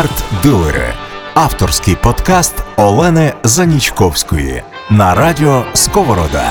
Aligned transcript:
Арт-дилери 0.00 0.94
авторський 1.34 1.96
подкаст 2.02 2.54
Олени 2.76 3.32
Занічковської 3.44 4.62
на 4.90 5.14
радіо 5.14 5.64
Сковорода. 5.74 6.50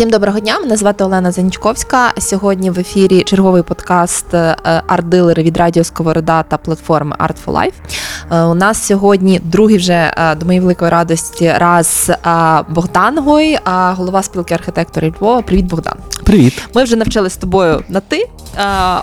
Всім 0.00 0.10
доброго 0.10 0.40
дня. 0.40 0.58
Мене 0.58 0.76
звати 0.76 1.04
Олена 1.04 1.32
Занічковська. 1.32 2.12
Сьогодні 2.18 2.70
в 2.70 2.78
ефірі 2.78 3.22
черговий 3.22 3.62
подкаст 3.62 4.34
е, 4.34 4.56
арт-дилери 4.88 5.42
від 5.42 5.56
Радіо 5.56 5.84
Сковорода 5.84 6.42
та 6.42 6.56
платформи 6.56 7.16
Art 7.18 7.36
for 7.46 7.52
Life. 7.52 7.72
Е, 8.32 8.42
У 8.44 8.54
нас 8.54 8.86
сьогодні 8.86 9.40
другий 9.44 9.76
вже 9.76 10.14
е, 10.16 10.34
до 10.34 10.46
моєї 10.46 10.60
великої 10.60 10.90
радості 10.90 11.52
раз 11.58 12.10
Богдан 12.68 13.18
Гой, 13.18 13.58
голова 13.66 14.22
спілки 14.22 14.54
архітекторів 14.54 15.14
Львова. 15.20 15.42
Привіт, 15.42 15.64
Богдан. 15.64 15.94
Привіт. 16.24 16.62
Ми 16.74 16.84
вже 16.84 16.96
навчилися 16.96 17.34
з 17.34 17.38
тобою 17.38 17.84
на 17.88 18.00
ти, 18.00 18.28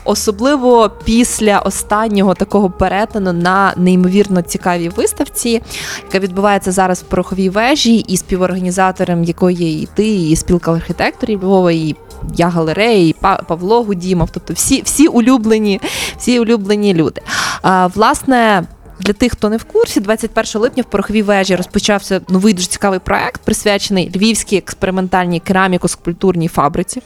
особливо 0.04 0.92
після 1.04 1.60
останнього 1.60 2.34
такого 2.34 2.70
перетину 2.70 3.34
на 3.34 3.74
неймовірно 3.78 4.42
цікавій 4.42 4.90
виставці, 4.90 5.62
яка 6.06 6.20
відбувається 6.20 6.72
зараз 6.72 7.00
в 7.00 7.04
пороховій 7.04 7.50
вежі, 7.50 7.96
і 7.96 8.18
співорганізатором 8.18 9.24
якої 9.24 9.58
є 9.58 9.82
і 9.82 9.88
ти, 9.96 10.16
і 10.16 10.36
спілка 10.36 10.72
архітекторів 10.88 11.44
Львова, 11.44 11.72
і 11.72 11.96
я 12.36 12.50
галерея, 12.50 13.08
і 13.08 13.16
Павло 13.48 13.84
Гудімов, 13.84 14.30
тобто 14.32 14.54
всі 14.54 14.82
всі 14.82 15.08
улюблені, 15.08 15.82
всі 16.18 16.40
улюблені 16.40 16.94
люди. 16.94 17.22
А, 17.62 17.88
Власне. 17.88 18.64
Для 19.00 19.14
тих, 19.14 19.32
хто 19.32 19.50
не 19.50 19.58
в 19.58 19.64
курсі, 19.64 20.00
21 20.00 20.62
липня 20.62 20.84
в 20.84 20.86
пороховій 20.86 21.22
вежі 21.22 21.56
розпочався 21.56 22.22
новий 22.30 22.54
дуже 22.54 22.68
цікавий 22.68 23.00
проект, 23.00 23.42
присвячений 23.42 24.12
львівській 24.16 24.58
експериментальній 24.58 25.42
кераміко-скульптурній 25.48 26.48
фабриці. 26.48 27.02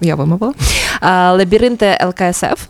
Я 0.00 0.14
вимовила 0.14 0.52
лабіринти 1.32 1.98
ЛКСФ. 2.04 2.66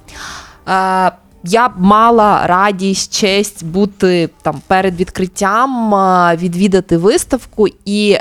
Я 1.44 1.68
б 1.68 1.72
мала 1.78 2.46
радість, 2.46 3.20
честь 3.20 3.66
бути 3.66 4.30
там 4.42 4.62
перед 4.66 5.00
відкриттям, 5.00 5.94
відвідати 6.36 6.96
виставку 6.96 7.68
і 7.84 8.18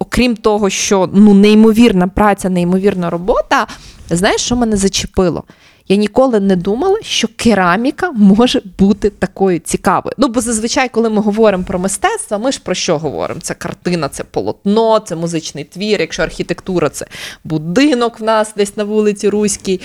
окрім 0.00 0.36
того, 0.36 0.70
що 0.70 1.10
ну 1.12 1.34
неймовірна 1.34 2.08
праця, 2.08 2.50
неймовірна 2.50 3.10
робота, 3.10 3.66
знаєш, 4.10 4.40
що 4.40 4.56
мене 4.56 4.76
зачепило? 4.76 5.44
Я 5.88 5.96
ніколи 5.96 6.40
не 6.40 6.56
думала, 6.56 6.98
що 7.02 7.28
кераміка 7.36 8.10
може 8.10 8.62
бути 8.78 9.10
такою 9.10 9.58
цікавою. 9.58 10.14
Ну, 10.18 10.28
бо 10.28 10.40
зазвичай, 10.40 10.88
коли 10.88 11.10
ми 11.10 11.22
говоримо 11.22 11.64
про 11.64 11.78
мистецтво, 11.78 12.38
ми 12.38 12.52
ж 12.52 12.60
про 12.64 12.74
що 12.74 12.98
говоримо? 12.98 13.40
Це 13.40 13.54
картина, 13.54 14.08
це 14.08 14.24
полотно, 14.24 14.98
це 14.98 15.16
музичний 15.16 15.64
твір, 15.64 16.00
якщо 16.00 16.22
архітектура 16.22 16.88
це 16.88 17.06
будинок 17.44 18.20
в 18.20 18.22
нас 18.22 18.52
десь 18.56 18.76
на 18.76 18.84
вулиці 18.84 19.28
Руській. 19.28 19.80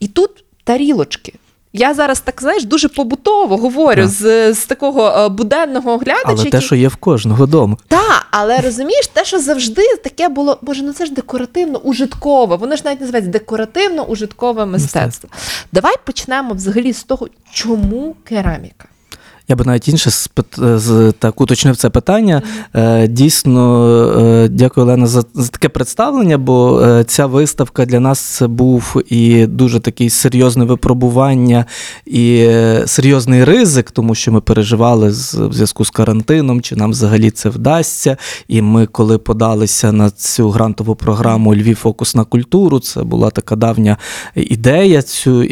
І 0.00 0.08
тут 0.08 0.44
тарілочки. 0.64 1.34
Я 1.72 1.94
зараз 1.94 2.20
так 2.20 2.40
знаєш 2.40 2.64
дуже 2.64 2.88
побутово 2.88 3.56
говорю 3.56 4.08
з 4.08 4.54
з 4.54 4.66
такого 4.66 5.08
е, 5.08 5.28
буденного 5.28 5.98
глядача. 5.98 6.22
Але 6.24 6.44
те, 6.44 6.60
що 6.60 6.74
є 6.74 6.88
в 6.88 6.96
кожного 6.96 7.46
дому. 7.46 7.78
Так, 7.88 8.26
але 8.30 8.60
розумієш, 8.60 9.06
те, 9.06 9.24
що 9.24 9.38
завжди 9.38 9.82
таке 10.04 10.28
було, 10.28 10.58
боже, 10.62 10.82
ну 10.82 10.92
це 10.92 11.06
ж 11.06 11.12
декоративно-ужиткове. 11.12 12.58
Воно 12.58 12.76
ж 12.76 12.82
навіть 12.84 13.00
називається 13.00 13.30
декоративно-ужиткове 13.38 14.66
мистецтво. 14.66 14.68
мистецтво. 14.72 15.30
Давай 15.72 15.94
почнемо 16.04 16.54
взагалі 16.54 16.92
з 16.92 17.02
того, 17.04 17.28
чому 17.52 18.16
кераміка. 18.24 18.88
Я 19.52 19.56
би 19.56 19.64
навіть 19.64 19.88
інше 19.88 20.10
так 21.18 21.40
уточнив 21.40 21.76
це 21.76 21.90
питання. 21.90 22.42
Mm-hmm. 22.74 23.08
Дійсно, 23.08 23.84
е, 24.18 24.48
дякую, 24.48 24.86
Олена, 24.86 25.06
за, 25.06 25.22
таке 25.22 25.68
представлення, 25.68 26.38
бо 26.38 26.82
е, 26.82 27.04
ця 27.04 27.26
виставка 27.26 27.84
для 27.84 28.00
нас 28.00 28.20
це 28.20 28.46
був 28.46 29.02
і 29.08 29.46
дуже 29.46 29.80
такий 29.80 30.10
серйозне 30.10 30.64
випробування 30.64 31.64
і 32.06 32.48
серйозний 32.86 33.44
ризик, 33.44 33.90
тому 33.90 34.14
що 34.14 34.32
ми 34.32 34.40
переживали 34.40 35.08
в 35.08 35.52
зв'язку 35.52 35.84
з 35.84 35.90
карантином, 35.90 36.60
чи 36.60 36.76
нам 36.76 36.90
взагалі 36.90 37.30
це 37.30 37.48
вдасться. 37.48 38.16
І 38.48 38.62
ми, 38.62 38.86
коли 38.86 39.18
подалися 39.18 39.92
на 39.92 40.10
цю 40.10 40.50
грантову 40.50 40.94
програму 40.94 41.54
Львів 41.54 41.76
фокус 41.76 42.14
на 42.14 42.24
культуру, 42.24 42.80
це 42.80 43.02
була 43.02 43.30
така 43.30 43.56
давня 43.56 43.96
ідея 44.34 45.02
цю 45.02 45.44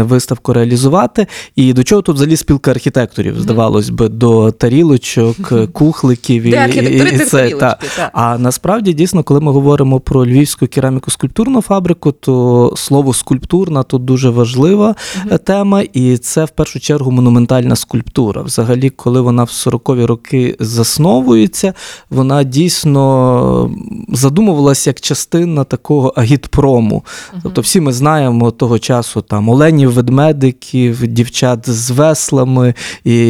виставку 0.00 0.52
реалізувати. 0.52 1.26
І 1.56 1.72
до 1.72 1.84
чого 1.84 2.02
тут 2.02 2.16
взагалі 2.16 2.36
спілка 2.36 2.70
архітекторів? 2.70 3.43
Здавалось 3.44 3.90
би, 3.90 4.08
до 4.08 4.50
тарілочок, 4.50 5.36
кухликів 5.72 6.42
і, 6.42 6.50
і, 6.50 7.14
і 7.14 7.18
це. 7.18 7.50
Та. 7.50 7.78
та. 7.96 8.10
А 8.12 8.38
насправді 8.38 8.92
дійсно, 8.92 9.22
коли 9.22 9.40
ми 9.40 9.52
говоримо 9.52 10.00
про 10.00 10.26
львівську 10.26 10.66
кераміко-скульптурну 10.66 11.60
фабрику, 11.60 12.12
то 12.12 12.72
слово 12.76 13.14
скульптурна 13.14 13.82
тут 13.82 14.04
дуже 14.04 14.30
важлива 14.30 14.94
uh 15.26 15.38
тема, 15.38 15.82
і 15.92 16.16
це 16.16 16.44
в 16.44 16.50
першу 16.50 16.80
чергу 16.80 17.10
монументальна 17.10 17.76
скульптура. 17.76 18.42
Взагалі, 18.42 18.90
коли 18.90 19.20
вона 19.20 19.44
в 19.44 19.48
40-ві 19.48 20.04
роки 20.04 20.56
засновується, 20.60 21.74
вона 22.10 22.42
дійсно 22.42 23.70
задумувалася 24.08 24.90
як 24.90 25.00
частина 25.00 25.64
такого 25.64 26.08
агітпрому. 26.16 27.04
uh 27.34 27.40
Тобто, 27.42 27.60
всі 27.60 27.80
ми 27.80 27.92
знаємо 27.92 28.50
того 28.50 28.78
часу 28.78 29.20
там 29.20 29.48
оленів, 29.48 29.92
ведмедиків, 29.92 31.06
дівчат 31.06 31.68
з 31.68 31.90
веслами. 31.90 32.74
і 33.04 33.23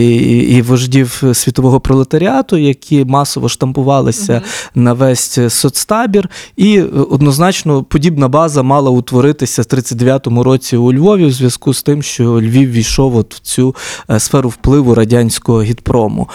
і 0.56 0.62
вождів 0.62 1.22
світового 1.32 1.80
пролетаріату, 1.80 2.56
які 2.56 3.04
масово 3.04 3.48
штампувалися 3.48 4.32
uh 4.32 4.40
на 4.74 4.92
весь 4.92 5.38
соцтабір. 5.48 6.30
І 6.56 6.80
однозначно 6.82 7.82
подібна 7.82 8.28
база 8.28 8.62
мала 8.62 8.90
утворитися 8.90 9.62
в 9.62 9.64
39-му 9.64 10.42
році 10.42 10.76
у 10.76 10.92
Львові 10.92 11.26
в 11.26 11.32
зв'язку 11.32 11.74
з 11.74 11.82
тим, 11.82 12.02
що 12.02 12.40
Львів 12.40 12.70
війшов 12.70 13.16
от 13.16 13.34
в 13.34 13.38
цю 13.38 13.74
е, 14.10 14.20
сферу 14.20 14.48
впливу 14.48 14.94
радянського 14.94 15.62
гідпрому. 15.62 16.28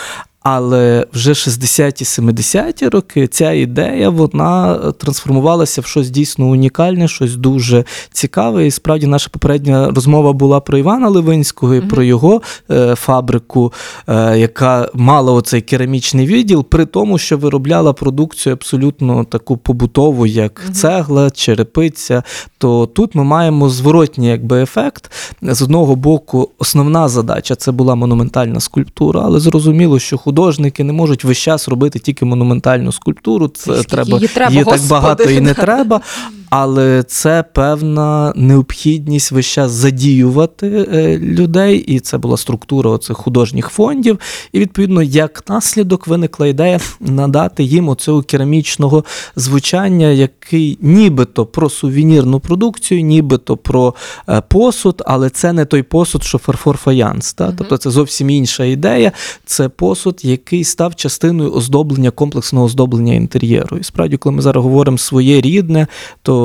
Але 0.51 1.05
вже 1.13 1.31
60-ті, 1.31 2.03
70-ті 2.03 2.87
роки 2.87 3.27
ця 3.27 3.51
ідея 3.51 4.09
вона 4.09 4.77
трансформувалася 4.97 5.81
в 5.81 5.85
щось 5.85 6.09
дійсно 6.09 6.45
унікальне, 6.45 7.07
щось 7.07 7.35
дуже 7.35 7.83
цікаве. 8.11 8.67
І 8.67 8.71
справді 8.71 9.07
наша 9.07 9.29
попередня 9.31 9.91
розмова 9.91 10.33
була 10.33 10.59
про 10.59 10.77
Івана 10.77 11.09
Левинського 11.09 11.75
і 11.75 11.79
mm-hmm. 11.79 11.87
про 11.87 12.03
його 12.03 12.41
е, 12.71 12.95
фабрику, 12.95 13.73
е, 14.07 14.37
яка 14.37 14.89
мала 14.93 15.33
оцей 15.33 15.61
керамічний 15.61 16.25
відділ, 16.25 16.63
при 16.63 16.85
тому, 16.85 17.17
що 17.17 17.37
виробляла 17.37 17.93
продукцію 17.93 18.53
абсолютно 18.53 19.23
таку 19.23 19.57
побутову, 19.57 20.25
як 20.25 20.61
mm-hmm. 20.61 20.71
цегла, 20.71 21.29
черепиця. 21.29 22.23
То 22.57 22.85
тут 22.85 23.15
ми 23.15 23.23
маємо 23.23 23.69
зворотній 23.69 24.27
якби 24.27 24.61
ефект. 24.61 25.11
З 25.41 25.61
одного 25.61 25.95
боку, 25.95 26.49
основна 26.57 27.09
задача 27.09 27.55
це 27.55 27.71
була 27.71 27.95
монументальна 27.95 28.59
скульптура, 28.59 29.21
але 29.25 29.39
зрозуміло, 29.39 29.99
що 29.99 30.17
художники 30.39 30.83
не 30.83 30.93
можуть 30.93 31.23
весь 31.23 31.37
час 31.37 31.67
робити 31.67 31.99
тільки 31.99 32.25
монументальну 32.25 32.91
скульптуру. 32.91 33.47
Це 33.47 33.83
треба 33.83 34.09
її, 34.09 34.27
треба, 34.27 34.51
її 34.51 34.65
так 34.65 34.81
багато 34.81 35.23
і 35.23 35.41
не 35.41 35.53
треба 35.53 36.01
але 36.49 37.03
це 37.03 37.43
певна 37.53 38.33
необхідність 38.35 39.31
весь 39.31 39.45
час 39.45 39.71
задіювати 39.71 40.87
е, 40.93 41.17
людей, 41.17 41.77
і 41.77 41.99
це 41.99 42.17
була 42.17 42.37
структура 42.37 42.89
оцих 42.89 43.17
художніх 43.17 43.69
фондів. 43.69 44.19
І 44.51 44.59
відповідно, 44.59 45.01
як 45.01 45.43
наслідок 45.49 46.07
виникла 46.07 46.47
ідея 46.47 46.79
надати 46.99 47.63
їм 47.63 47.89
оцього 47.89 48.21
керамічного 48.21 49.05
звучання, 49.35 50.07
який 50.07 50.77
нібито 50.81 51.45
про 51.45 51.69
сувенірну 51.69 52.39
продукцію, 52.39 53.01
нібито 53.01 53.57
про 53.57 53.95
е, 54.29 54.41
посуд, 54.47 55.03
але 55.05 55.29
це 55.29 55.53
не 55.53 55.65
той 55.65 55.83
посуд, 55.83 56.23
що 56.23 56.37
фарфор 56.37 56.77
фаянс. 56.77 57.33
Та? 57.33 57.51
Тобто 57.57 57.77
це 57.77 57.89
зовсім 57.89 58.29
інша 58.29 58.63
ідея. 58.63 59.11
Це 59.45 59.69
посуд, 59.69 60.19
який 60.23 60.63
став 60.63 60.95
частиною 60.95 61.53
оздоблення 61.53 62.11
комплексного 62.11 62.65
оздоблення 62.65 63.13
інтер'єру. 63.13 63.77
І 63.77 63.83
справді, 63.83 64.17
коли 64.17 64.35
ми 64.35 64.41
зараз 64.41 64.63
говоримо 64.63 64.97
своє 64.97 65.41
рідне, 65.41 65.87
то 66.21 66.38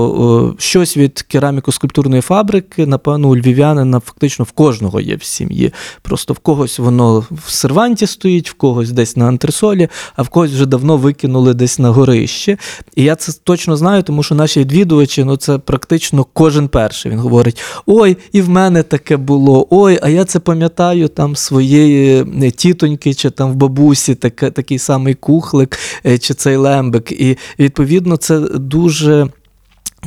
щось 0.59 0.97
від 0.97 1.25
кераміко-скульптурної 1.35 2.21
фабрики, 2.21 2.87
напевно, 2.87 3.29
у 3.29 3.37
львів'янина 3.37 4.01
фактично 4.01 4.45
в 4.45 4.53
кожного 4.53 5.01
є 5.01 5.17
в 5.17 5.23
сім'ї. 5.23 5.73
Просто 6.03 6.35
в 6.35 6.39
когось 6.39 6.79
воно 6.79 7.25
в 7.47 7.51
серванті 7.51 8.07
стоїть, 8.07 8.51
в 8.51 8.55
когось 8.55 8.91
десь 8.91 9.17
на 9.17 9.27
антресолі, 9.27 9.89
а 10.17 10.23
в 10.23 10.29
когось 10.29 10.51
вже 10.51 10.67
давно 10.67 10.97
викинули 10.97 11.55
десь 11.55 11.79
на 11.79 11.91
горище. 11.91 12.59
І 12.97 13.03
я 13.03 13.17
це 13.17 13.33
точно 13.45 13.77
знаю, 13.77 14.03
тому 14.03 14.23
що 14.23 14.35
наші 14.35 14.61
відвідувачі, 14.61 15.25
ну 15.25 15.37
це 15.37 15.59
практично 15.59 16.27
кожен 16.33 16.69
перший. 16.69 17.13
Він 17.13 17.19
говорить: 17.19 17.63
ой, 17.87 18.17
і 18.33 18.43
в 18.43 18.49
мене 18.49 18.83
таке 18.83 19.17
було, 19.17 19.67
ой, 19.71 19.99
а 20.03 20.09
я 20.09 20.25
це 20.25 20.39
пам'ятаю 20.41 21.09
там 21.09 21.37
своєї 21.37 22.25
е, 22.43 22.51
тітоньки, 22.51 23.15
чи 23.15 23.31
там 23.31 23.53
в 23.53 23.55
бабусі 23.55 24.15
таке, 24.15 24.51
такий 24.51 24.79
самий 24.79 25.15
кухлик, 25.15 25.79
е, 26.07 26.19
чи 26.19 26.35
цей 26.35 26.57
лембик. 26.57 27.13
І 27.13 27.39
відповідно 27.59 28.17
це 28.17 28.41
дуже 28.41 29.29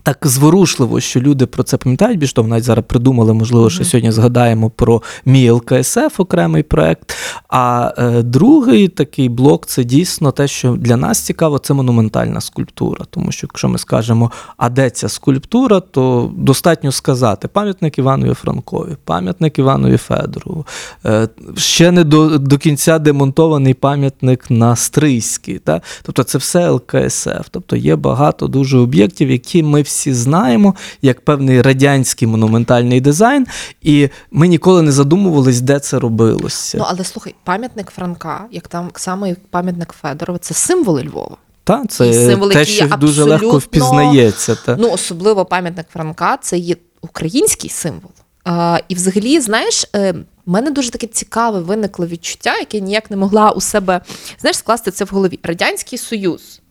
так 0.03 0.17
зворушливо, 0.23 0.99
що 0.99 1.19
люди 1.19 1.45
про 1.45 1.63
це 1.63 1.77
пам'ятають. 1.77 2.19
Більш 2.19 2.33
того, 2.33 2.47
навіть 2.47 2.63
зараз 2.63 2.85
придумали, 2.87 3.33
можливо, 3.33 3.69
що 3.69 3.85
сьогодні 3.85 4.11
згадаємо 4.11 4.69
про 4.69 5.01
мій 5.25 5.51
ЛКСФ, 5.51 6.19
окремий 6.19 6.63
проект. 6.63 7.15
А 7.49 7.93
е, 7.97 8.21
другий 8.21 8.87
такий 8.87 9.29
блок 9.29 9.65
це 9.65 9.83
дійсно 9.83 10.31
те, 10.31 10.47
що 10.47 10.71
для 10.71 10.97
нас 10.97 11.19
цікаво, 11.19 11.59
це 11.59 11.73
монументальна 11.73 12.41
скульптура. 12.41 13.05
Тому 13.09 13.31
що, 13.31 13.47
якщо 13.51 13.69
ми 13.69 13.77
скажемо, 13.77 14.31
а 14.57 14.69
де 14.69 14.89
ця 14.89 15.09
скульптура, 15.09 15.79
то 15.79 16.31
достатньо 16.35 16.91
сказати 16.91 17.47
пам'ятник 17.47 17.97
Іванові 17.97 18.33
Франкові, 18.33 18.97
пам'ятник 19.05 19.59
Іванові 19.59 19.97
Федорову. 19.97 20.65
Е, 21.05 21.29
ще 21.55 21.91
не 21.91 22.03
до, 22.03 22.37
до 22.37 22.57
кінця 22.57 22.99
демонтований 22.99 23.73
пам'ятник 23.73 24.51
на 24.51 24.75
Стрийській. 24.75 25.59
Та? 25.59 25.81
Тобто 26.03 26.23
це 26.23 26.37
все 26.37 26.69
ЛКСФ. 26.69 27.47
Тобто 27.51 27.75
є 27.75 27.95
багато 27.95 28.47
дуже 28.47 28.77
об'єктів, 28.77 29.31
які 29.31 29.63
ми 29.63 29.81
всі 29.87 30.13
знаємо, 30.13 30.75
як 31.01 31.21
певний 31.21 31.61
радянський 31.61 32.27
монументальний 32.27 33.01
дизайн, 33.01 33.47
і 33.81 34.09
ми 34.31 34.47
ніколи 34.47 34.81
не 34.81 34.91
задумувались, 34.91 35.61
де 35.61 35.79
це 35.79 35.99
робилося. 35.99 36.77
Ну 36.77 36.85
але 36.87 37.03
слухай, 37.03 37.35
пам'ятник 37.43 37.91
Франка, 37.91 38.45
як 38.51 38.67
там 38.67 38.91
саме 38.95 39.29
як 39.29 39.39
пам'ятник 39.49 39.93
Федорова, 40.01 40.39
це 40.39 40.53
символи 40.53 41.03
Львова. 41.03 41.37
Та, 41.63 41.85
це 41.89 42.13
символи, 42.13 42.53
те, 42.53 42.65
що 42.65 42.87
дуже 42.87 43.23
легко 43.23 43.57
впізнається. 43.57 44.55
Та. 44.55 44.75
Ну, 44.79 44.91
особливо 44.91 45.45
пам'ятник 45.45 45.87
Франка 45.93 46.37
це 46.41 46.57
є 46.57 46.75
український 47.01 47.69
символ. 47.69 48.11
А, 48.43 48.79
і 48.89 48.95
взагалі, 48.95 49.39
знаєш, 49.39 49.85
е, 49.95 50.11
в 50.45 50.51
мене 50.51 50.71
дуже 50.71 50.89
таке 50.89 51.07
цікаве 51.07 51.59
виникло 51.59 52.07
відчуття, 52.07 52.57
яке 52.57 52.79
ніяк 52.79 53.11
не 53.11 53.17
могла 53.17 53.51
у 53.51 53.61
себе 53.61 54.01
знаєш, 54.39 54.57
скласти 54.57 54.91
це 54.91 55.05
в 55.05 55.09
голові. 55.11 55.39
Радянський 55.43 55.99
Союз. 55.99 56.61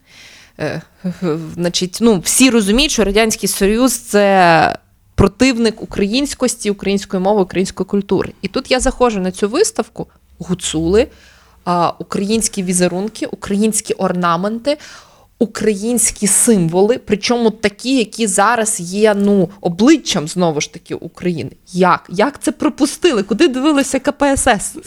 Е, 0.58 0.82
значить, 1.55 1.99
ну, 2.00 2.19
всі 2.19 2.50
розуміють, 2.50 2.93
що 2.93 3.05
Радянський 3.05 3.49
Союз 3.49 3.99
це 3.99 4.79
противник 5.14 5.82
українськості, 5.82 6.70
української 6.70 7.23
мови, 7.23 7.43
української 7.43 7.87
культури. 7.87 8.32
І 8.43 8.49
тут 8.49 8.70
я 8.70 8.81
заходжу 8.81 9.20
на 9.20 9.32
цю 9.32 9.49
виставку 9.49 10.06
гуцули, 10.38 11.08
українські 11.99 12.62
візерунки, 12.62 13.26
українські 13.26 13.94
орнаменти, 13.94 14.79
українські 15.38 16.26
символи, 16.26 17.00
причому 17.06 17.50
такі, 17.50 17.96
які 17.96 18.26
зараз 18.26 18.80
є 18.80 19.14
ну, 19.14 19.48
обличчям 19.60 20.28
знову 20.28 20.60
ж 20.60 20.72
таки 20.72 20.94
України. 20.94 21.50
Як? 21.72 22.06
Як 22.08 22.42
це 22.42 22.52
пропустили? 22.52 23.22
Куди 23.22 23.48
дивилися 23.48 23.98
КПСС? 23.98 24.78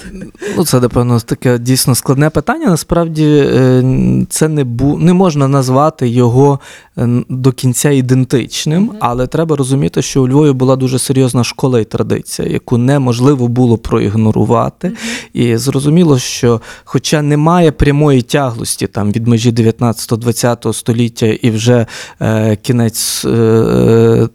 Ну, 0.58 0.66
це, 0.66 0.80
напевно, 0.80 1.20
таке 1.20 1.58
дійсно 1.58 1.96
складне 1.96 2.30
питання. 2.30 2.68
Насправді 2.68 3.26
е, 3.26 3.84
це 4.30 4.48
не 4.48 4.64
бу... 4.64 4.98
не 4.98 5.14
можна 5.14 5.48
назвати 5.48 6.08
його 6.08 6.60
е, 6.98 7.08
до 7.30 7.52
кінця 7.52 7.90
ідентичним, 7.90 8.92
але 9.00 9.28
треба 9.28 9.56
розуміти, 9.56 10.02
що 10.02 10.24
у 10.24 10.28
Львові 10.28 10.52
була 10.52 10.76
дуже 10.76 11.00
серйозна 11.00 11.44
школа 11.44 11.80
і 11.80 11.86
традиція, 11.86 12.48
яку 12.48 12.78
неможливо 12.78 13.48
було 13.48 13.78
проігнорувати. 13.78 14.92
І 15.34 15.58
зрозуміло, 15.58 16.20
що, 16.20 16.62
хоча 16.84 17.22
немає 17.22 17.72
прямої 17.72 18.22
тяглості 18.22 18.88
там 18.88 19.12
від 19.12 19.28
межі 19.28 19.52
19-20 19.52 20.39
століття 20.74 21.26
і 21.26 21.50
вже 21.52 21.86
е, 22.22 22.56
кінець 22.56 23.26
е, 23.26 23.30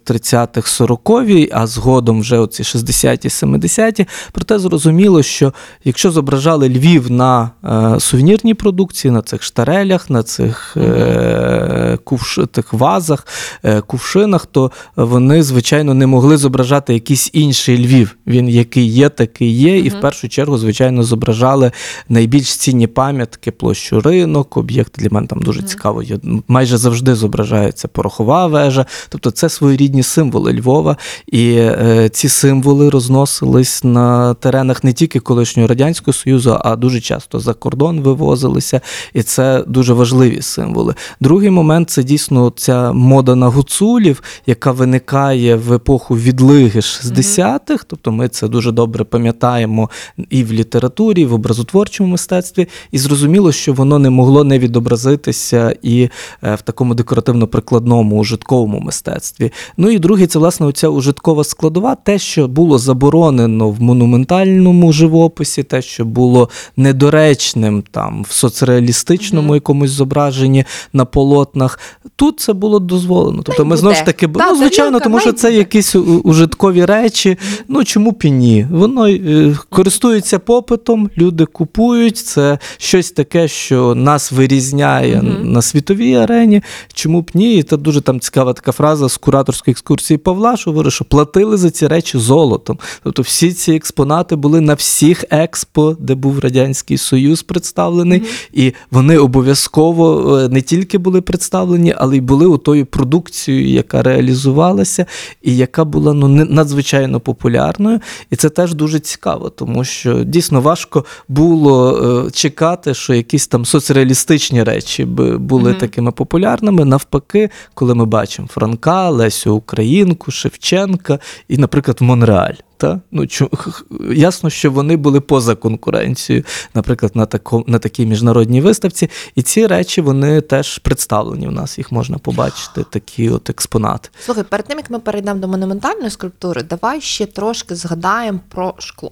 30-х, 0.07 0.81
40-ві, 0.81 1.49
а 1.53 1.67
згодом 1.67 2.21
вже 2.21 2.39
оці 2.39 2.63
60-ті, 2.63 3.29
70-ті, 3.29 4.07
проте 4.33 4.59
зрозуміло, 4.59 5.23
що 5.23 5.53
якщо 5.85 6.11
зображали 6.11 6.69
Львів 6.69 7.11
на 7.11 7.51
е, 7.65 8.01
сувенірній 8.01 8.55
продукції, 8.55 9.11
на 9.11 9.23
цих 9.23 9.43
штарелях, 9.43 10.11
на 10.11 10.23
цих 10.23 10.77
е, 10.77 11.99
кувш, 12.05 12.39
тих 12.53 12.73
вазах, 12.73 13.27
е, 13.63 13.81
кувшинах, 13.81 14.47
то 14.47 14.73
вони, 14.97 15.43
звичайно, 15.43 15.95
не 15.95 16.07
могли 16.07 16.37
зображати 16.37 16.95
якийсь 16.95 17.31
інший 17.33 17.87
Львів. 17.87 18.17
Він 18.27 18.49
який 18.49 18.87
є, 18.87 19.09
такий 19.09 19.53
є. 19.53 19.79
І 19.79 19.89
в 19.89 20.01
першу 20.01 20.29
чергу, 20.29 20.59
звичайно, 20.59 21.03
зображали 21.03 21.73
найбільш 22.09 22.57
цінні 22.57 22.87
пам'ятки, 22.87 23.51
площу 23.51 24.01
ринок, 24.01 24.57
об'єкти 24.57 25.03
для 25.03 25.09
мене 25.11 25.27
там 25.27 25.43
дуже 25.43 25.63
цікаво. 25.63 25.94
Є. 26.03 26.19
Майже 26.49 26.77
завжди 26.77 27.15
зображається 27.15 27.89
порохова 27.89 28.47
вежа. 28.47 28.87
Тобто 29.09 29.31
це 29.31 29.49
своєрідні 29.49 30.03
символи 30.03 30.53
Львова. 30.53 30.97
І 31.27 31.51
е, 31.55 32.09
ці 32.13 32.29
символи 32.29 32.91
розносились 32.91 33.85
на 33.85 34.35
теренах 34.35 34.85
не 34.85 34.93
тільки 34.93 35.21
колишнього 35.21 35.69
Радянського 35.69 36.13
Союзу, 36.13 36.59
а 36.61 36.77
дуже 36.77 37.01
часто 37.01 37.41
за 37.41 37.55
кордон 37.55 38.01
вивозилися. 38.01 38.81
І 39.15 39.23
це 39.23 39.65
дуже 39.67 39.93
важливі 39.93 40.43
символи. 40.43 40.95
Другий 41.21 41.51
момент 41.51 41.91
це 41.91 42.03
дійсно 42.03 42.53
ця 42.57 42.93
мода 42.93 43.35
на 43.35 43.49
гуцулів, 43.49 44.23
яка 44.47 44.73
виникає 44.73 45.57
в 45.57 45.73
епоху 45.73 46.17
відлиги 46.17 46.81
60-х. 46.81 47.85
Тобто 47.87 48.13
ми 48.13 48.29
це 48.29 48.49
дуже 48.49 48.73
добре 48.73 49.05
пам'ятаємо 49.05 49.91
і 50.31 50.45
в 50.45 50.53
літературі, 50.53 51.23
і 51.23 51.25
в 51.25 51.35
образотворчому 51.35 52.11
мистецтві. 52.11 52.69
І 52.91 52.99
зрозуміло, 52.99 53.53
що 53.53 53.73
воно 53.73 53.99
не 53.99 54.11
могло 54.11 54.45
не 54.45 54.59
відобразитися 54.59 55.77
і 55.85 56.09
е, 56.45 56.55
в 56.55 56.63
такому 56.63 56.95
декоративно-прикладному 56.95 58.15
ужитковому 58.15 58.81
мистецтві. 58.81 59.53
Ну 59.77 59.91
і 59.91 59.99
другий 59.99 60.27
це 60.27 60.39
власне 60.39 60.67
оця 60.67 60.89
ужиткова 60.89 61.45
складова, 61.45 61.95
те, 61.95 62.19
що 62.19 62.49
було 62.49 62.79
заборонено 62.79 63.71
в 63.71 63.83
монументальному 63.83 64.93
живописі, 64.93 65.63
те, 65.63 65.83
що 65.83 66.05
було 66.05 66.49
недоречним 66.77 67.83
там 67.91 68.25
в 68.29 68.33
соцреалістичному 68.33 69.55
якомусь 69.55 69.91
зображенні 69.91 70.65
на 70.93 71.05
полотнах. 71.05 71.79
Тут 72.17 72.41
це 72.41 72.53
було 72.53 72.79
дозволено. 72.79 73.43
Тобто 73.43 73.65
ми 73.65 73.77
знову 73.77 73.95
ж 73.95 74.05
таки, 74.05 74.29
Та, 74.29 74.51
ну, 74.51 74.57
звичайно, 74.57 75.01
тому 75.01 75.21
що 75.21 75.33
це 75.33 75.49
буде. 75.49 75.59
якісь 75.59 75.97
ужиткові 76.25 76.85
речі. 76.85 77.39
Ну 77.69 77.85
чому 77.85 78.11
б 78.11 78.21
і 78.25 78.31
ні? 78.31 78.67
Воно 78.71 79.09
е, 79.09 79.57
користується 79.71 80.39
попитом, 80.39 81.11
люди 81.19 81.45
купують. 81.45 82.17
Це 82.17 82.59
щось 82.79 83.11
таке, 83.11 83.49
що 83.49 83.95
нас 83.95 84.33
вирізняє 84.33 85.23
Мгм. 85.23 85.53
на 85.53 85.63
світовій 85.75 86.15
арені. 86.15 86.63
Чому 86.93 87.21
б 87.21 87.31
ні? 87.35 87.57
І 87.57 87.63
це 87.63 87.77
дуже 87.77 88.01
там 88.01 88.21
цікава 88.21 88.53
така 88.53 88.73
фраза 88.73 89.09
з 89.09 89.17
кураторської 89.17 89.73
екскурсії 89.73 90.19
Павла, 90.19 90.57
що 90.57 90.71
говорить, 90.71 90.93
що 90.93 91.05
платили 91.05 91.57
за 91.57 91.71
ці 91.71 91.87
речі 91.87 92.19
золотом. 92.19 92.79
Тобто 93.03 93.23
всі 93.23 93.53
ці 93.53 93.73
експонати 93.73 94.37
були 94.37 94.61
на 94.61 94.75
всіх 94.75 95.25
експо, 95.31 95.97
де 96.01 96.15
був 96.15 96.39
Радянський 96.39 96.99
Союз 96.99 97.43
представлений, 97.43 98.23
і 98.53 98.73
вони 98.91 99.19
обов'язково 99.19 100.39
е, 100.39 100.49
не 100.49 100.63
тільки 100.63 100.99
були 100.99 101.21
представлені, 101.21 101.95
але 101.97 102.17
й 102.17 102.21
були 102.21 102.47
у 102.47 102.57
тою 102.57 102.87
продукцією, 102.87 103.69
яка 103.69 104.03
реалізувалася, 104.03 105.07
і 105.43 105.57
яка 105.57 105.85
була 105.85 106.13
ну 106.15 106.29
надзвичайно 106.29 107.21
популярною. 107.21 108.01
І 108.31 108.37
це 108.37 108.51
теж 108.51 108.75
дуже 108.75 109.01
цікаво, 109.01 109.51
тому 109.51 109.85
що 109.85 110.25
дійсно 110.25 110.61
важко 110.61 111.05
було 111.29 111.99
е, 112.27 112.31
чекати, 112.31 112.95
що 112.95 113.15
якісь 113.15 113.47
там 113.47 113.65
соцреалістичні 113.65 114.63
речі 114.63 115.05
б 115.05 115.39
були 115.65 115.73
Мгм. 115.73 115.81
такими 115.81 116.13
популярними. 116.13 116.85
Навпаки, 116.85 117.51
коли 117.75 117.95
ми 117.95 118.05
бачимо 118.05 118.49
Франка, 118.51 119.11
Лесю 119.11 119.55
Українку, 119.55 120.31
Шевченка 120.31 121.19
і, 121.49 121.59
наприклад, 121.59 121.97
Монреаль. 122.01 122.55
Та? 122.77 123.01
Ну, 123.11 123.23
чу- 123.23 123.83
ясно, 124.15 124.51
що 124.51 124.71
вони 124.71 124.97
були 124.97 125.21
поза 125.21 125.55
конкуренцією, 125.55 126.45
наприклад, 126.75 127.17
на, 127.17 127.27
тако, 127.27 127.65
на 127.67 127.79
такій 127.79 128.07
міжнародній 128.07 128.61
виставці. 128.61 129.11
І 129.35 129.43
ці 129.43 129.67
речі 129.67 130.01
вони 130.01 130.41
теж 130.41 130.79
представлені 130.79 131.47
в 131.49 131.53
нас. 131.53 131.79
Їх 131.79 131.93
можна 131.93 132.19
побачити, 132.19 132.85
такі 132.91 133.31
от 133.31 133.51
експонати. 133.51 134.09
Слухай, 134.25 134.45
перед 134.45 134.67
тим 134.67 134.79
як 134.79 134.91
ми 134.91 134.99
перейдемо 134.99 135.41
до 135.41 135.49
монументальної 135.49 136.11
скульптури, 136.11 136.63
давай 136.63 137.01
ще 137.01 137.27
трошки 137.27 137.75
згадаємо 137.75 138.41
про 138.49 138.75
шкло. 138.79 139.11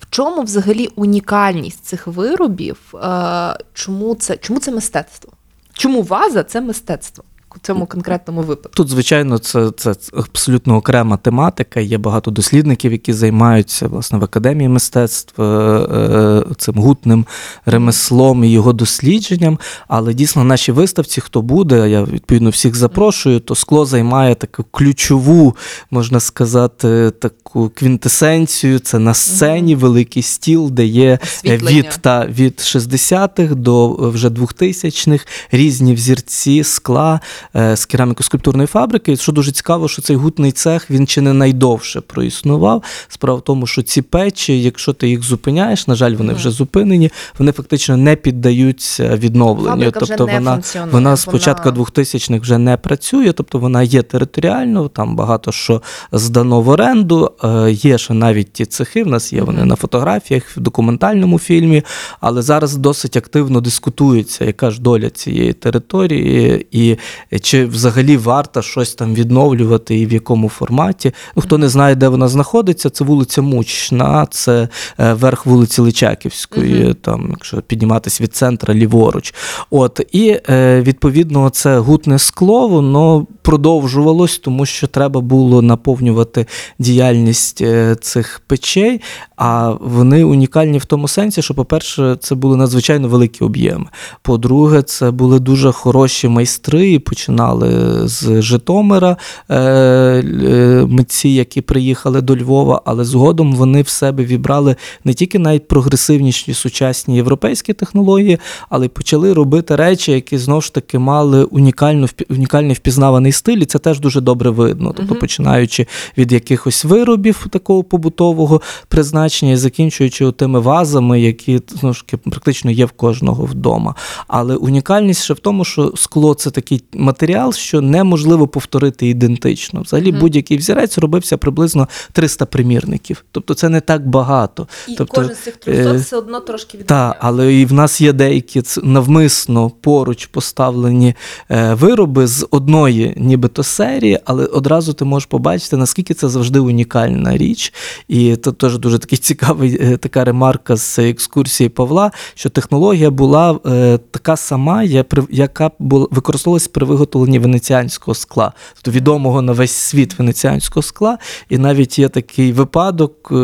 В 0.00 0.06
чому 0.10 0.42
взагалі 0.42 0.88
унікальність 0.96 1.84
цих 1.84 2.06
виробів? 2.06 2.76
Е, 2.94 3.58
Чому 3.74 4.14
це, 4.14 4.36
чому 4.36 4.60
це 4.60 4.70
мистецтво? 4.72 5.32
Чому 5.76 6.02
ваза 6.02 6.42
це 6.42 6.60
мистецтво 6.60 7.24
в 7.56 7.66
цьому 7.66 7.86
конкретному 7.86 8.42
випадку? 8.42 8.72
Тут, 8.74 8.88
звичайно, 8.88 9.38
це, 9.38 9.70
це 9.76 9.94
абсолютно 10.16 10.76
окрема 10.76 11.16
тематика. 11.16 11.80
Є 11.80 11.98
багато 11.98 12.30
дослідників, 12.30 12.92
які 12.92 13.12
займаються 13.12 13.88
власне 13.88 14.18
в 14.18 14.24
академії 14.24 14.68
мистецтв 14.68 15.42
е, 15.42 15.44
е, 15.44 16.44
цим 16.56 16.74
гутним 16.74 17.26
ремеслом 17.66 18.44
і 18.44 18.50
його 18.50 18.72
дослідженням. 18.72 19.58
Але 19.88 20.14
дійсно, 20.14 20.42
на 20.42 20.48
нашій 20.48 20.72
виставці, 20.72 21.20
хто 21.20 21.42
буде, 21.42 21.88
я 21.88 22.04
відповідно 22.04 22.50
всіх 22.50 22.74
запрошую, 22.74 23.40
то 23.40 23.54
скло 23.54 23.86
займає 23.86 24.34
таку 24.34 24.64
ключову, 24.70 25.56
можна 25.90 26.20
сказати, 26.20 27.10
таку 27.10 27.70
квінтесенцію. 27.74 28.78
Це 28.78 28.98
на 28.98 29.14
сцені 29.14 29.74
великий 29.74 30.22
стіл, 30.22 30.70
де 30.70 30.86
є 30.86 31.10
е, 31.10 31.18
Освітлення. 31.22 31.78
від 31.78 31.98
та 32.00 32.26
від 32.26 32.54
60-х 32.58 33.54
до 33.54 33.88
вже 34.10 34.28
2000-х 34.28 35.26
різні 35.50 35.94
взірці 35.94 36.64
скла. 36.64 37.20
Е, 37.56 37.76
з 37.76 37.88
кераміко-скульптурної 37.88 38.66
фабрики. 38.66 39.16
Що 39.16 39.32
дуже 39.32 39.52
цікаво, 39.52 39.88
що 39.88 40.02
цей 40.02 40.16
гутний 40.16 40.52
цех 40.52 40.90
він 40.90 41.06
чи 41.06 41.20
не 41.20 41.32
найдовше 41.32 42.00
проіснував. 42.00 42.82
Справа 43.08 43.38
в 43.38 43.42
тому, 43.42 43.66
що 43.66 43.82
ці 43.82 44.02
печі, 44.02 44.62
якщо 44.62 44.92
ти 44.92 45.08
їх 45.08 45.22
зупиняєш, 45.22 45.86
на 45.86 45.94
жаль, 45.94 46.14
вони 46.14 46.32
вже 46.32 46.50
зупинені, 46.50 47.10
вони 47.38 47.52
фактично 47.52 47.96
не 47.96 48.16
піддаються 48.16 49.16
відновленню. 49.16 49.70
Фабрика 49.70 50.00
вже 50.00 50.16
тобто 50.16 50.26
не 50.26 50.38
вона, 50.38 50.62
вона 50.90 51.16
з 51.16 51.24
початку 51.24 51.68
2000-х 51.68 52.40
вже 52.42 52.58
не 52.58 52.76
працює, 52.76 53.32
тобто 53.32 53.58
вона 53.58 53.82
є 53.82 54.02
територіально, 54.02 54.88
там 54.88 55.16
багато 55.16 55.52
що 55.52 55.82
здано 56.12 56.60
в 56.60 56.68
оренду. 56.68 57.32
е, 57.44 57.70
Є 57.70 57.98
ще 57.98 58.14
навіть 58.14 58.52
ті 58.52 58.66
цехи. 58.66 59.04
В 59.04 59.06
нас 59.06 59.32
є 59.32 59.42
вони 59.42 59.64
на 59.64 59.76
фотографіях, 59.76 60.56
в 60.56 60.60
документальному 60.60 61.38
фільмі, 61.38 61.82
але 62.20 62.42
зараз 62.42 62.76
досить 62.76 63.16
активно 63.16 63.60
дискутується, 63.60 64.44
яка 64.44 64.70
ж 64.70 64.80
доля 64.80 65.10
цієї 65.10 65.52
території, 65.52 66.66
і 66.70 66.96
чи 67.42 67.66
взагалі 67.66 68.16
варто 68.16 68.62
щось 68.62 68.94
там 68.94 69.14
відновлювати 69.14 69.98
і 69.98 70.06
в 70.06 70.12
якому 70.12 70.48
форматі. 70.48 71.12
Ну, 71.36 71.42
хто 71.42 71.58
не 71.58 71.68
знає, 71.68 71.94
де 71.94 72.08
вона 72.08 72.28
знаходиться, 72.28 72.90
це 72.90 73.04
вулиця 73.04 73.42
Мучна, 73.42 74.26
це 74.30 74.68
е, 75.00 75.12
верх 75.12 75.46
вулиці 75.46 75.80
Личаківської, 75.80 76.94
там, 76.94 77.26
якщо 77.30 77.62
підніматися 77.62 78.24
від 78.24 78.34
центра 78.34 78.74
ліворуч. 78.74 79.34
От, 79.70 80.00
і 80.12 80.40
е, 80.50 80.80
відповідно, 80.82 81.50
це 81.50 81.78
гутне 81.78 82.18
скло, 82.18 82.68
воно 82.68 83.26
продовжувалось, 83.42 84.38
тому 84.38 84.66
що 84.66 84.86
треба 84.86 85.20
було 85.20 85.62
наповнювати 85.62 86.46
діяльність 86.78 87.60
е, 87.60 87.96
цих 88.00 88.42
печей. 88.46 89.00
А 89.36 89.70
вони 89.80 90.24
унікальні 90.24 90.78
в 90.78 90.84
тому 90.84 91.08
сенсі, 91.08 91.42
що, 91.42 91.54
по-перше, 91.54 92.16
це 92.20 92.34
були 92.34 92.56
надзвичайно 92.56 93.08
великі 93.08 93.44
об'єми. 93.44 93.86
По-друге, 94.22 94.82
це 94.82 95.10
були 95.10 95.40
дуже 95.40 95.72
хороші 95.72 96.28
майстри, 96.28 96.92
і 96.92 96.98
починали 97.16 98.00
з 98.08 98.42
Житомира 98.42 99.16
е, 99.48 99.56
е, 99.56 100.86
митці, 100.88 101.28
які 101.28 101.60
приїхали 101.60 102.20
до 102.20 102.36
Львова, 102.36 102.82
але 102.84 103.04
згодом 103.04 103.52
вони 103.52 103.82
в 103.82 103.88
себе 103.88 104.24
вібрали 104.24 104.76
не 105.04 105.14
тільки 105.14 105.38
найпрогресивніші 105.38 106.54
сучасні 106.54 107.16
європейські 107.16 107.72
технології, 107.72 108.38
але 108.68 108.86
й 108.86 108.88
почали 108.88 109.32
робити 109.32 109.76
речі, 109.76 110.12
які 110.12 110.38
знову 110.38 110.60
ж 110.60 110.74
таки 110.74 110.98
мали 110.98 111.44
унікальну 111.44 112.08
унікальний 112.30 112.74
впізнаваний 112.74 113.32
стиль, 113.32 113.58
і 113.58 113.64
це 113.64 113.78
теж 113.78 114.00
дуже 114.00 114.20
добре 114.20 114.50
видно. 114.50 114.92
Тобто, 114.96 115.14
починаючи 115.14 115.86
від 116.18 116.32
якихось 116.32 116.84
виробів 116.84 117.46
такого 117.50 117.82
побутового 117.82 118.60
призначення 118.88 119.52
і 119.52 119.56
закінчуючи 119.56 120.32
тими 120.32 120.60
вазами, 120.60 121.20
які 121.20 121.60
знову 121.68 121.94
ж 121.94 122.04
таки 122.06 122.30
практично 122.30 122.70
є 122.70 122.84
в 122.84 122.90
кожного 122.90 123.44
вдома. 123.44 123.94
Але 124.28 124.56
унікальність 124.56 125.24
ще 125.24 125.34
в 125.34 125.38
тому, 125.38 125.64
що 125.64 125.92
скло 125.96 126.34
це 126.34 126.50
такий 126.50 126.82
матеріал, 127.06 127.52
що 127.52 127.80
неможливо 127.80 128.48
повторити 128.48 129.08
ідентично. 129.08 129.80
Взагалі, 129.80 130.12
будь-який 130.12 130.56
взірець 130.56 130.98
робився 130.98 131.36
приблизно 131.36 131.88
300 132.12 132.46
примірників. 132.46 133.24
Тобто 133.32 133.54
це 133.54 133.68
не 133.68 133.80
так 133.80 134.08
багато. 134.08 134.68
І 134.88 134.94
тобто, 134.94 135.20
кожен 135.20 135.34
з 135.34 135.38
цих 135.38 135.56
300 135.56 135.90
е, 135.90 135.96
все 135.96 136.16
одно 136.16 136.40
трошки 136.40 136.78
так, 136.78 137.16
але 137.20 137.54
і 137.54 137.66
в 137.66 137.72
нас 137.72 138.00
є 138.00 138.12
деякі 138.12 138.62
навмисно 138.82 139.70
поруч 139.70 140.26
поставлені 140.26 141.14
е, 141.50 141.74
вироби 141.74 142.26
з 142.26 142.46
одної, 142.50 143.14
нібито 143.16 143.62
серії, 143.62 144.20
але 144.24 144.44
одразу 144.44 144.92
ти 144.92 145.04
можеш 145.04 145.26
побачити, 145.26 145.76
наскільки 145.76 146.14
це 146.14 146.28
завжди 146.28 146.58
унікальна 146.58 147.36
річ. 147.36 147.72
І 148.08 148.36
це 148.36 148.52
теж 148.52 148.78
дуже 148.78 148.98
такий 148.98 149.18
цікавий 149.18 149.78
е, 149.80 149.96
така 149.96 150.24
ремарка 150.24 150.76
з 150.76 150.98
екскурсії 150.98 151.68
Павла, 151.68 152.10
що 152.34 152.50
технологія 152.50 153.10
була 153.10 153.60
е, 153.66 153.98
така 154.10 154.36
сама, 154.36 154.82
яка 155.30 155.70
була 155.78 156.06
використовувалася 156.10 156.70
при 156.72 156.86
виготовленні 156.96 157.38
венеціанського 157.38 158.14
скла, 158.14 158.52
тобто 158.74 158.90
відомого 158.90 159.42
на 159.42 159.52
весь 159.52 159.72
світ 159.72 160.18
венеціанського 160.18 160.82
скла. 160.82 161.18
І 161.48 161.58
навіть 161.58 161.98
є 161.98 162.08
такий 162.08 162.52
випадок, 162.52 163.28
е, 163.32 163.36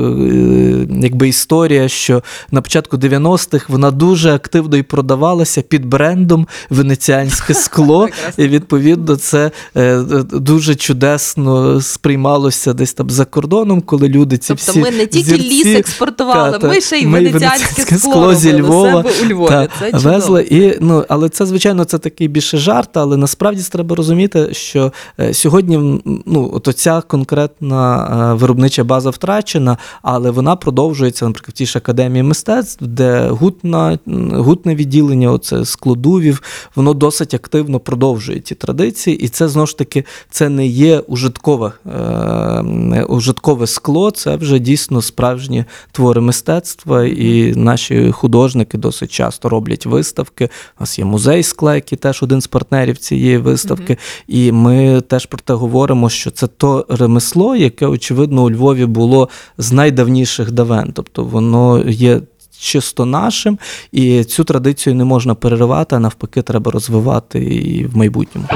якби 1.03 1.29
історія, 1.29 1.89
що 1.89 2.23
на 2.51 2.63
початку 2.63 2.97
90-х 2.97 3.69
вона 3.69 3.91
дуже 3.91 4.35
активно 4.35 4.77
і 4.77 4.83
продавалася 4.83 5.63
під 5.63 5.87
брендом 5.87 6.47
венеціанське 6.71 7.55
скло. 7.55 8.09
І 8.37 8.49
відповідно 8.49 9.17
це 9.17 9.51
е, 9.77 9.99
дуже 10.33 10.75
чудесно 10.75 11.81
сприймалося 11.81 12.73
десь 12.73 12.95
там 12.95 13.11
за 13.11 13.25
кордоном, 13.25 13.81
коли 13.81 14.09
люди 14.09 14.39
ці 14.39 14.49
Тобто 14.49 14.73
всі 14.73 14.81
ми 14.81 14.91
не 14.91 15.07
тільки 15.07 15.31
зірці- 15.31 15.49
ліс 15.49 15.67
експортували, 15.67 16.59
Та, 16.59 16.69
ми 16.69 16.81
ще 16.81 16.97
й 16.97 17.07
венеціанське 17.07 17.99
скло 17.99 18.35
зі 18.35 18.61
Львова 18.61 19.05
у 19.23 19.27
Львові. 19.27 19.49
та, 19.49 19.69
Це 19.91 19.99
везли. 19.99 20.43
І, 20.51 20.73
ну, 20.81 21.05
але 21.09 21.29
це, 21.29 21.47
звичайно, 21.47 21.85
це 21.85 21.99
такий 21.99 22.29
більше 22.29 22.59
жарт, 22.59 22.97
але 22.97 23.17
насправді 23.17 23.42
це 23.43 23.71
треба 23.71 23.97
розуміти, 23.97 24.49
що 24.55 24.93
е, 25.21 25.35
сьогодні 25.35 26.01
ну, 26.27 26.51
от 26.55 26.69
оця 26.69 27.01
конкретна 27.01 28.09
е, 28.33 28.35
виробнича 28.35 28.85
база 28.85 29.11
втрачена, 29.11 29.77
але 30.03 30.31
вона 30.31 30.57
продовжується, 30.57 31.25
наприклад, 31.25 31.55
в 31.55 31.59
тій 31.59 31.67
ж 31.67 31.79
академії 31.79 32.23
мистецтв, 32.23 32.85
де 32.85 33.29
гутна, 33.29 33.99
гутне 34.33 34.75
відділення, 34.75 35.33
оце 35.33 35.65
складувів, 35.65 36.43
воно 36.75 36.95
досить 36.95 37.35
активно 37.35 37.81
продовжує 37.81 38.41
ті 38.41 38.55
традиції, 38.55 39.17
і 39.17 39.29
це 39.29 39.49
знову 39.49 39.67
ж 39.67 39.79
таки 39.79 40.05
це 40.31 40.49
не 40.49 40.67
є 40.67 40.99
ужиткове, 40.99 41.73
е, 41.87 43.05
ужиткове 43.09 43.67
скло, 43.67 44.11
це 44.11 44.37
вже 44.37 44.59
дійсно 44.59 45.03
справжні 45.03 45.65
твори 45.93 46.21
мистецтва, 46.21 47.05
і 47.05 47.55
наші 47.57 48.13
художники 48.13 48.79
досить 48.79 49.11
часто 49.11 49.49
роблять 49.49 49.87
виставки. 49.87 50.45
У 50.79 50.83
нас 50.83 50.99
є 50.99 51.05
музей 51.05 51.43
скла, 51.43 51.75
який 51.75 51.99
теж 51.99 52.23
один 52.23 52.41
з 52.41 52.47
партнерів 52.47 52.99
цієї 52.99 53.32
виставки. 53.39 53.97
І 54.29 54.53
ми 54.53 55.01
теж 55.01 55.27
про 55.27 55.39
те 55.45 55.53
говоримо, 55.53 56.11
що 56.11 56.31
це 56.31 56.47
то 56.47 56.87
ремесло, 56.89 57.57
яке, 57.57 57.87
очевидно, 57.87 58.43
у 58.45 58.51
Львові 58.51 58.87
було 58.87 59.29
з 59.59 59.73
найдавніших 59.73 60.53
давен. 60.53 60.93
Тобто 60.95 61.25
воно 61.25 61.85
є. 61.87 62.21
Чисто 62.59 63.07
нашим, 63.07 63.59
і 63.93 64.25
цю 64.25 64.45
традицію 64.45 64.95
не 64.95 65.05
можна 65.05 65.35
переривати, 65.35 65.97
а 65.97 65.99
навпаки, 65.99 66.43
треба 66.43 66.71
розвивати 66.71 67.45
і 67.45 67.87
в 67.87 67.97
майбутньому. 67.97 68.49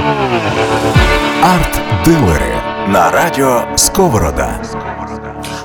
Арт-дилери 1.43 2.55
на 2.89 3.11
радіо 3.11 3.63
Сковорода. 3.77 4.63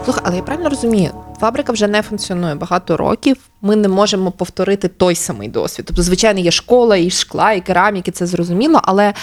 Слухай, 0.06 0.24
але 0.25 0.36
я 0.36 0.41
правильно 0.44 0.70
розумію, 0.70 1.10
фабрика 1.41 1.71
вже 1.71 1.88
не 1.88 2.01
функціонує 2.01 2.55
багато 2.55 2.98
років. 2.98 3.38
Ми 3.62 3.75
не 3.75 3.88
можемо 3.88 4.31
повторити 4.31 4.88
той 4.88 5.15
самий 5.15 5.50
досвід. 5.50 5.86
Тобто, 5.86 6.03
звичайно, 6.03 6.39
є 6.39 6.51
школа, 6.51 6.98
і 6.98 7.10
шкла, 7.10 7.51
і 7.51 7.62
кераміки, 7.62 8.12
це 8.12 8.25
зрозуміло, 8.27 8.81
але 8.83 9.13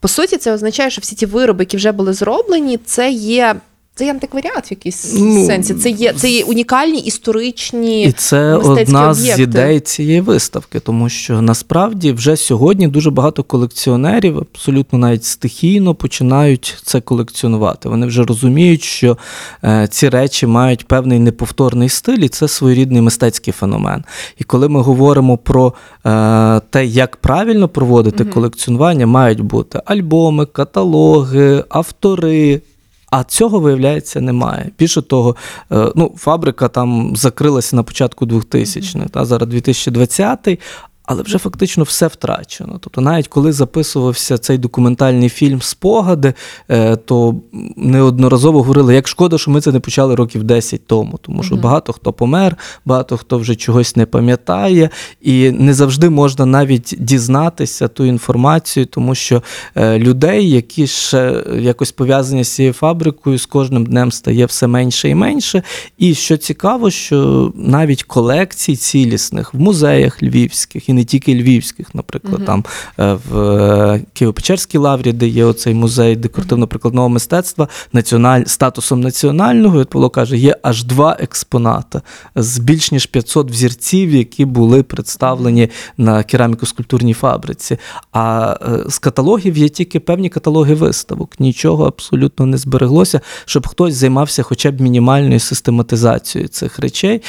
по 0.00 0.08
суті 0.08 0.36
це 0.36 0.52
означає, 0.52 0.90
що 0.90 1.00
всі 1.00 1.16
ті 1.16 1.26
вироби, 1.26 1.62
які 1.62 1.76
вже 1.76 1.92
були 1.92 2.12
зроблені, 2.12 2.76
це 2.76 3.10
є. 3.10 3.56
Це 3.96 4.04
є 4.04 4.10
антикваріат 4.10 4.70
в 4.70 4.72
якійсь 4.72 5.14
Ну, 5.18 5.46
сенсі. 5.46 5.74
Це 5.74 5.90
є, 5.90 6.12
це 6.12 6.30
є 6.30 6.44
унікальні 6.44 6.98
історичні 7.00 8.02
І 8.02 8.12
це 8.12 8.54
одна 8.54 9.14
з 9.14 9.20
об'єкти. 9.20 9.42
ідей 9.42 9.80
цієї 9.80 10.20
виставки, 10.20 10.80
тому 10.80 11.08
що 11.08 11.42
насправді 11.42 12.12
вже 12.12 12.36
сьогодні 12.36 12.88
дуже 12.88 13.10
багато 13.10 13.42
колекціонерів, 13.42 14.38
абсолютно 14.38 14.98
навіть 14.98 15.24
стихійно 15.24 15.94
починають 15.94 16.76
це 16.82 17.00
колекціонувати. 17.00 17.88
Вони 17.88 18.06
вже 18.06 18.22
розуміють, 18.24 18.82
що 18.82 19.18
е, 19.64 19.88
ці 19.90 20.08
речі 20.08 20.46
мають 20.46 20.88
певний 20.88 21.18
неповторний 21.18 21.88
стиль, 21.88 22.18
і 22.18 22.28
це 22.28 22.48
своєрідний 22.48 23.02
мистецький 23.02 23.52
феномен. 23.52 24.04
І 24.38 24.44
коли 24.44 24.68
ми 24.68 24.80
говоримо 24.80 25.38
про 25.38 25.74
е, 26.06 26.60
те, 26.70 26.86
як 26.86 27.16
правильно 27.16 27.68
проводити 27.68 28.24
колекціонування, 28.24 29.06
мають 29.06 29.40
бути 29.40 29.80
альбоми, 29.84 30.46
каталоги, 30.46 31.64
автори. 31.68 32.60
А 33.16 33.24
цього, 33.24 33.60
виявляється, 33.60 34.20
немає. 34.20 34.70
Більше 34.78 35.02
того, 35.02 35.36
е, 35.72 35.92
ну, 35.96 36.14
фабрика 36.16 36.68
там 36.68 37.16
закрилася 37.16 37.76
на 37.76 37.82
початку 37.82 38.26
2000-х, 38.26 39.08
та, 39.10 39.24
зараз 39.24 39.48
2020 39.48 40.60
але 41.06 41.22
вже 41.22 41.38
фактично 41.38 41.84
все 41.84 42.06
втрачено. 42.06 42.78
Тобто, 42.80 43.00
навіть 43.00 43.28
коли 43.28 43.52
записувався 43.52 44.38
цей 44.38 44.58
документальний 44.58 45.28
фільм 45.28 45.62
Спогади, 45.62 46.34
е, 46.68 46.96
то 46.96 47.34
неодноразово 47.76 48.58
говорили, 48.58 48.94
як 48.94 49.08
шкода, 49.08 49.38
що 49.38 49.50
ми 49.50 49.60
це 49.60 49.72
не 49.72 49.80
почали 49.80 50.14
років 50.14 50.44
10 50.44 50.86
тому, 50.86 51.18
тому 51.22 51.42
що 51.42 51.56
багато 51.56 51.92
хто 51.92 52.12
помер, 52.12 52.56
багато 52.84 53.16
хто 53.16 53.38
вже 53.38 53.54
чогось 53.54 53.96
не 53.96 54.06
пам'ятає, 54.06 54.90
і 55.20 55.50
не 55.50 55.74
завжди 55.74 56.10
можна 56.10 56.46
навіть 56.46 56.94
дізнатися 56.98 57.88
ту 57.88 58.04
інформацію, 58.04 58.86
тому 58.86 59.14
що 59.14 59.42
е, 59.74 59.98
людей, 59.98 60.50
які 60.50 60.86
ще 60.86 61.44
якось 61.58 61.92
пов'язані 61.92 62.44
з 62.44 62.48
цією 62.48 62.72
фабрикою, 62.72 63.38
з 63.38 63.46
кожним 63.46 63.86
днем 63.86 64.12
стає 64.12 64.46
все 64.46 64.66
менше 64.66 65.08
і 65.08 65.14
менше. 65.14 65.62
І 65.98 66.14
що 66.14 66.36
цікаво, 66.36 66.90
що 66.90 67.52
навіть 67.54 68.02
колекцій 68.02 68.76
цілісних 68.76 69.54
в 69.54 69.60
музеях 69.60 70.22
львівських 70.22 70.88
і 70.94 70.96
не 70.96 71.04
тільки 71.04 71.34
львівських, 71.34 71.94
наприклад, 71.94 72.34
Мгм. 72.34 72.44
там 72.44 72.64
е, 73.00 73.18
в 73.30 73.38
е, 73.38 74.00
Києво-Печерській 74.14 74.78
лаврі, 74.78 75.12
де 75.12 75.28
є 75.28 75.44
оцей 75.44 75.74
музей 75.74 76.16
декоративно-прикладного 76.16 77.08
мистецтва, 77.08 77.68
національ... 77.92 78.44
статусом 78.46 79.00
національного. 79.00 79.78
От 79.78 79.90
Павло 79.90 80.10
каже, 80.10 80.36
є 80.36 80.56
аж 80.62 80.84
два 80.84 81.16
експоната 81.20 82.02
з 82.36 82.58
більш 82.58 82.92
ніж 82.92 83.06
500 83.06 83.50
взірців, 83.50 84.14
які 84.14 84.44
були 84.44 84.82
представлені 84.82 85.68
на 85.98 86.22
кераміко-скульптурній 86.22 87.14
фабриці. 87.14 87.78
А 88.12 88.56
е, 88.62 88.90
з 88.90 88.98
каталогів 88.98 89.56
є 89.58 89.68
тільки 89.68 90.00
певні 90.00 90.28
каталоги 90.28 90.74
виставок. 90.74 91.40
Нічого 91.40 91.86
абсолютно 91.86 92.46
не 92.46 92.56
збереглося, 92.56 93.20
щоб 93.44 93.66
хтось 93.66 93.94
займався 93.94 94.42
хоча 94.42 94.70
б 94.70 94.80
мінімальною 94.80 95.40
систематизацією 95.40 96.48
цих 96.48 96.78
речей. 96.78 97.22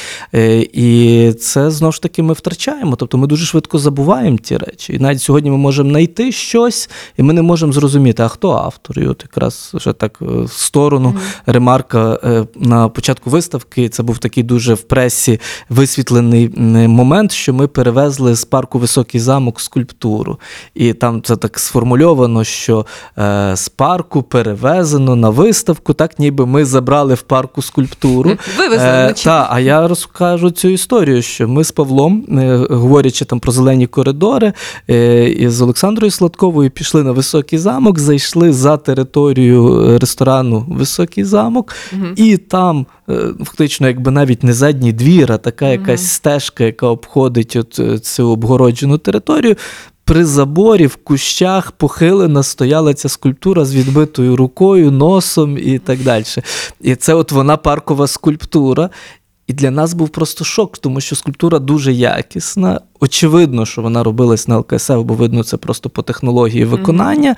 І 0.72 1.32
це 1.40 1.70
знову 1.70 1.92
ж 1.92 2.02
таки 2.02 2.22
ми 2.22 2.32
втрачаємо. 2.32 2.96
Тобто 2.96 3.18
ми 3.18 3.26
дуже 3.26 3.46
швидко 3.46 3.55
забуваємо 3.72 4.38
ті 4.38 4.56
речі. 4.56 4.92
І 4.92 4.98
навіть 4.98 5.22
сьогодні 5.22 5.50
ми 5.50 5.56
можемо 5.56 5.90
знайти 5.90 6.32
щось, 6.32 6.90
і 7.16 7.22
ми 7.22 7.32
не 7.32 7.42
можемо 7.42 7.72
зрозуміти, 7.72 8.22
а 8.22 8.28
хто 8.28 8.50
автор. 8.50 8.98
І 8.98 9.06
от 9.06 9.22
якраз 9.22 9.70
вже 9.74 9.92
так 9.92 10.18
е, 10.22 10.24
в 10.24 10.52
сторону 10.52 11.14
ремарка 11.46 12.20
е, 12.24 12.46
на 12.56 12.88
початку 12.88 13.30
виставки. 13.30 13.88
Це 13.88 14.02
був 14.02 14.18
такий 14.18 14.42
дуже 14.42 14.74
в 14.74 14.82
пресі 14.82 15.40
висвітлений 15.68 16.48
момент, 16.88 17.32
що 17.32 17.54
ми 17.54 17.66
перевезли 17.66 18.34
з 18.34 18.44
парку 18.44 18.78
Високий 18.78 19.20
замок 19.20 19.60
скульптуру. 19.60 20.38
І 20.74 20.92
там 20.92 21.22
це 21.22 21.36
так 21.36 21.58
сформульовано, 21.58 22.44
що 22.44 22.86
е, 23.18 23.52
з 23.56 23.68
парку 23.68 24.22
перевезено 24.22 25.16
на 25.16 25.30
виставку, 25.30 25.92
так 25.92 26.18
ніби 26.18 26.46
ми 26.46 26.64
забрали 26.64 27.14
в 27.14 27.22
парку 27.22 27.62
скульптуру. 27.62 28.30
Вивезли 28.58 28.86
Е, 28.86 29.14
та, 29.24 29.48
а 29.50 29.60
я 29.60 29.88
розкажу 29.88 30.50
цю 30.50 30.68
історію, 30.68 31.22
що 31.22 31.48
ми 31.48 31.64
з 31.64 31.72
Павлом, 31.72 32.24
говорячи 32.70 33.24
там 33.24 33.40
про 33.46 33.52
зелені 33.52 33.86
коридори, 33.86 34.52
е, 34.90 35.50
з 35.50 35.60
Олександрою 35.60 36.10
Сладковою 36.10 36.70
пішли 36.70 37.02
на 37.02 37.12
високий 37.12 37.58
замок, 37.58 37.98
зайшли 37.98 38.52
за 38.52 38.76
територію 38.76 39.82
е, 39.82 39.98
ресторану 39.98 40.64
Високий 40.68 41.24
замок, 41.24 41.74
і 42.16 42.36
там 42.36 42.86
е, 43.08 43.18
фактично, 43.44 43.86
якби 43.86 44.10
навіть 44.10 44.42
не 44.42 44.52
задній 44.52 44.92
двір, 44.92 45.32
а 45.32 45.38
така 45.38 45.68
якась 45.68 46.08
стежка, 46.08 46.64
яка 46.64 46.86
обходить 46.86 47.56
от 47.56 48.04
цю 48.04 48.30
обгороджену 48.30 48.98
територію. 48.98 49.56
При 50.04 50.24
заборі 50.24 50.86
в 50.86 50.96
кущах 50.96 51.72
похилена 51.72 52.42
стояла 52.42 52.94
ця 52.94 53.08
скульптура 53.08 53.64
з 53.64 53.74
відбитою 53.74 54.36
рукою, 54.36 54.90
носом 54.90 55.58
і 55.58 55.78
так 55.78 55.98
далі. 55.98 56.24
І 56.80 56.94
це 56.94 57.14
от 57.14 57.32
вона 57.32 57.56
паркова 57.56 58.06
скульптура. 58.06 58.90
І 59.46 59.52
для 59.52 59.70
нас 59.70 59.94
був 59.94 60.08
просто 60.08 60.44
шок, 60.44 60.78
тому 60.78 61.00
що 61.00 61.16
скульптура 61.16 61.58
дуже 61.58 61.92
якісна. 61.92 62.80
Очевидно, 63.00 63.66
що 63.66 63.82
вона 63.82 64.02
робилась 64.02 64.48
на 64.48 64.58
ЛКСФ, 64.58 64.96
бо 64.96 65.14
видно 65.14 65.44
це 65.44 65.56
просто 65.56 65.90
по 65.90 66.02
технології 66.02 66.64
виконання. 66.64 67.36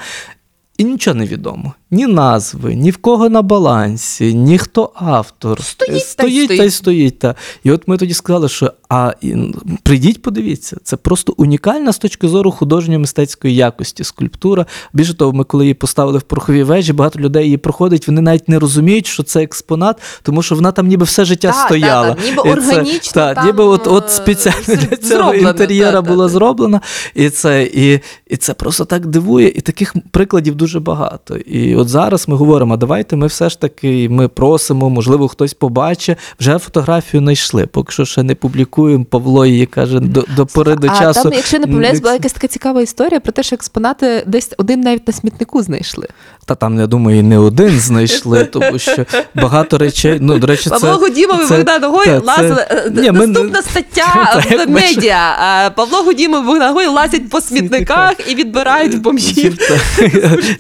І 0.79 0.85
нічого 0.85 1.15
не 1.15 1.27
відомо. 1.27 1.73
Ні 1.91 2.07
назви, 2.07 2.75
ні 2.75 2.91
в 2.91 2.97
кого 2.97 3.29
на 3.29 3.43
балансі, 3.43 4.35
ні 4.35 4.59
хто 4.59 4.93
автор. 4.95 5.63
Стоїть 5.63 6.07
стоїть, 6.07 6.49
та 6.49 6.55
й 6.55 6.57
стоїть. 6.57 6.75
стоїть. 6.75 7.19
Та. 7.19 7.35
І 7.65 7.71
от 7.71 7.89
ми 7.89 7.97
тоді 7.97 8.15
сказали, 8.15 8.49
що 8.49 8.73
а 8.89 9.13
і, 9.21 9.35
прийдіть, 9.83 10.23
подивіться, 10.23 10.77
це 10.83 10.97
просто 10.97 11.35
унікальна 11.37 11.93
з 11.93 11.99
точки 11.99 12.29
зору 12.29 12.51
художньо-мистецької 12.51 13.55
якості 13.55 14.05
скульптура. 14.05 14.67
Більше 14.93 15.15
того, 15.15 15.33
ми 15.33 15.45
коли 15.45 15.65
її 15.65 15.75
поставили 15.75 16.19
в 16.19 16.23
пороховій 16.23 16.63
вежі, 16.63 16.93
багато 16.93 17.19
людей 17.19 17.45
її 17.45 17.57
проходить, 17.57 18.09
вони 18.09 18.21
навіть 18.21 18.49
не 18.49 18.59
розуміють, 18.59 19.07
що 19.07 19.23
це 19.23 19.43
експонат, 19.43 20.01
тому 20.23 20.43
що 20.43 20.55
вона 20.55 20.73
там 20.73 20.87
ніби 20.87 21.05
все 21.05 21.25
життя 21.25 21.49
Та, 21.53 21.65
стояла. 21.67 22.15
та, 22.15 22.23
ніби 22.23 22.61
І 22.91 22.99
це- 22.99 23.13
та, 23.15 23.35
там, 23.35 23.47
ніби 23.47 23.65
от, 23.65 23.87
от 23.87 24.05
е, 24.05 24.09
спеціально 24.09 24.83
для 24.91 24.97
цього 24.97 25.35
інтер'єра 25.35 26.03
була 26.03 26.25
та. 26.25 26.29
зроблена. 26.29 26.81
І 27.15 27.31
це, 27.31 27.63
і, 27.65 28.01
і 28.27 28.37
це 28.37 28.55
просто 28.55 28.85
так 28.85 29.07
дивує. 29.07 29.49
І 29.49 29.61
таких 29.61 29.95
прикладів 30.11 30.55
дуже 30.55 30.81
багато. 30.81 31.37
І 31.37 31.78
от 31.79 31.89
зараз 31.89 32.29
ми 32.29 32.37
говоримо: 32.37 32.75
а 32.75 32.77
давайте 32.77 33.17
ми 33.17 33.27
все 33.27 33.49
ж 33.49 33.61
таки 33.61 34.09
ми 34.11 34.29
просимо, 34.29 34.91
можливо, 34.91 35.29
хтось 35.29 35.55
побачить. 35.55 36.19
Вже 36.41 36.59
фотографію 36.59 37.21
знайшли. 37.21 37.67
Поки 37.67 37.93
що 37.93 38.05
ще 38.05 38.23
не 38.23 38.35
публікуємо. 38.35 39.05
Павло 39.05 39.47
її 39.47 39.67
каже 39.67 40.01
до, 40.01 40.25
до 40.37 40.47
пори 40.47 40.75
до 40.75 40.89
а 40.89 40.99
часу. 40.99 41.23
там, 41.23 41.33
якщо 41.33 41.59
не 41.59 41.67
помиляюсь, 41.67 42.01
була 42.01 42.13
якась 42.13 42.33
така 42.33 42.47
цікава 42.47 42.83
історія 42.83 43.21
про 43.21 43.33
те, 43.33 43.43
що 43.43 43.55
експонати 43.55 44.25
десь 44.27 44.51
один 44.59 44.81
навіть 44.81 45.07
на 45.07 45.13
смітнику 45.13 45.63
знайшли. 45.63 46.09
Та 46.47 46.55
там, 46.55 46.81
я 46.81 46.87
думаю, 46.87 47.19
і 47.19 47.23
не 47.23 47.39
один 47.39 47.71
знайшли, 47.71 48.45
тому 48.53 48.79
що 48.79 49.05
багато 49.35 49.79
речей. 49.79 50.19
Ну, 50.21 50.39
до 50.39 50.47
речі, 50.47 50.71
це, 50.71 50.71
Павло 50.81 50.99
Гудімов 50.99 51.41
і 51.45 51.49
Богдан 51.49 51.85
Гой 51.85 52.19
лазили. 52.19 52.67
Наступна 53.13 53.63
стаття 53.63 54.43
в 54.67 54.71
медіа. 54.71 55.73
Павло 55.77 56.03
Гудімов 56.03 56.43
і 56.43 56.47
Богдан 56.47 56.75
Гой 56.75 56.87
лазять 56.87 57.31
по 57.31 57.41
смітниках 57.41 58.15
і 58.31 58.35
відбирають 58.35 59.03
бомжів. 59.03 59.59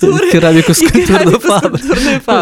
Кераміку 0.32 0.74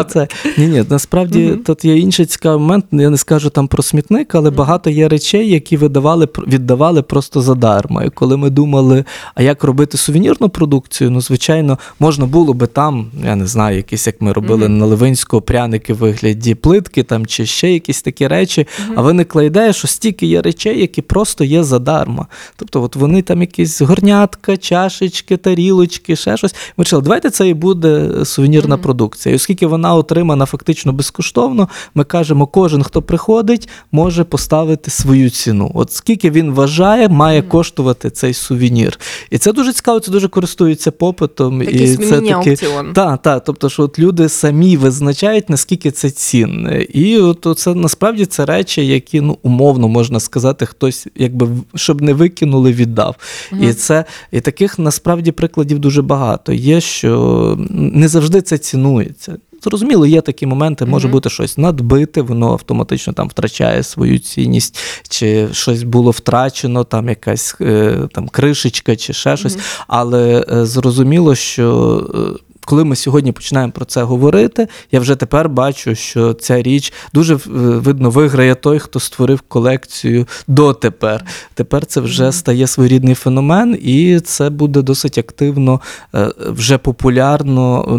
Це, 0.03 0.27
ні, 0.57 0.67
ні, 0.67 0.83
насправді 0.89 1.39
Мгм. 1.39 1.57
тут 1.63 1.85
є 1.85 1.97
інший 1.97 2.25
цікавий 2.25 2.59
момент. 2.59 2.85
Я 2.91 3.09
не 3.09 3.17
скажу 3.17 3.49
там 3.49 3.67
про 3.67 3.83
смітник, 3.83 4.35
але 4.35 4.49
багато 4.49 4.89
є 4.89 5.07
речей, 5.07 5.49
які 5.49 5.77
видавали, 5.77 6.27
віддавали 6.47 7.01
просто 7.01 7.41
задарма. 7.41 8.03
І 8.03 8.09
коли 8.09 8.37
ми 8.37 8.49
думали, 8.49 9.03
а 9.35 9.43
як 9.43 9.63
робити 9.63 9.97
сувенірну 9.97 10.49
продукцію, 10.49 11.11
ну, 11.11 11.21
звичайно, 11.21 11.77
можна 11.99 12.25
було 12.25 12.53
би 12.53 12.67
там, 12.67 13.11
я 13.25 13.35
не 13.35 13.47
знаю, 13.47 13.77
якісь, 13.77 14.07
як 14.07 14.21
ми 14.21 14.33
робили 14.33 14.67
на 14.69 14.85
Ливинського, 14.85 15.41
пряники 15.41 15.93
в 15.93 15.97
вигляді 15.97 16.55
плитки 16.55 17.03
там, 17.03 17.25
чи 17.25 17.45
ще 17.45 17.71
якісь 17.73 18.01
такі 18.01 18.27
речі. 18.27 18.67
А 18.95 19.01
виникла 19.01 19.43
ідея, 19.43 19.73
що 19.73 19.87
стільки 19.87 20.25
є 20.25 20.41
речей, 20.41 20.79
які 20.81 21.01
просто 21.01 21.43
є 21.43 21.63
задарма. 21.63 22.27
Тобто, 22.55 22.81
от 22.83 22.95
вони 22.95 23.21
там 23.21 23.41
якісь 23.41 23.81
горнятка, 23.81 24.57
чашечки, 24.57 25.37
тарілочки, 25.37 26.15
ще 26.15 26.37
щось. 26.37 26.53
Ми 26.53 26.59
вирішили, 26.77 27.01
давайте 27.01 27.29
це 27.29 27.47
і 27.49 27.53
буде 27.53 28.09
сувенірна 28.61 28.77
продукція. 28.77 29.33
І 29.33 29.35
оскільки 29.35 29.67
вона 29.67 29.95
отримана 29.95 30.45
фактично 30.45 30.93
безкоштовно, 30.93 31.69
ми 31.95 32.03
кажемо, 32.03 32.47
кожен, 32.47 32.83
хто 32.83 33.01
приходить, 33.01 33.69
може 33.91 34.23
поставити 34.23 34.91
свою 34.91 35.29
ціну. 35.29 35.71
От 35.73 35.91
скільки 35.91 36.31
він 36.31 36.51
вважає, 36.51 37.09
має 37.09 37.41
коштувати 37.41 38.09
цей 38.09 38.33
сувенір. 38.33 38.99
І 39.29 39.37
це 39.37 39.53
дуже 39.53 39.73
цікаво, 39.73 39.99
це 39.99 40.11
дуже 40.11 40.27
користується 40.27 40.91
попитом. 40.91 41.59
Такий 41.59 41.93
і 41.93 41.97
це 41.97 42.15
міні-аукціон. 42.15 42.93
так, 42.93 43.21
так. 43.21 43.43
Тобто, 43.45 43.69
що 43.69 43.83
от 43.83 43.99
люди 43.99 44.29
самі 44.29 44.77
визначають, 44.77 45.49
наскільки 45.49 45.91
це 45.91 46.09
цінне. 46.09 46.81
І 46.81 47.17
от 47.17 47.57
це 47.57 47.73
насправді 47.73 48.25
це 48.25 48.45
речі, 48.45 48.87
які 48.87 49.21
ну 49.21 49.37
умовно 49.43 49.87
можна 49.87 50.19
сказати, 50.19 50.65
хтось, 50.65 51.07
якби 51.15 51.49
щоб 51.75 52.01
не 52.01 52.13
викинули, 52.13 52.71
віддав. 52.71 53.15
І 53.61 53.73
це 53.73 54.05
і 54.31 54.41
таких 54.41 54.79
насправді 54.79 55.31
прикладів 55.31 55.79
дуже 55.79 56.01
багато. 56.01 56.53
Є, 56.53 56.81
що 56.81 57.57
не 57.69 58.07
завжди 58.07 58.41
це 58.47 58.57
цінується. 58.57 59.37
Зрозуміло, 59.63 60.05
є 60.05 60.21
такі 60.21 60.45
моменти, 60.45 60.85
може 60.85 61.07
бути 61.07 61.29
щось 61.29 61.57
надбите, 61.57 62.21
воно 62.21 62.51
автоматично 62.51 63.13
там 63.13 63.27
втрачає 63.27 63.83
свою 63.83 64.19
цінність, 64.19 64.79
чи 65.09 65.47
щось 65.51 65.83
було 65.83 66.11
втрачено, 66.11 66.83
там 66.83 67.09
якась 67.09 67.55
е, 67.61 67.97
там 68.13 68.27
кришечка, 68.27 68.95
чи 68.95 69.13
ще 69.13 69.37
щось. 69.37 69.57
Але 69.87 70.45
е, 70.51 70.65
зрозуміло, 70.65 71.35
що. 71.35 72.37
Коли 72.67 72.83
ми 72.83 72.95
сьогодні 72.95 73.31
починаємо 73.31 73.71
про 73.71 73.85
це 73.85 74.03
говорити, 74.03 74.67
я 74.91 74.99
вже 74.99 75.15
тепер 75.15 75.49
бачу, 75.49 75.95
що 75.95 76.33
ця 76.33 76.61
річ 76.61 76.93
дуже 77.13 77.35
е, 77.35 77.37
видно 77.55 78.09
виграє 78.09 78.55
той, 78.55 78.79
хто 78.79 78.99
створив 78.99 79.41
колекцію 79.41 80.27
дотепер. 80.47 81.25
Тепер 81.53 81.85
це 81.85 82.01
вже 82.01 82.31
стає 82.31 82.67
своєрідний 82.67 83.15
феномен, 83.15 83.77
і 83.81 84.19
це 84.19 84.49
буде 84.49 84.81
досить 84.81 85.17
активно, 85.17 85.81
е, 86.15 86.31
вже 86.37 86.77
популярно 86.77 87.85
е, 87.89 87.93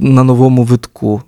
на 0.00 0.24
новому 0.24 0.62
витку 0.62 1.22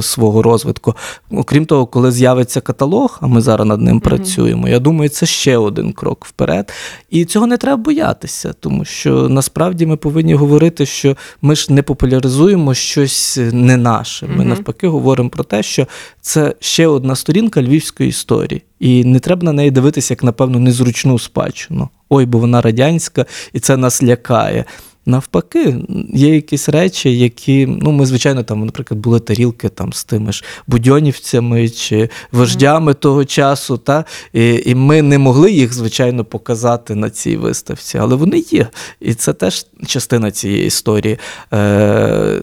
свого 0.00 0.42
розвитку. 0.42 0.94
Окрім 1.30 1.66
того, 1.66 1.86
коли 1.86 2.12
з'явиться 2.12 2.60
каталог, 2.60 3.18
а 3.20 3.26
ми 3.26 3.40
зараз 3.40 3.68
над 3.68 3.80
ним 3.80 4.00
працюємо, 4.00 4.68
я 4.68 4.78
думаю, 4.78 5.10
це 5.10 5.26
ще 5.26 5.56
один 5.56 5.92
крок 5.92 6.24
вперед. 6.24 6.72
І 7.10 7.24
цього 7.24 7.46
не 7.46 7.56
треба 7.56 7.82
боятися, 7.82 8.54
тому 8.60 8.84
що 8.84 9.28
насправді 9.28 9.86
ми 9.86 9.96
повинні 9.96 10.34
говорити, 10.34 10.86
що 10.86 11.16
ми 11.42 11.54
ж 11.54 11.72
не 11.72 11.82
популяризуємо 12.08 12.74
щось 12.74 13.38
не 13.52 13.76
наше. 13.76 14.26
Ми 14.26 14.44
навпаки 14.44 14.88
говоримо 14.88 15.30
про 15.30 15.44
те, 15.44 15.62
що 15.62 15.86
це 16.20 16.54
ще 16.60 16.86
одна 16.86 17.16
сторінка 17.16 17.62
львівської 17.62 18.08
історії. 18.08 18.62
І 18.80 19.04
не 19.04 19.20
треба 19.20 19.42
на 19.42 19.52
неї 19.52 19.70
дивитися 19.70 20.14
як, 20.14 20.24
напевно, 20.24 20.58
незручну 20.58 21.18
спадщину. 21.18 21.88
Ой, 22.08 22.26
бо 22.26 22.38
вона 22.38 22.60
радянська, 22.60 23.26
і 23.52 23.60
це 23.60 23.76
нас 23.76 24.02
лякає. 24.02 24.64
Навпаки, 25.08 25.76
є 26.14 26.34
якісь 26.34 26.68
речі, 26.68 27.18
які, 27.18 27.66
ну, 27.66 27.92
ми, 27.92 28.06
звичайно, 28.06 28.42
там, 28.42 28.64
наприклад, 28.64 29.00
були 29.00 29.20
тарілки 29.20 29.68
там 29.68 29.92
з 29.92 30.04
тими 30.04 30.32
ж 30.32 30.44
будьонівцями 30.66 31.68
чи 31.68 32.08
вождями 32.32 32.94
того 32.94 33.24
часу, 33.24 33.78
та? 33.78 34.04
І, 34.32 34.62
і 34.66 34.74
ми 34.74 35.02
не 35.02 35.18
могли 35.18 35.52
їх, 35.52 35.74
звичайно, 35.74 36.24
показати 36.24 36.94
на 36.94 37.10
цій 37.10 37.36
виставці, 37.36 37.98
але 37.98 38.14
вони 38.14 38.38
є. 38.38 38.68
І 39.00 39.14
це 39.14 39.32
теж 39.32 39.66
частина 39.86 40.30
цієї 40.30 40.66
історії. 40.66 41.18
Е, 41.52 42.42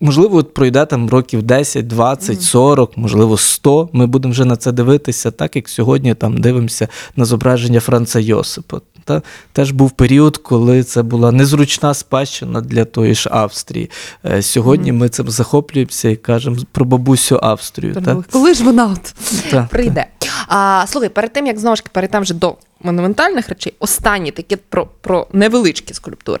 Можливо, 0.00 0.36
от 0.36 0.54
пройде 0.54 0.86
там 0.86 1.08
років 1.08 1.42
10, 1.42 1.86
20, 1.86 2.42
40, 2.42 2.96
можливо, 2.96 3.36
100. 3.36 3.88
Ми 3.92 4.06
будемо 4.06 4.32
вже 4.32 4.44
на 4.44 4.56
це 4.56 4.72
дивитися, 4.72 5.30
так 5.30 5.56
як 5.56 5.68
сьогодні 5.68 6.14
там 6.14 6.38
дивимося 6.38 6.88
на 7.16 7.24
зображення 7.24 7.80
Франца 7.80 8.20
Йосипа. 8.20 8.80
Та? 9.06 9.22
Теж 9.52 9.70
був 9.70 9.90
період, 9.90 10.36
коли 10.36 10.84
це 10.84 11.02
була 11.02 11.32
незручна 11.32 11.94
спадщина 11.94 12.60
для 12.60 12.84
тої 12.84 13.14
ж 13.14 13.28
Австрії. 13.32 13.90
Е, 14.24 14.42
Сьогодні 14.42 14.92
ми 14.92 15.08
цим 15.08 15.30
захоплюємося 15.30 16.08
і 16.08 16.16
кажемо 16.16 16.56
про 16.72 16.84
бабусю 16.84 17.38
Австрію. 17.42 17.94
Та? 17.94 18.22
Коли 18.30 18.54
ж 18.54 18.64
вона 18.64 18.86
от 18.86 19.14
Та, 19.50 19.68
прийде? 19.70 20.06
А, 20.48 20.84
слухай, 20.88 21.08
перед 21.08 21.32
тим 21.32 21.46
як 21.46 21.58
знову 21.58 21.76
ж 21.76 21.82
перейдемо 21.92 22.22
вже 22.22 22.34
до 22.34 22.56
монументальних 22.80 23.48
речей, 23.48 23.74
останні 23.78 24.30
такі 24.30 24.56
про, 24.56 24.86
про 24.86 25.26
невеличкі 25.32 25.94
скульптури. 25.94 26.40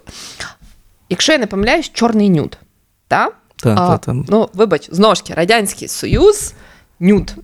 Якщо 1.08 1.32
я 1.32 1.38
не 1.38 1.46
помиляюсь, 1.46 1.90
чорний 1.92 2.30
нюд. 2.30 2.58
Та? 3.08 3.30
Та, 3.56 3.70
а, 3.70 3.74
та, 3.74 3.98
та. 3.98 4.14
Ну, 4.28 4.48
вибач, 4.54 4.88
знову 4.92 5.14
ж 5.14 5.22
таки, 5.22 5.34
Радянський 5.34 5.88
Союз, 5.88 6.54
нюд. 7.00 7.34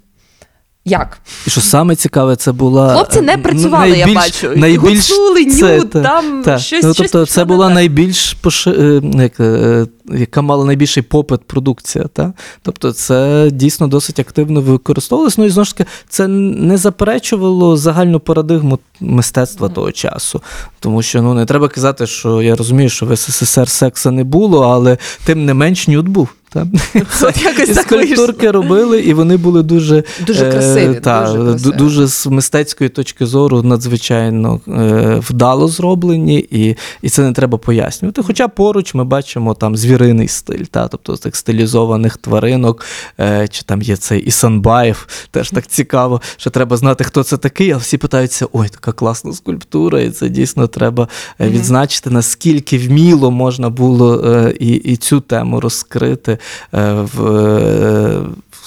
Як? 0.84 1.18
І 1.46 1.50
що 1.50 1.60
саме 1.60 1.96
цікаве, 1.96 2.36
це 2.36 2.52
була 2.52 2.94
Хлопці 2.94 3.20
не 3.20 3.38
працювали, 3.38 3.90
працювали, 3.92 3.98
я 3.98 4.14
бачу. 4.14 4.50
Найбільш 4.56 5.10
Гуцули, 5.10 5.44
нюд, 5.44 5.54
це, 5.58 5.80
там 5.80 6.42
та. 6.44 6.58
щось- 6.58 6.84
ну, 6.84 6.94
тобто, 6.94 7.18
щось, 7.26 7.30
це 7.30 7.44
була 7.44 7.66
так. 7.66 7.74
найбільш 7.74 8.32
поши... 8.32 8.70
е, 8.70 9.00
як, 9.22 9.40
е, 9.40 9.86
яка 10.18 10.42
мала 10.42 10.64
найбільший 10.64 11.02
попит 11.02 11.40
продукція. 11.44 12.04
Та? 12.12 12.32
Тобто, 12.62 12.92
це 12.92 13.48
дійсно 13.52 13.86
досить 13.88 14.18
активно 14.20 14.60
використовувалось. 14.60 15.38
Ну 15.38 15.44
і 15.44 15.50
знову 15.50 15.64
ж 15.64 15.76
таки, 15.76 15.90
це 16.08 16.28
не 16.28 16.76
заперечувало 16.76 17.76
загальну 17.76 18.20
парадигму 18.20 18.78
мистецтва 19.00 19.68
того 19.68 19.92
часу. 19.92 20.42
Тому 20.80 21.02
що 21.02 21.22
ну 21.22 21.34
не 21.34 21.44
треба 21.46 21.68
казати, 21.68 22.06
що 22.06 22.42
я 22.42 22.56
розумію, 22.56 22.88
що 22.88 23.06
в 23.06 23.16
СССР 23.16 23.68
секса 23.68 24.10
не 24.10 24.24
було, 24.24 24.60
але 24.62 24.98
тим 25.24 25.44
не 25.44 25.54
менш 25.54 25.88
нюд 25.88 26.08
був. 26.08 26.28
Та? 26.52 26.66
От 27.22 27.42
якось 27.42 27.68
так 27.70 27.86
скульптурки 27.86 28.50
робили, 28.50 29.00
і 29.00 29.14
вони 29.14 29.36
були 29.36 29.62
дуже, 29.62 30.04
Дуже 30.26 30.50
красиві, 30.52 30.94
та, 31.00 31.26
дуже 31.26 31.38
ду- 31.38 31.50
красиві. 31.50 31.76
дуже 31.76 32.06
з 32.06 32.26
мистецької 32.26 32.90
точки 32.90 33.26
зору 33.26 33.62
надзвичайно 33.62 34.60
е, 34.68 35.22
вдало 35.28 35.68
зроблені, 35.68 36.38
і, 36.50 36.76
і 37.02 37.08
це 37.08 37.22
не 37.22 37.32
треба 37.32 37.58
пояснювати. 37.58 38.22
Хоча 38.22 38.48
поруч 38.48 38.94
ми 38.94 39.04
бачимо 39.04 39.54
там 39.54 39.76
звіриний 39.92 40.28
стиль, 40.28 40.64
та, 40.64 40.88
тобто 40.88 41.16
з 41.16 41.20
тих 41.20 41.36
стилізованих 41.36 42.16
тваринок, 42.16 42.84
е, 43.20 43.48
чи 43.48 43.62
там 43.62 43.82
є 43.82 43.96
цей 43.96 44.20
Ісанбаєв, 44.20 45.06
теж 45.30 45.50
так 45.50 45.66
цікаво, 45.66 46.20
що 46.36 46.50
треба 46.50 46.76
знати, 46.76 47.04
хто 47.04 47.22
це 47.22 47.36
такий, 47.36 47.70
а 47.70 47.76
всі 47.76 47.98
питаються: 47.98 48.46
ой, 48.52 48.68
така 48.68 48.92
класна 48.92 49.32
скульптура, 49.32 50.00
і 50.00 50.10
це 50.10 50.28
дійсно 50.28 50.66
треба 50.66 51.08
е, 51.40 51.48
відзначити, 51.48 52.10
наскільки 52.10 52.78
вміло 52.78 53.30
можна 53.30 53.70
було 53.70 54.24
е, 54.24 54.54
і, 54.60 54.68
і 54.68 54.96
цю 54.96 55.20
тему 55.20 55.60
розкрити 55.60 56.38
е, 56.74 56.92
в, 56.92 57.26
е, 57.26 58.22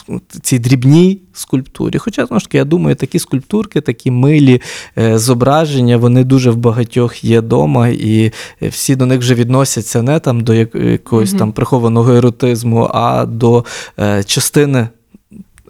в 0.07 0.39
цій 0.41 0.59
дрібній 0.59 1.21
скульптурі. 1.35 1.97
Хоча, 1.97 2.25
знову 2.25 2.39
ж 2.39 2.45
таки, 2.45 2.57
я 2.57 2.65
думаю, 2.65 2.95
такі 2.95 3.19
скульптурки, 3.19 3.81
такі 3.81 4.11
милі 4.11 4.61
е, 4.97 5.17
зображення, 5.19 5.97
вони 5.97 6.23
дуже 6.23 6.51
в 6.51 6.55
багатьох 6.57 7.23
є 7.23 7.41
дома, 7.41 7.87
і 7.87 8.31
всі 8.61 8.95
до 8.95 9.05
них 9.05 9.19
вже 9.19 9.35
відносяться 9.35 10.01
не 10.01 10.19
там 10.19 10.41
до 10.41 10.53
як- 10.53 10.75
якогось 10.75 11.29
Мгм. 11.29 11.39
там 11.39 11.51
прихованого 11.51 12.11
еротизму, 12.13 12.89
а 12.93 13.25
до 13.25 13.65
е, 13.99 14.23
частини 14.23 14.87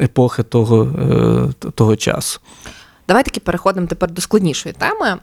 епохи 0.01 0.43
того, 0.43 0.83
е, 0.83 1.69
того 1.71 1.95
часу. 1.95 2.39
Давай 3.07 3.23
таки 3.23 3.39
переходимо 3.39 3.87
тепер 3.87 4.11
до 4.11 4.21
складнішої 4.21 4.75
теми. 4.77 5.17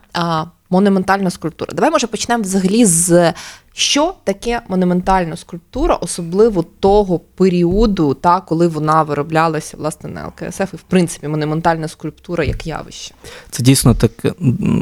Монументальна 0.70 1.30
скульптура. 1.30 1.72
Давай, 1.74 1.90
може, 1.90 2.06
почнемо 2.06 2.42
взагалі 2.42 2.84
з 2.84 3.32
що 3.74 4.14
таке 4.24 4.60
монументальна 4.68 5.36
скульптура, 5.36 5.94
особливо 5.94 6.64
того 6.80 7.18
періоду, 7.18 8.14
та, 8.14 8.40
коли 8.40 8.66
вона 8.66 9.02
вироблялася 9.02 9.76
власне 9.76 10.10
на 10.10 10.26
ЛКСФ, 10.26 10.74
і 10.74 10.76
в 10.76 10.82
принципі 10.82 11.28
монументальна 11.28 11.88
скульптура 11.88 12.44
як 12.44 12.66
явище. 12.66 13.14
Це 13.50 13.62
дійсно 13.62 13.94
таке 13.94 14.32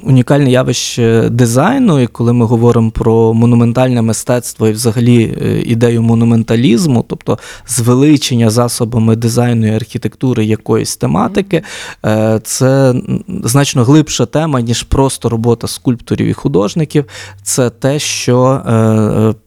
унікальне 0.02 0.50
явище 0.50 1.28
дизайну. 1.30 2.00
І 2.00 2.06
коли 2.06 2.32
ми 2.32 2.46
говоримо 2.46 2.90
про 2.90 3.34
монументальне 3.34 4.02
мистецтво 4.02 4.68
і 4.68 4.72
взагалі 4.72 5.36
е, 5.42 5.60
ідею 5.60 6.02
монументалізму, 6.02 7.04
тобто 7.08 7.38
звеличення 7.66 8.50
засобами 8.50 9.16
дизайну 9.16 9.66
і 9.66 9.70
архітектури 9.70 10.44
якоїсь 10.44 10.96
тематики, 10.96 11.62
е, 12.06 12.40
це 12.44 12.94
значно 13.44 13.84
глибша 13.84 14.26
тема, 14.26 14.60
ніж 14.60 14.82
просто 14.82 15.28
робота 15.28 15.66
скульпторів 15.66 16.26
і 16.26 16.32
художників. 16.32 17.04
Це 17.42 17.70
те, 17.70 17.98
що 17.98 18.62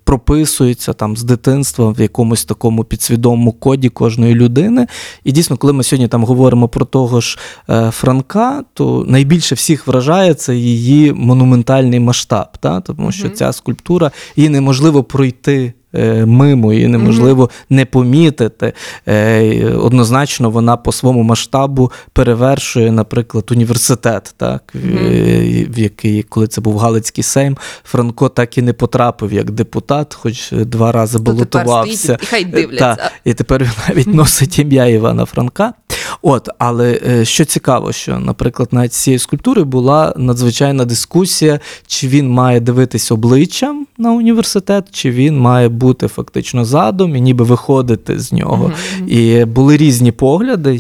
прописується 0.04 0.94
там 0.94 1.18
з 1.18 1.24
дитинства 1.24 1.92
в 1.92 2.02
якомусь 2.02 2.46
такому 2.46 2.84
підсвідомому 2.84 3.52
коді 3.52 3.90
кожної 3.90 4.36
людини. 4.36 4.88
І 5.24 5.32
дійсно, 5.32 5.58
коли 5.58 5.74
ми 5.74 5.84
сьогодні 5.84 6.08
там 6.08 6.24
говоримо 6.24 6.68
про 6.68 6.86
того 6.86 7.22
ж 7.22 7.40
е, 7.70 7.92
Франка, 7.92 8.64
то 8.74 9.06
найбільше 9.08 9.56
всіх 9.56 9.88
вражає 9.88 10.34
це 10.34 10.56
її 10.56 11.14
монументальний 11.14 12.00
масштаб, 12.00 12.58
та? 12.60 12.82
тому 12.82 13.12
що 13.12 13.30
ця 13.30 13.54
скульптура 13.54 14.12
її 14.36 14.50
неможливо 14.50 15.04
пройти. 15.04 15.74
Е, 15.96 16.26
Мимо 16.26 16.74
її 16.74 16.88
неможливо 16.88 17.50
не 17.70 17.86
помітити. 17.86 18.74
Е, 19.08 19.66
Однозначно, 19.66 20.50
вона 20.50 20.78
по 20.78 20.92
своєму 20.92 21.24
масштабу 21.24 21.92
перевершує, 22.14 22.92
наприклад, 22.92 23.52
університет, 23.52 24.34
так, 24.38 24.74
в- 24.74 24.98
е, 24.98 25.66
який, 25.76 26.24
коли 26.24 26.48
це 26.48 26.62
був 26.62 26.78
Галицький 26.78 27.24
Сейм, 27.24 27.58
Франко 27.84 28.30
так 28.30 28.58
і 28.58 28.62
не 28.62 28.74
потрапив 28.74 29.34
як 29.34 29.52
депутат, 29.52 30.14
хоч 30.14 30.52
два 30.52 30.92
рази 30.92 31.20
балотувався. 31.20 32.18
і 32.22 32.26
хай 32.26 32.46
дивляться. 32.46 32.96
Та, 32.96 33.12
і 33.26 33.34
тепер 33.34 33.64
він 33.64 33.72
навіть 33.90 34.08
носить 34.14 34.60
ім'я 34.60 34.86
Івана 34.86 35.26
Франка. 35.26 35.74
От, 36.22 36.50
але 36.58 37.00
е, 37.08 37.26
що 37.26 37.46
цікаво, 37.46 37.92
що, 37.92 38.20
наприклад, 38.20 38.70
навіть 38.72 38.94
з 38.94 38.98
цієї 38.98 39.20
скульптури 39.20 39.64
була 39.64 40.14
надзвичайна 40.18 40.86
дискусія, 40.86 41.60
чи 41.88 42.08
він 42.08 42.30
має 42.30 42.60
дивитись 42.60 43.12
обличчям 43.12 43.88
на 43.98 44.12
університет, 44.12 44.86
чи 44.92 45.12
він 45.12 45.40
має 45.40 45.70
бути 45.70 46.08
фактично 46.08 46.66
задом 46.66 47.16
і 47.16 47.22
ніби 47.22 47.46
виходити 47.46 48.20
з 48.20 48.34
нього. 48.34 48.72
Мгм. 48.98 49.10
І 49.10 49.46
були 49.46 49.78
різні 49.78 50.12
погляди, 50.12 50.80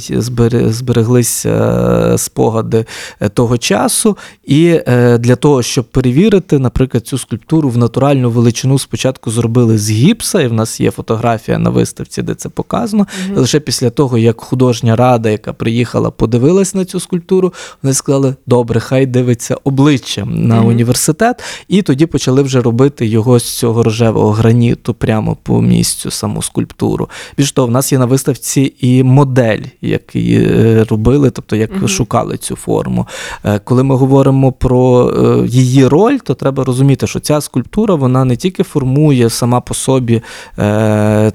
збереглися 0.69 1.49
е, 2.13 2.17
спогади 2.17 2.85
е, 3.19 3.29
того 3.29 3.57
часу. 3.57 4.17
І 4.45 4.79
е, 4.87 5.17
для 5.17 5.35
того, 5.35 5.61
щоб 5.63 5.85
перевірити, 5.85 6.59
наприклад, 6.59 7.07
цю 7.07 7.17
скульптуру 7.17 7.69
в 7.69 7.77
натуральну 7.77 8.29
величину 8.31 8.79
спочатку 8.79 9.31
зробили 9.31 9.77
з 9.77 9.91
гіпса, 9.91 10.41
і 10.41 10.47
в 10.47 10.53
нас 10.53 10.79
є 10.79 10.91
фотографія 10.91 11.59
на 11.59 11.69
виставці, 11.69 12.21
де 12.21 12.35
це 12.35 12.49
показано. 12.49 13.07
І 13.35 13.39
лише 13.39 13.59
після 13.59 13.89
того, 13.89 14.17
як 14.17 14.41
художня 14.41 14.95
рада, 14.95 15.29
яка 15.29 15.53
приїхала, 15.53 16.11
подивилась 16.11 16.75
на 16.75 16.85
цю 16.85 16.99
скульптуру, 16.99 17.53
вони 17.83 17.93
сказали: 17.93 18.35
добре, 18.45 18.79
хай 18.79 19.05
дивиться 19.05 19.57
обличчям 19.63 20.47
на 20.47 20.55
Мгм. 20.55 20.67
університет. 20.67 21.43
І 21.67 21.81
тоді 21.81 22.05
почали 22.05 22.41
вже 22.41 22.61
робити 22.61 23.05
його 23.13 23.39
з 23.39 23.57
цього 23.57 23.83
рожевого 23.83 24.31
граніту 24.31 24.93
прямо 24.93 25.37
по 25.43 25.61
місцю 25.61 26.11
саму 26.11 26.41
скульптуру. 26.41 27.09
Більш 27.37 27.51
того, 27.51 27.67
в 27.67 27.71
нас 27.71 27.91
є 27.91 27.99
на 27.99 28.05
виставці 28.05 28.73
і 28.79 29.03
модель, 29.03 29.61
як 29.81 30.15
її 30.15 30.47
е, 30.51 30.83
робили, 30.89 31.29
тобто 31.29 31.55
як 31.55 31.75
Мгм. 31.75 31.87
шукали 31.87 32.37
цю 32.37 32.55
форму. 32.55 33.07
Е, 33.45 33.59
Коли 33.63 33.83
ми 33.83 33.95
говоримо 33.95 34.51
про 34.51 35.09
е, 35.43 35.47
її 35.47 35.87
роль, 35.87 36.17
то 36.17 36.33
треба 36.33 36.63
розуміти, 36.63 37.07
що 37.07 37.19
ця 37.19 37.41
скульптура 37.41 37.95
вона 37.95 38.25
не 38.25 38.35
тільки 38.35 38.63
формує 38.63 39.29
сама 39.29 39.61
по 39.61 39.73
собі 39.73 40.21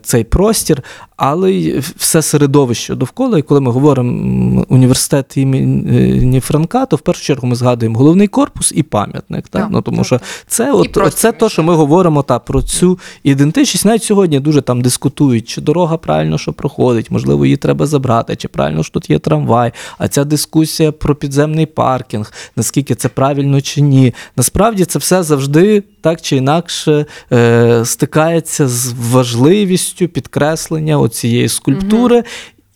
цей 0.02 0.24
простір, 0.24 0.82
але 1.16 1.52
й 1.52 1.78
все 1.96 2.22
середовище 2.22 2.94
довкола. 2.94 3.38
І 3.38 3.42
коли 3.42 3.60
ми 3.60 3.70
говоримо 3.70 4.64
університет 4.68 5.36
імені 5.36 6.40
Франка, 6.40 6.86
то 6.86 6.96
в 6.96 7.00
першу 7.00 7.22
чергу 7.24 7.48
ми 7.48 7.54
згадуємо 7.56 7.98
головний 7.98 8.28
корпус 8.28 8.72
і 8.76 8.82
пам'ятник. 8.82 9.48
Так? 9.48 9.62
Так, 9.62 9.68
Ну, 9.72 9.80
тому 9.82 9.96
так, 9.96 10.06
що 10.06 10.18
так. 10.18 10.26
це, 10.46 10.72
от, 10.72 11.14
це 11.14 11.32
то, 11.32 11.48
що 11.48 11.57
між 11.58 11.66
ми 11.66 11.74
говоримо 11.74 12.22
та, 12.22 12.38
про 12.38 12.62
цю 12.62 12.98
ідентичність. 13.22 13.84
Навіть 13.84 14.02
сьогодні 14.02 14.40
дуже 14.40 14.62
там 14.62 14.80
дискутують, 14.80 15.48
чи 15.48 15.60
дорога 15.60 15.96
правильно 15.96 16.38
що 16.38 16.52
проходить, 16.52 17.10
можливо, 17.10 17.44
її 17.44 17.56
треба 17.56 17.86
забрати, 17.86 18.36
чи 18.36 18.48
правильно 18.48 18.82
що 18.82 18.92
тут 18.92 19.10
є 19.10 19.18
трамвай. 19.18 19.72
А 19.98 20.08
ця 20.08 20.24
дискусія 20.24 20.92
про 20.92 21.14
підземний 21.14 21.66
паркінг, 21.66 22.32
наскільки 22.56 22.94
це 22.94 23.08
правильно 23.08 23.60
чи 23.60 23.80
ні. 23.80 24.14
Насправді 24.36 24.84
це 24.84 24.98
все 24.98 25.22
завжди 25.22 25.82
так 26.00 26.20
чи 26.20 26.36
інакше 26.36 27.06
е, 27.32 27.84
стикається 27.84 28.68
з 28.68 28.94
важливістю 29.10 30.08
підкреслення 30.08 30.98
оцієї 30.98 31.48
скульптури. 31.48 32.24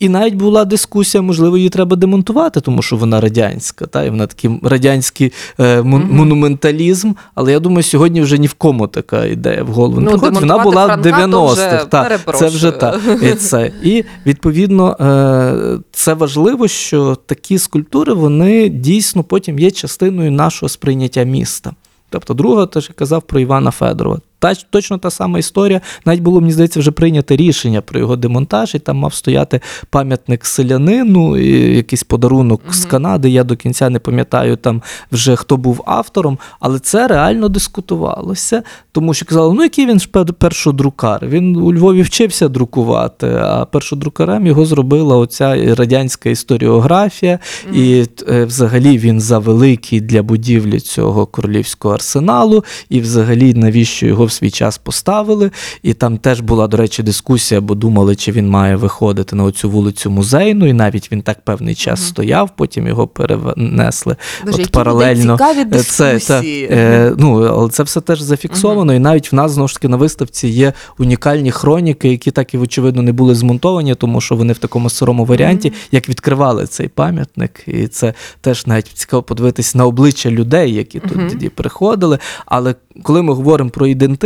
І 0.03 0.09
навіть 0.09 0.35
була 0.35 0.65
дискусія, 0.65 1.23
можливо, 1.23 1.57
її 1.57 1.69
треба 1.69 1.97
демонтувати, 1.97 2.61
тому 2.61 2.83
що 2.83 2.97
вона 2.97 3.21
радянська, 3.21 3.87
та, 3.87 4.05
і 4.05 4.11
вона 4.11 4.27
такий 4.27 4.51
радянський 4.63 5.33
е, 5.61 5.81
мон- 5.83 5.85
Мгм. 6.05 6.17
монументалізм. 6.17 7.13
Але 7.35 7.53
я 7.53 7.61
думаю, 7.61 7.83
сьогодні 7.83 8.21
вже 8.21 8.39
ні 8.39 8.47
в 8.47 8.53
кому 8.55 8.87
така 8.87 9.25
ідея 9.25 9.63
в 9.63 9.67
голову 9.69 10.01
не 10.01 10.05
Ну, 10.11 10.19
приходить. 10.19 10.41
Вона 10.41 10.59
була 10.59 10.87
в 10.87 11.01
90-х. 11.03 11.85
Та, 11.85 12.19
це 12.33 12.49
вже 12.49 12.71
так. 12.71 13.01
І, 13.23 13.35
це. 13.35 13.73
і 13.83 14.05
відповідно, 14.27 14.97
е, 15.01 15.79
це 15.93 16.15
важливо, 16.15 16.69
що 16.69 17.15
такі 17.27 17.59
скульптури 17.59 18.13
вони 18.15 18.69
дійсно 18.69 19.23
потім 19.25 19.59
є 19.59 19.71
частиною 19.71 20.31
нашого 20.33 20.69
сприйняття 20.69 21.23
міста. 21.23 21.73
Тобто, 22.11 22.35
друга, 22.35 22.67
теж 22.67 22.91
казав 22.95 23.23
про 23.23 23.41
Івана 23.41 23.71
Федорова. 23.71 24.19
Та, 24.43 24.55
точно 24.55 24.99
та 24.99 25.11
сама 25.11 25.39
історія. 25.39 25.81
Навіть 26.05 26.21
було, 26.21 26.41
мені 26.41 26.53
здається, 26.53 26.81
вже 26.81 26.91
прийнято 26.91 27.37
рішення 27.37 27.81
про 27.81 28.01
його 28.01 28.17
демонтаж, 28.17 28.75
і 28.75 28.79
там 28.79 28.97
мав 28.97 29.15
стояти 29.15 29.61
пам'ятник 29.91 30.47
селянину, 30.47 31.37
і 31.37 31.77
якийсь 31.77 32.03
подарунок 32.03 32.61
з 32.71 32.85
Канади. 32.85 33.31
Я 33.31 33.45
до 33.45 33.57
кінця 33.57 33.91
не 33.91 33.99
пам'ятаю 33.99 34.57
там 34.57 34.83
вже 35.13 35.37
хто 35.37 35.57
був 35.57 35.83
автором, 35.87 36.39
але 36.61 36.79
це 36.79 37.09
реально 37.09 37.49
дискутувалося, 37.49 38.63
тому 38.93 39.15
що 39.15 39.27
казали, 39.27 39.55
ну 39.55 39.63
який 39.63 39.87
він 39.87 40.01
ж 40.01 40.09
першодрукар? 40.39 41.27
Він 41.27 41.57
у 41.57 41.73
Львові 41.73 42.03
вчився 42.03 42.49
друкувати, 42.49 43.27
а 43.27 43.65
першодрукарем 43.65 44.47
його 44.47 44.65
зробила 44.65 45.17
оця 45.17 45.75
радянська 45.75 46.31
історіографія, 46.31 47.39
і 47.75 48.05
е, 48.29 48.45
взагалі 48.45 48.99
він 48.99 49.21
завеликий 49.21 50.01
для 50.01 50.23
будівлі 50.23 50.81
цього 50.81 51.27
королівського 51.27 51.95
арсеналу, 51.95 52.65
і 52.89 53.01
взагалі 53.01 53.55
навіщо 53.55 54.07
його 54.07 54.25
в 54.33 54.35
свій 54.35 54.51
час 54.51 54.79
поставили. 54.79 55.51
І 55.83 55.95
там 55.95 56.19
теж 56.19 56.41
була, 56.41 56.67
до 56.67 56.77
речі, 56.77 57.03
дискусія, 57.03 57.61
бо 57.61 57.75
думали, 57.75 58.17
чи 58.17 58.33
він 58.33 58.49
має 58.49 58.77
виходити 58.77 59.37
на 59.37 59.45
оцю 59.45 59.71
вулицю 59.71 60.11
музейну, 60.11 60.67
і 60.67 60.73
навіть 60.73 61.13
він 61.13 61.23
так 61.23 61.45
певний 61.45 61.75
час 61.75 62.09
стояв, 62.09 62.51
потім 62.57 62.87
його 62.89 63.07
перенесли. 63.07 64.17
Боже, 64.45 64.59
які 64.59 64.71
паралельно 64.71 65.39
цікаві 65.39 65.65
Е, 65.75 65.83
це, 65.83 66.13
дискусії. 66.13 66.67
та, 66.67 66.75
е, 66.75 67.15
ну, 67.19 67.45
але 67.45 67.69
це 67.69 67.83
все 67.83 68.01
теж 68.01 68.21
зафіксовано, 68.21 68.95
і 68.95 68.99
навіть 68.99 69.33
в 69.33 69.35
нас 69.35 69.53
знову 69.53 69.69
ж 69.69 69.75
таки 69.75 69.89
на 69.89 69.97
виставці 69.97 70.49
є 70.49 70.73
унікальні 70.99 71.51
хроніки, 71.51 72.09
які 72.09 72.31
так 72.31 72.55
і 72.55 72.59
очевидно 72.59 73.03
не 73.03 73.13
були 73.13 73.35
змонтовані, 73.35 73.95
тому 73.95 74.21
що 74.21 74.37
вони 74.37 74.53
в 74.53 74.59
такому 74.59 74.91
сирому 74.91 75.25
варіанті, 75.25 75.73
як 75.93 76.09
відкривали 76.09 76.67
цей 76.67 76.89
пам'ятник. 76.89 77.65
І 77.67 77.87
це 77.87 78.15
теж 78.41 78.67
навіть 78.67 78.87
цікаво 78.87 79.23
подивитись 79.23 79.75
на 79.75 79.87
обличчя 79.87 80.31
людей, 80.31 80.75
які 80.75 81.01
тут 81.01 81.29
тоді 81.31 81.49
приходили. 81.49 82.19
Але 82.47 82.75
коли 83.03 83.23
ми 83.23 83.35
говоримо 83.35 83.71
про 83.71 83.87
ідентичність, 83.87 84.22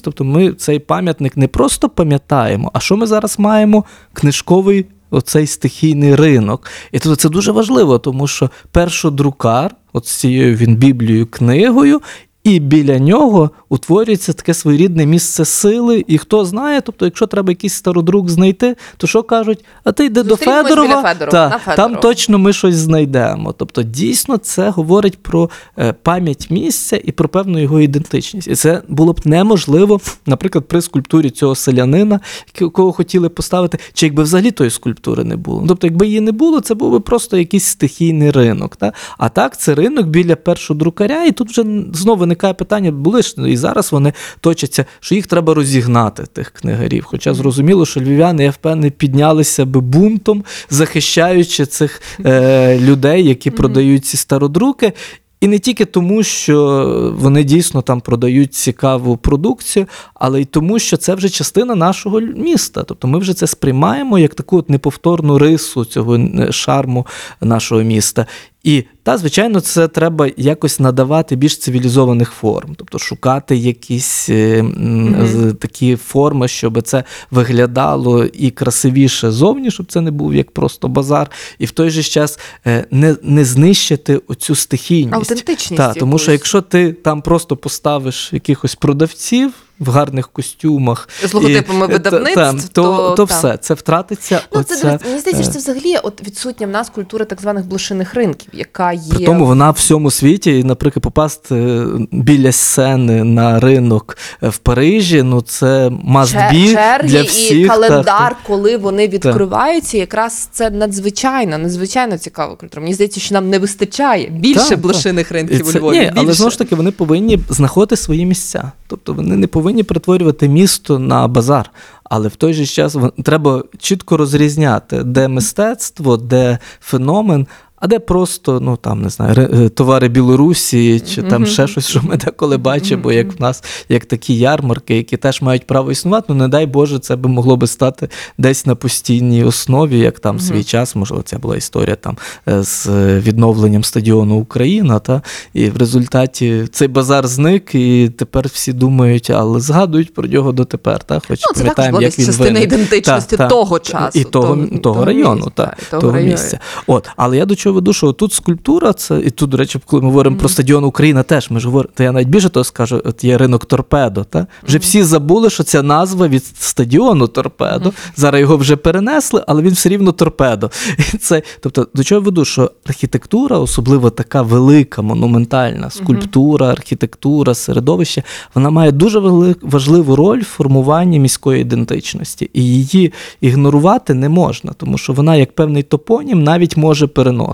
тобто 0.00 0.24
ми 0.24 0.52
цей 0.52 0.78
пам'ятник 0.78 1.36
не 1.36 1.48
просто 1.48 1.88
пам'ятаємо, 1.88 2.70
а 2.74 2.80
що 2.80 2.96
ми 2.96 3.06
зараз 3.06 3.38
маємо? 3.38 3.84
Книжковий 4.12 4.86
оцей 5.10 5.46
стихійний 5.46 6.14
ринок. 6.14 6.66
І 6.92 6.98
тут 6.98 7.20
це 7.20 7.28
дуже 7.28 7.52
важливо, 7.52 7.98
тому 7.98 8.26
що 8.26 8.50
першодрукар, 8.72 9.74
от 9.92 10.06
з 10.06 10.16
цією 10.16 10.56
він 10.56 10.76
біблією 10.76 11.26
книгою, 11.26 12.00
і 12.48 12.60
біля 12.60 12.98
нього 12.98 13.50
утворюється 13.68 14.32
таке 14.32 14.54
своєрідне 14.54 15.06
місце 15.06 15.44
сили. 15.44 16.04
І 16.06 16.18
хто 16.18 16.44
знає, 16.44 16.80
тобто, 16.80 17.04
якщо 17.04 17.26
треба 17.26 17.50
якийсь 17.50 17.74
стародрук 17.74 18.28
знайти, 18.28 18.76
то 18.96 19.06
що 19.06 19.22
кажуть, 19.22 19.64
а 19.84 19.92
ти 19.92 20.04
йди 20.04 20.22
до 20.22 20.36
Федорова, 20.36 20.62
біля 20.62 21.02
Федорова, 21.02 21.30
та, 21.30 21.48
на 21.48 21.58
Федорова. 21.58 21.76
там 21.76 22.02
точно 22.02 22.38
ми 22.38 22.52
щось 22.52 22.74
знайдемо. 22.74 23.52
Тобто, 23.52 23.82
дійсно, 23.82 24.36
це 24.36 24.70
говорить 24.70 25.22
про 25.22 25.50
е, 25.78 25.92
пам'ять 25.92 26.50
місця 26.50 27.00
і 27.04 27.12
про 27.12 27.28
певну 27.28 27.58
його 27.58 27.80
ідентичність. 27.80 28.48
І 28.48 28.54
це 28.54 28.82
було 28.88 29.12
б 29.12 29.20
неможливо, 29.24 30.00
наприклад, 30.26 30.68
при 30.68 30.82
скульптурі 30.82 31.30
цього 31.30 31.54
селянина, 31.54 32.20
якого 32.60 32.92
хотіли 32.92 33.28
поставити, 33.28 33.78
чи 33.92 34.06
якби 34.06 34.22
взагалі 34.22 34.50
тої 34.50 34.70
скульптури 34.70 35.24
не 35.24 35.36
було. 35.36 35.64
Тобто, 35.68 35.86
якби 35.86 36.06
її 36.06 36.20
не 36.20 36.32
було, 36.32 36.60
це 36.60 36.74
був 36.74 36.92
би 36.92 37.00
просто 37.00 37.38
якийсь 37.38 37.64
стихійний 37.64 38.30
ринок. 38.30 38.76
Та? 38.76 38.92
А 39.18 39.28
так, 39.28 39.60
це 39.60 39.74
ринок 39.74 40.06
біля 40.06 40.36
першого 40.36 40.78
друкаря, 40.78 41.24
і 41.24 41.32
тут 41.32 41.50
вже 41.50 41.64
знову 41.92 42.26
виникає 42.38 42.54
питання, 42.54 42.90
були 42.90 43.22
ж 43.22 43.34
і 43.48 43.56
зараз 43.56 43.92
вони 43.92 44.12
точаться, 44.40 44.84
що 45.00 45.14
їх 45.14 45.26
треба 45.26 45.54
розігнати, 45.54 46.24
тих 46.32 46.50
книгарів. 46.50 47.04
Хоча 47.04 47.34
зрозуміло, 47.34 47.86
що 47.86 48.00
львів'яни, 48.00 48.44
я 48.44 48.50
впевнений, 48.50 48.90
піднялися 48.90 49.64
би 49.64 49.80
бунтом, 49.80 50.44
захищаючи 50.70 51.66
цих 51.66 52.02
е, 52.24 52.78
людей, 52.78 53.24
які 53.28 53.50
продають 53.50 54.04
ці 54.04 54.16
стародруки. 54.16 54.92
І 55.40 55.48
не 55.48 55.58
тільки 55.58 55.84
тому, 55.84 56.22
що 56.22 57.14
вони 57.18 57.44
дійсно 57.44 57.82
там 57.82 58.00
продають 58.00 58.54
цікаву 58.54 59.16
продукцію, 59.16 59.86
але 60.14 60.40
й 60.40 60.44
тому, 60.44 60.78
що 60.78 60.96
це 60.96 61.14
вже 61.14 61.28
частина 61.28 61.74
нашого 61.74 62.20
міста. 62.20 62.82
Тобто 62.82 63.08
ми 63.08 63.18
вже 63.18 63.34
це 63.34 63.46
сприймаємо 63.46 64.18
як 64.18 64.34
таку 64.34 64.58
от 64.58 64.70
неповторну 64.70 65.38
рису 65.38 65.84
цього 65.84 66.16
е, 66.16 66.52
шарму 66.52 67.06
нашого 67.40 67.82
міста. 67.82 68.26
І 68.68 68.84
та, 69.02 69.18
звичайно, 69.18 69.60
це 69.60 69.88
треба 69.88 70.28
якось 70.36 70.80
надавати 70.80 71.36
більш 71.36 71.58
цивілізованих 71.58 72.30
форм, 72.30 72.74
тобто 72.76 72.98
шукати 72.98 73.56
якісь 73.56 74.26
з- 74.26 75.54
такі 75.60 75.96
форми, 75.96 76.48
щоб 76.48 76.82
це 76.82 77.04
виглядало 77.30 78.24
і 78.24 78.50
красивіше 78.50 79.30
зовні, 79.30 79.70
щоб 79.70 79.86
це 79.86 80.00
не 80.00 80.10
був 80.10 80.34
як 80.34 80.50
просто 80.50 80.88
базар, 80.88 81.30
і 81.58 81.64
в 81.66 81.70
той 81.70 81.90
же 81.90 82.02
час 82.02 82.38
е, 82.66 82.84
не, 82.90 83.16
не 83.22 83.44
знищити 83.44 84.20
оцю 84.28 84.54
стихійність. 84.54 85.14
Автентичність 85.14 85.76
Так, 85.76 85.94
тому 85.94 86.18
що 86.18 86.32
якщо 86.32 86.60
ти 86.60 86.92
там 86.92 87.22
просто 87.22 87.56
поставиш 87.56 88.32
якихось 88.32 88.74
продавців. 88.74 89.52
В 89.80 89.90
гарних 89.90 90.28
костюмах 90.28 91.08
З 91.24 91.34
логотипами 91.34 91.86
і, 91.86 91.88
видавництв, 91.88 92.34
та- 92.34 92.52
та, 92.52 92.68
то, 92.72 92.82
то- 92.82 93.14
то 93.14 93.24
все 93.24 93.56
це 93.56 93.74
втратиться. 93.74 94.40
Ну, 94.54 94.60
оця, 94.60 94.76
це 94.76 94.98
мені 95.04 95.20
здається, 95.20 95.42
що 95.42 95.50
е, 95.50 95.52
це 95.52 95.58
взагалі 95.58 95.96
от 96.02 96.26
відсутня 96.26 96.66
в 96.66 96.70
нас 96.70 96.90
культура 96.90 97.24
так 97.24 97.40
званих 97.40 97.66
блошиних 97.66 98.14
ринків, 98.14 98.50
яка 98.52 98.92
є 98.92 99.14
При 99.14 99.24
тому 99.24 99.46
вона 99.46 99.70
в 99.70 99.74
всьому 99.74 100.10
світі, 100.10 100.58
і, 100.58 100.64
наприклад, 100.64 101.02
попасти 101.02 101.54
е, 101.54 101.86
біля 102.12 102.52
сцени 102.52 103.24
на 103.24 103.60
ринок 103.60 104.16
е, 104.42 104.48
в 104.48 104.58
Парижі, 104.58 105.22
ну 105.22 105.40
це 105.40 105.88
must 105.88 106.52
be 106.52 106.72
черги 106.72 107.08
для 107.08 107.20
і 107.56 107.64
календар, 107.64 108.04
так. 108.04 108.36
коли 108.46 108.76
вони 108.76 109.08
відкриваються, 109.08 109.98
якраз 109.98 110.48
це 110.52 110.70
надзвичайно, 110.70 111.58
надзвичайно 111.58 112.18
цікава 112.18 112.56
культура. 112.56 112.82
Мені 112.82 112.94
здається, 112.94 113.20
що 113.20 113.34
нам 113.34 113.50
не 113.50 113.58
вистачає 113.58 114.28
більше 114.28 114.76
блошиних 114.76 115.30
І 115.30 115.34
ринків 115.34 115.68
у 115.68 115.78
Львові. 115.78 115.98
Ні, 115.98 116.12
але 116.14 116.24
більше. 116.24 116.36
знову 116.36 116.50
ж 116.50 116.58
таки 116.58 116.74
вони 116.74 116.90
повинні 116.90 117.38
знаходити 117.48 117.96
свої 117.96 118.26
місця. 118.26 118.72
Тобто 118.86 119.12
вони 119.12 119.36
не 119.36 119.46
повинні 119.46 119.67
перетворювати 119.82 120.48
місто 120.48 120.98
на 120.98 121.28
базар. 121.28 121.70
Але 122.04 122.28
в 122.28 122.36
той 122.36 122.54
же 122.54 122.66
час 122.66 122.96
треба 123.24 123.64
чітко 123.78 124.16
розрізняти, 124.16 125.02
де 125.02 125.28
мистецтво, 125.28 126.16
де 126.16 126.58
феномен, 126.80 127.46
а 127.80 127.86
де 127.86 127.98
просто 127.98 128.60
ну 128.60 128.76
там 128.76 129.02
не 129.02 129.08
знаю, 129.08 129.48
е, 129.52 129.68
товари 129.68 130.08
Білорусі 130.08 131.00
чи 131.00 131.22
там 131.22 131.46
ще 131.46 131.66
щось, 131.66 131.88
що 131.88 132.00
ми 132.02 132.16
деколи 132.16 132.56
бачимо, 132.56 133.12
як 133.12 133.38
в 133.38 133.42
нас 133.42 133.64
як 133.88 134.04
такі 134.04 134.38
ярмарки, 134.38 134.96
які 134.96 135.16
теж 135.16 135.42
мають 135.42 135.66
право 135.66 135.90
існувати. 135.90 136.26
Ну 136.28 136.34
не 136.34 136.48
дай 136.48 136.66
Боже, 136.66 136.98
це 136.98 137.16
би 137.16 137.28
могло 137.28 137.56
би 137.56 137.66
стати 137.66 138.08
десь 138.38 138.66
на 138.66 138.74
постійній 138.74 139.44
основі, 139.44 139.98
як 139.98 140.20
там 140.20 140.40
свій 140.40 140.64
час, 140.64 140.96
можливо, 140.96 141.22
це 141.22 141.38
була 141.38 141.56
історія 141.56 141.96
там 141.96 142.16
е, 142.48 142.62
з 142.62 142.86
відновленням 143.18 143.84
стадіону 143.84 144.36
Україна. 144.36 144.98
Та 144.98 145.22
і 145.54 145.70
в 145.70 145.76
результаті 145.76 146.66
цей 146.72 146.88
базар 146.88 147.26
зник, 147.26 147.74
і 147.74 148.08
тепер 148.08 148.48
всі 148.48 148.72
думають, 148.72 149.30
але 149.30 149.60
згадують 149.60 150.14
про 150.14 150.28
нього 150.28 150.52
дотепер. 150.52 151.02
Та 151.04 151.20
хоч 151.28 151.40
Ну, 151.48 151.54
пам'ятаємо, 151.56 152.02
як 152.02 152.18
він 152.18 152.26
частина 152.26 152.60
ідентичності 152.60 153.36
Та, 153.36 153.42
та. 153.42 153.48
того 153.48 153.78
часу, 153.78 154.18
і 154.18 154.24
того, 154.24 154.56
того- 154.56 154.78
того, 154.78 155.04
району, 155.04 155.34
місця, 155.34 155.50
та, 155.54 155.76
того 155.90 156.00
того, 156.00 156.18
місця. 156.18 156.58
От, 156.86 157.08
але 157.16 157.36
я 157.36 157.44
до 157.46 157.54
чого 157.54 157.67
веду, 157.72 157.92
що 157.92 158.12
тут 158.12 158.32
скульптура, 158.32 158.92
це 158.92 159.20
і 159.20 159.30
тут, 159.30 159.50
до 159.50 159.56
речі, 159.56 159.80
коли 159.86 160.02
ми 160.02 160.08
говоримо 160.08 160.36
про 160.36 160.48
стадіон 160.48 160.84
Україна, 160.84 161.22
теж 161.22 161.50
ми 161.50 161.60
ж 161.60 161.66
говоримо, 161.66 161.92
то 161.94 162.02
я 162.02 162.12
навіть 162.12 162.28
більше 162.28 162.48
того 162.48 162.64
скажу, 162.64 163.02
от 163.04 163.24
є 163.24 163.38
ринок 163.38 163.64
торпедо. 163.64 164.24
Та? 164.24 164.46
Вже 164.66 164.78
всі 164.78 165.02
забули, 165.02 165.50
що 165.50 165.62
ця 165.62 165.82
назва 165.82 166.28
від 166.28 166.46
стадіону 166.46 167.26
торпедо. 167.26 167.92
Зараз 168.16 168.40
його 168.40 168.56
вже 168.56 168.76
перенесли, 168.76 169.44
але 169.46 169.62
він 169.62 169.72
все 169.72 169.88
рівно 169.88 170.12
торпедо. 170.12 170.70
І 171.14 171.16
це, 171.16 171.42
тобто, 171.60 171.88
до 171.94 172.04
чого 172.04 172.20
я 172.20 172.24
веду, 172.24 172.44
що 172.44 172.70
архітектура, 172.86 173.58
особливо 173.58 174.10
така 174.10 174.42
велика, 174.42 175.02
монументальна 175.02 175.90
скульптура, 175.90 176.66
архітектура, 176.66 177.54
середовище, 177.54 178.22
вона 178.54 178.70
має 178.70 178.92
дуже 178.92 179.18
важливу 179.62 180.16
роль 180.16 180.40
в 180.40 180.44
формуванні 180.44 181.20
міської 181.20 181.60
ідентичності. 181.62 182.50
І 182.52 182.64
її 182.64 183.12
ігнорувати 183.40 184.14
не 184.14 184.28
можна, 184.28 184.72
тому 184.72 184.98
що 184.98 185.12
вона, 185.12 185.36
як 185.36 185.52
певний 185.52 185.82
топонім, 185.82 186.42
навіть 186.42 186.76
може 186.76 187.06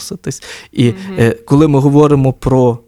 переноситись. 0.05 0.43
І 0.73 0.93
е, 1.19 1.31
коли 1.31 1.69
ми 1.69 1.79
говоримо 1.79 2.33
про 2.33 2.79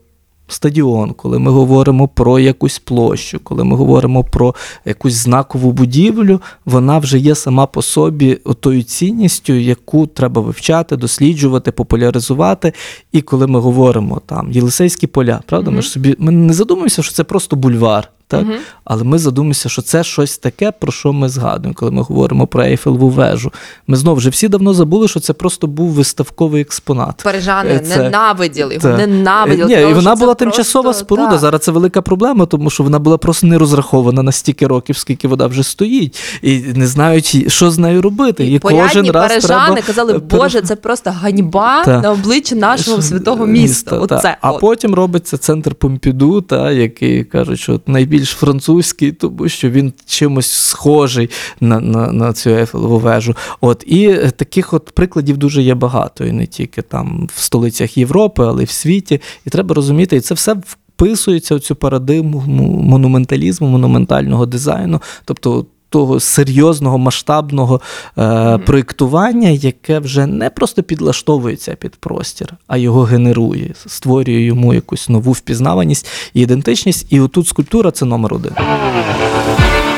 стадіон, 0.48 1.12
коли 1.12 1.38
ми 1.38 1.50
говоримо 1.50 2.08
про 2.08 2.38
якусь 2.38 2.78
площу, 2.78 3.40
коли 3.42 3.64
ми 3.64 3.76
говоримо 3.76 4.24
про 4.24 4.54
якусь 4.84 5.14
знакову 5.14 5.72
будівлю, 5.72 6.40
вона 6.64 6.98
вже 6.98 7.18
є 7.18 7.34
сама 7.34 7.66
по 7.66 7.82
собі 7.82 8.38
тою 8.60 8.82
цінністю, 8.82 9.52
яку 9.52 10.06
треба 10.06 10.42
вивчати, 10.42 10.96
досліджувати, 10.96 11.72
популяризувати. 11.72 12.72
І 13.12 13.22
коли 13.22 13.46
ми 13.46 13.60
говоримо 13.60 14.20
там 14.26 14.52
Єлисейські 14.52 15.06
поля, 15.06 15.40
правда, 15.46 15.70
ми 15.70 15.82
ж 15.82 15.88
собі 15.88 16.16
ми 16.18 16.32
не 16.32 16.52
задумуємося, 16.52 17.02
що 17.02 17.12
це 17.12 17.24
просто 17.24 17.56
бульвар. 17.56 18.08
Так? 18.28 18.46
Але 18.84 19.04
ми 19.04 19.18
задумаємося, 19.18 19.68
що 19.68 19.82
це 19.82 20.04
щось 20.04 20.38
таке, 20.38 20.72
про 20.72 20.92
що 20.92 21.12
ми 21.12 21.28
згадуємо, 21.28 21.74
коли 21.74 21.90
ми 21.90 22.02
говоримо 22.02 22.46
про 22.46 22.62
Ейфелеву 22.64 23.08
вежу. 23.08 23.52
Ми 23.86 23.96
знову 23.96 24.16
вже 24.16 24.30
всі 24.30 24.48
давно 24.48 24.74
забули, 24.74 25.08
що 25.08 25.20
це 25.20 25.32
просто 25.32 25.66
був 25.66 25.88
виставковий 25.88 26.62
експонат. 26.62 27.22
Парижани 27.24 27.70
Е, 27.70 27.78
це- 27.78 27.96
ненавиділи 28.02 28.74
його, 28.74 28.88
ненавиділи. 28.88 29.68
Ні, 29.76 29.82
і 29.82 29.84
вона 29.94 30.14
була 30.14 30.14
просто- 30.16 30.34
тимчасова 30.34 30.94
споруда. 30.94 31.30
так. 31.30 31.38
Зараз 31.40 31.60
це 31.60 31.72
велика 31.72 32.02
проблема, 32.02 32.46
тому 32.46 32.70
що 32.70 32.82
вона 32.84 32.98
була 32.98 33.18
просто 33.18 33.46
не 33.46 33.58
розрахована 33.58 34.22
на 34.22 34.32
стільки 34.32 34.66
років, 34.66 34.96
скільки 34.96 35.28
вода 35.28 35.46
вже 35.46 35.62
стоїть, 35.62 36.18
і 36.42 36.58
не 36.58 36.86
знають, 36.86 37.52
що 37.52 37.70
з 37.70 37.78
нею 37.78 38.02
робити. 38.02 38.50
І 38.52 38.58
порядні 38.58 38.82
кожен 38.88 39.10
раз 39.10 39.28
парижани 39.28 39.64
треба... 39.74 39.86
казали, 39.86 40.12
е, 40.14 40.18
Боже, 40.18 40.60
це 40.62 40.76
просто 40.76 41.10
ганьба 41.10 41.84
Та. 41.84 42.00
на 42.00 42.10
обличчі 42.12 42.54
нашого 42.54 43.02
святого 43.02 43.46
міста. 43.46 43.90
та. 44.06 44.16
Оце 44.16 44.36
А 44.40 44.52
от. 44.52 44.60
потім 44.60 44.94
робиться 44.94 45.38
центр 45.38 45.74
Помпіду, 45.74 46.40
та, 46.40 46.72
який 46.72 47.24
кажуть, 47.24 47.58
що 47.60 47.80
найбільше 47.86 48.15
більш 48.16 48.30
французький, 48.30 49.12
тому 49.12 49.48
що 49.48 49.70
він 49.70 49.92
чимось 50.06 50.50
схожий 50.50 51.30
на 51.60 51.80
на, 51.80 52.12
на 52.12 52.32
цю 52.32 52.50
Ейфелеву 52.50 52.98
вежу. 52.98 53.36
От 53.60 53.84
І 53.86 54.08
таких 54.36 54.72
от 54.72 54.90
прикладів 54.94 55.36
дуже 55.36 55.62
є 55.62 55.74
багато, 55.74 56.24
і 56.24 56.32
не 56.32 56.46
тільки 56.46 56.82
там 56.82 57.28
в 57.34 57.42
столицях 57.42 57.96
Європи, 57.98 58.44
але 58.46 58.62
й 58.62 58.66
в 58.66 58.70
світі. 58.70 59.20
І 59.46 59.50
треба 59.50 59.74
розуміти, 59.74 60.16
і 60.16 60.20
це 60.20 60.34
все 60.34 60.56
вписується 60.66 61.56
в 61.56 61.60
цю 61.60 61.76
парадигму 61.76 62.44
монументалізму, 62.82 63.68
монументального 63.68 64.46
дизайну. 64.46 65.02
тобто 65.24 65.66
того 65.88 66.20
серйозного 66.20 66.98
масштабного 66.98 67.80
е, 68.18 68.58
проєктування, 68.58 69.48
яке 69.48 69.98
вже 69.98 70.26
не 70.26 70.50
просто 70.50 70.82
підлаштовується 70.82 71.74
під 71.74 71.96
простір, 71.96 72.54
а 72.66 72.76
його 72.76 73.02
генерує, 73.02 73.74
створює 73.86 74.40
йому 74.40 74.74
якусь 74.74 75.08
нову 75.08 75.32
впізнаваність 75.32 76.06
і 76.34 76.40
ідентичність. 76.40 77.06
І 77.10 77.20
отут 77.20 77.48
скульптура 77.48 77.90
це 77.90 78.04
номер 78.04 78.34
один. 78.34 78.52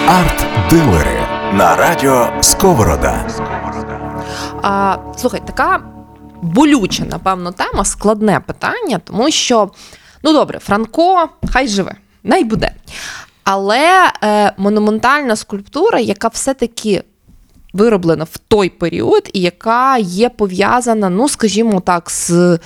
Арт-дилери 0.08 1.20
на 1.52 1.76
радіо 1.76 2.28
Сковорода. 2.40 3.26
А, 4.62 4.96
Слухай, 5.16 5.40
така 5.46 5.82
болюча, 6.42 7.04
напевно, 7.04 7.52
тема, 7.52 7.84
складне 7.84 8.40
питання, 8.40 9.00
тому 9.04 9.30
що, 9.30 9.70
ну 10.22 10.32
добре, 10.32 10.58
Франко, 10.58 11.28
хай 11.52 11.68
живе, 11.68 11.94
най 12.24 12.44
буде. 12.44 12.72
Але 13.50 14.12
е, 14.22 14.52
монументальна 14.56 15.36
скульптура, 15.36 16.00
яка 16.00 16.28
все-таки 16.28 17.02
вироблена 17.72 18.24
в 18.24 18.38
той 18.48 18.68
період, 18.68 19.30
і 19.32 19.40
яка 19.40 19.98
є 19.98 20.28
пов'язана, 20.28 21.08
ну, 21.08 21.28
скажімо 21.28 21.80
так, 21.80 22.10
з 22.10 22.58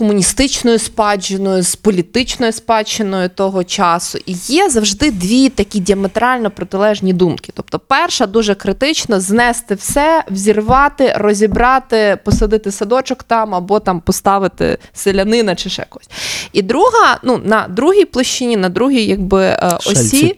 комуністичною 0.00 0.78
спадщиною, 0.78 1.62
з 1.62 1.76
політичною 1.76 2.52
спадщиною 2.52 3.28
того 3.28 3.64
часу. 3.64 4.18
І 4.26 4.32
є 4.32 4.70
завжди 4.70 5.10
дві 5.10 5.48
такі 5.48 5.80
діаметрально 5.80 6.50
протилежні 6.50 7.12
думки. 7.12 7.52
Тобто, 7.54 7.78
перша 7.78 8.26
дуже 8.26 8.54
критично 8.54 9.20
знести 9.20 9.74
все, 9.74 10.24
взірвати, 10.30 11.12
розібрати, 11.16 12.18
посадити 12.24 12.72
садочок 12.72 13.22
там 13.22 13.54
або 13.54 13.80
там 13.80 14.00
поставити 14.00 14.78
селянина 14.92 15.54
чи 15.54 15.70
ще 15.70 15.86
когось. 15.88 16.08
І 16.52 16.62
друга, 16.62 17.18
ну 17.22 17.40
на 17.44 17.66
другій 17.68 18.04
площині, 18.04 18.56
на 18.56 18.68
другій, 18.68 19.04
якби 19.04 19.44
е, 19.44 19.78
осі 19.86 20.34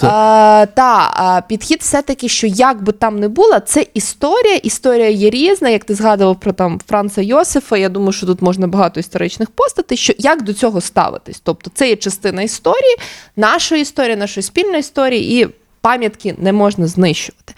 а, 0.00 0.66
та 0.74 1.42
підхід, 1.48 1.78
все-таки, 1.80 2.28
що 2.28 2.46
як 2.46 2.82
би 2.82 2.92
там 2.92 3.18
не 3.20 3.28
було, 3.28 3.60
це 3.60 3.86
історія. 3.94 4.56
Історія 4.56 5.08
є 5.08 5.30
різна. 5.30 5.68
Як 5.68 5.84
ти 5.84 5.94
згадував 5.94 6.40
про 6.40 6.52
там 6.52 6.80
Франца 6.86 7.22
Йосифа, 7.22 7.76
я 7.76 7.88
думаю, 7.88 8.12
що 8.12 8.26
тут 8.26 8.42
можна 8.42 8.66
багато 8.66 8.89
багато 8.90 9.00
історичних 9.00 9.50
постатей, 9.50 9.98
що 9.98 10.12
як 10.18 10.42
до 10.42 10.52
цього 10.52 10.80
ставитись. 10.80 11.40
Тобто 11.40 11.70
це 11.74 11.88
є 11.88 11.96
частина 11.96 12.42
історії, 12.42 12.96
нашої 13.36 13.82
історії, 13.82 14.16
нашої 14.16 14.44
спільної 14.44 14.80
історії, 14.80 15.42
і 15.42 15.48
пам'ятки 15.80 16.34
не 16.38 16.52
можна 16.52 16.86
знищувати. 16.86 17.54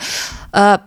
Е, 0.54 0.78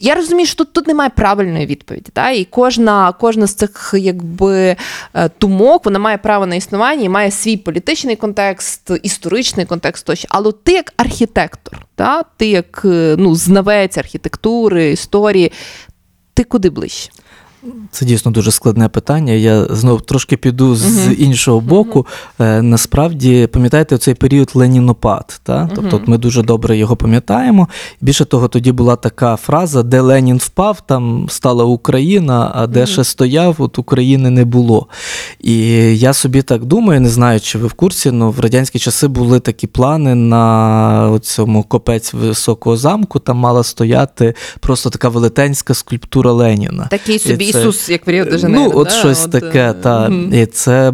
я 0.00 0.14
розумію, 0.14 0.46
що 0.46 0.56
тут 0.56 0.72
тут 0.72 0.86
немає 0.86 1.10
правильної 1.10 1.66
відповіді, 1.66 2.10
та? 2.12 2.30
і 2.30 2.44
кожна 2.44 3.12
кожна 3.12 3.46
з 3.46 3.54
цих 3.54 3.94
якби 3.96 4.76
е, 5.14 5.28
тумок 5.28 5.84
вона 5.84 5.98
має 5.98 6.18
право 6.18 6.46
на 6.46 6.54
існування 6.54 7.04
і 7.04 7.08
має 7.08 7.30
свій 7.30 7.56
політичний 7.56 8.16
контекст, 8.16 8.90
історичний 9.02 9.66
контекст 9.66 10.06
тощо. 10.06 10.28
Але 10.30 10.52
ти 10.52 10.72
як 10.72 10.92
архітектор, 10.96 11.86
та? 11.94 12.24
ти 12.36 12.46
як 12.46 12.82
е, 12.84 13.16
ну, 13.18 13.34
знавець 13.34 13.98
архітектури, 13.98 14.90
історії, 14.90 15.52
ти 16.34 16.44
куди 16.44 16.70
ближче? 16.70 17.10
Це 17.90 18.04
дійсно 18.04 18.30
дуже 18.30 18.50
складне 18.50 18.88
питання. 18.88 19.32
Я 19.32 19.64
знову 19.64 20.00
трошки 20.00 20.36
піду 20.36 20.74
з 20.74 20.84
uh-huh. 20.84 21.14
іншого 21.14 21.60
боку. 21.60 22.06
Uh-huh. 22.38 22.60
Насправді, 22.60 23.46
пам'ятаєте, 23.46 23.98
цей 23.98 24.14
період 24.14 24.50
Ленінопад. 24.54 25.40
Та? 25.42 25.52
Uh-huh. 25.52 25.70
Тобто 25.74 26.00
ми 26.06 26.18
дуже 26.18 26.42
добре 26.42 26.76
його 26.76 26.96
пам'ятаємо. 26.96 27.68
Більше 28.00 28.24
того, 28.24 28.48
тоді 28.48 28.72
була 28.72 28.96
така 28.96 29.36
фраза, 29.36 29.82
де 29.82 30.00
Ленін 30.00 30.36
впав, 30.36 30.86
там 30.86 31.26
стала 31.30 31.64
Україна, 31.64 32.52
а 32.54 32.66
де 32.66 32.86
ще 32.86 33.04
стояв, 33.04 33.56
от 33.58 33.78
України 33.78 34.30
не 34.30 34.44
було. 34.44 34.86
І 35.40 35.58
я 35.98 36.12
собі 36.12 36.42
так 36.42 36.64
думаю, 36.64 37.00
не 37.00 37.08
знаю, 37.08 37.40
чи 37.40 37.58
ви 37.58 37.66
в 37.66 37.72
курсі, 37.72 38.08
але 38.08 38.24
в 38.24 38.40
радянські 38.40 38.78
часи 38.78 39.08
були 39.08 39.40
такі 39.40 39.66
плани 39.66 40.14
на 40.14 41.18
цьому 41.22 41.62
копець 41.62 42.14
високого 42.14 42.76
замку. 42.76 43.18
Там 43.18 43.36
мала 43.36 43.62
стояти 43.62 44.34
просто 44.60 44.90
така 44.90 45.08
велетенська 45.08 45.74
скульптура 45.74 46.32
Леніна. 46.32 46.86
Такий 46.90 47.18
собі 47.18 47.53
Ісус, 47.60 47.88
як 47.88 48.00
де 48.04 48.38
Жанейро. 48.38 48.64
Ну, 48.64 48.80
от 48.80 48.88
да? 48.88 48.94
щось 48.94 49.24
от, 49.24 49.30
таке. 49.30 49.70
Е, 49.70 49.72
та. 49.72 50.08
Угу. 50.08 50.16
І 50.32 50.46
це 50.46 50.92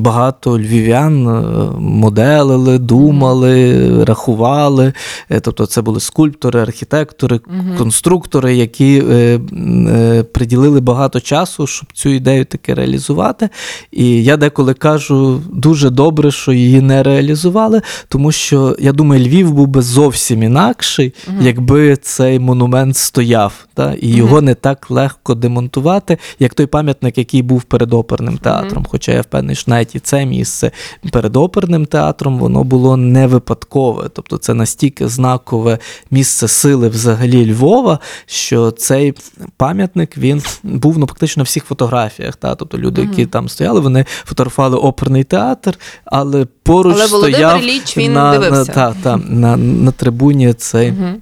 багато 0.00 0.58
львів'ян 0.58 1.28
е, 1.28 1.42
моделили, 1.78 2.78
думали, 2.78 4.04
рахували. 4.04 4.92
Е, 5.30 5.40
тобто 5.40 5.66
це 5.66 5.82
були 5.82 6.00
скульптори, 6.00 6.60
архітектори, 6.60 7.40
угу. 7.46 7.78
конструктори, 7.78 8.56
які 8.56 9.02
е, 9.10 9.40
е, 9.88 10.22
приділили 10.22 10.80
багато 10.80 11.20
часу, 11.20 11.66
щоб 11.66 11.92
цю 11.92 12.08
ідею 12.08 12.44
таки 12.44 12.74
реалізувати. 12.74 13.48
І 13.92 14.24
я 14.24 14.36
деколи 14.36 14.74
кажу, 14.74 15.42
дуже 15.52 15.90
добре, 15.90 16.30
що 16.30 16.52
її 16.52 16.80
не 16.80 17.02
реалізували, 17.02 17.82
тому 18.08 18.32
що 18.32 18.76
я 18.78 18.92
думаю, 18.92 19.24
Львів 19.24 19.52
був 19.52 19.66
би 19.66 19.82
зовсім 19.82 20.42
інакший, 20.42 21.14
угу. 21.28 21.36
якби 21.40 21.96
цей 21.96 22.38
монумент 22.38 22.96
стояв. 22.96 23.52
Та? 23.74 23.94
І 24.00 24.08
його 24.08 24.40
не 24.40 24.54
так 24.54 24.90
легко 24.90 25.34
демонструвати 25.34 25.55
демонтувати, 25.56 26.18
як 26.38 26.54
той 26.54 26.66
пам'ятник, 26.66 27.18
який 27.18 27.42
був 27.42 27.62
перед 27.62 27.92
оперним 27.92 28.38
театром. 28.38 28.82
Mm-hmm. 28.82 28.90
Хоча 28.90 29.12
я 29.12 29.20
впевнений, 29.20 29.56
що 29.56 29.70
навіть 29.70 29.94
і 29.94 30.00
це 30.00 30.26
місце 30.26 30.70
перед 31.12 31.36
оперним 31.36 31.86
театром 31.86 32.38
воно 32.38 32.64
було 32.64 32.96
не 32.96 33.26
випадкове. 33.26 34.08
Тобто 34.12 34.36
це 34.36 34.54
настільки 34.54 35.08
знакове 35.08 35.78
місце 36.10 36.48
сили 36.48 36.88
взагалі 36.88 37.52
Львова, 37.52 37.98
що 38.26 38.70
цей 38.70 39.14
пам'ятник 39.56 40.18
він 40.18 40.42
був 40.62 40.98
ну, 40.98 41.06
практично 41.06 41.40
на 41.40 41.44
всіх 41.44 41.64
фотографіях. 41.64 42.36
Та? 42.36 42.54
Тобто 42.54 42.78
люди, 42.78 43.02
mm-hmm. 43.02 43.10
які 43.10 43.26
там 43.26 43.48
стояли, 43.48 43.80
вони 43.80 44.04
фотографували 44.24 44.76
оперний 44.76 45.24
театр, 45.24 45.78
але 46.04 46.46
поруч 46.62 46.96
але 46.96 47.08
стояв 47.08 47.62
Ліч 47.62 47.96
він 47.96 48.12
на, 48.12 48.32
дивився. 48.32 48.58
На, 48.58 48.64
та, 48.64 48.94
та, 49.02 49.16
на, 49.16 49.56
на 49.56 49.90
трибуні 49.90 50.54
цей. 50.54 50.90
Mm-hmm. 50.90 51.14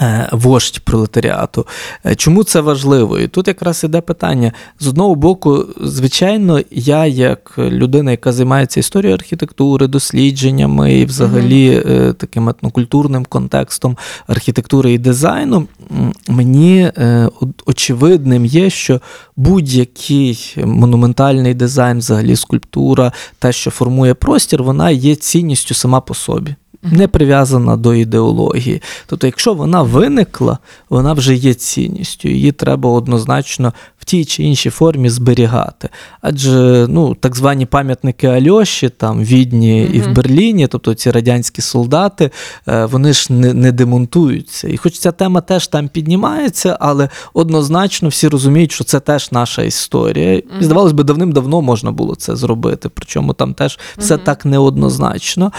Е, 0.00 0.28
вождь 0.32 0.80
пролетаріату. 0.80 1.66
Е, 2.06 2.14
чому 2.14 2.44
це 2.44 2.60
важливо? 2.60 3.18
І 3.18 3.28
тут 3.28 3.48
якраз 3.48 3.84
іде 3.84 4.00
питання. 4.00 4.52
З 4.80 4.88
одного 4.88 5.14
боку, 5.14 5.66
звичайно, 5.80 6.60
я, 6.70 7.06
як 7.06 7.54
людина, 7.58 8.10
яка 8.10 8.32
займається 8.32 8.80
історією 8.80 9.14
архітектури, 9.14 9.86
дослідженнями 9.86 10.94
і 10.94 11.04
взагалі 11.04 11.70
mm-hmm. 11.70 12.14
таким 12.14 12.48
етнокультурним 12.48 13.24
контекстом 13.24 13.96
архітектури 14.26 14.92
і 14.92 14.98
дизайну, 14.98 15.68
мені 16.28 16.90
очевидним 17.66 18.46
є, 18.46 18.70
що 18.70 19.00
будь-який 19.36 20.54
монументальний 20.64 21.54
дизайн, 21.54 21.98
взагалі 21.98 22.36
скульптура, 22.36 23.12
те, 23.38 23.52
що 23.52 23.70
формує 23.70 24.14
простір, 24.14 24.62
вона 24.62 24.90
є 24.90 25.14
цінністю 25.14 25.74
сама 25.74 26.00
по 26.00 26.14
собі 26.14 26.54
не 26.82 27.08
прив'язана 27.08 27.76
до 27.76 27.94
ідеології. 27.94 28.82
Тобто, 29.06 29.26
якщо 29.26 29.54
вона 29.54 29.82
виникла, 29.82 30.58
вона 30.90 31.12
вже 31.12 31.34
є 31.34 31.54
цінністю, 31.54 32.28
її 32.28 32.52
треба 32.52 32.90
однозначно 32.90 33.72
в 33.98 34.04
тій 34.04 34.24
чи 34.24 34.42
іншій 34.42 34.70
формі 34.70 35.10
зберігати. 35.10 35.88
Адже 36.20 36.86
ну, 36.88 37.14
так 37.14 37.36
звані 37.36 37.66
пам'ятники 37.66 38.26
Альоші, 38.26 38.88
там 38.88 39.24
Відні 39.24 39.82
і 39.82 40.00
в 40.00 40.12
Берліні, 40.12 40.66
тобто 40.66 40.94
ці 40.94 41.10
радянські 41.10 41.62
солдати, 41.62 42.30
е, 42.68 42.84
вони 42.84 43.12
ж 43.12 43.32
не, 43.32 43.54
не 43.54 43.72
демонтуються. 43.72 44.68
І 44.68 44.76
хоч 44.76 44.98
ця 44.98 45.12
тема 45.12 45.40
теж 45.40 45.66
там 45.66 45.88
піднімається, 45.88 46.76
але 46.80 47.08
однозначно 47.34 48.08
всі 48.08 48.28
розуміють, 48.28 48.72
що 48.72 48.84
це 48.84 49.00
теж 49.00 49.32
наша 49.32 49.62
історія. 49.62 50.34
І 50.34 50.44
здавалось 50.60 50.92
би, 50.92 51.04
давним-давно 51.04 51.62
можна 51.62 51.92
було 51.92 52.14
це 52.14 52.36
зробити. 52.36 52.88
Причому 52.88 53.32
там 53.32 53.54
теж 53.54 53.78
все 53.98 54.18
так 54.18 54.44
неоднозначно. 54.44 55.52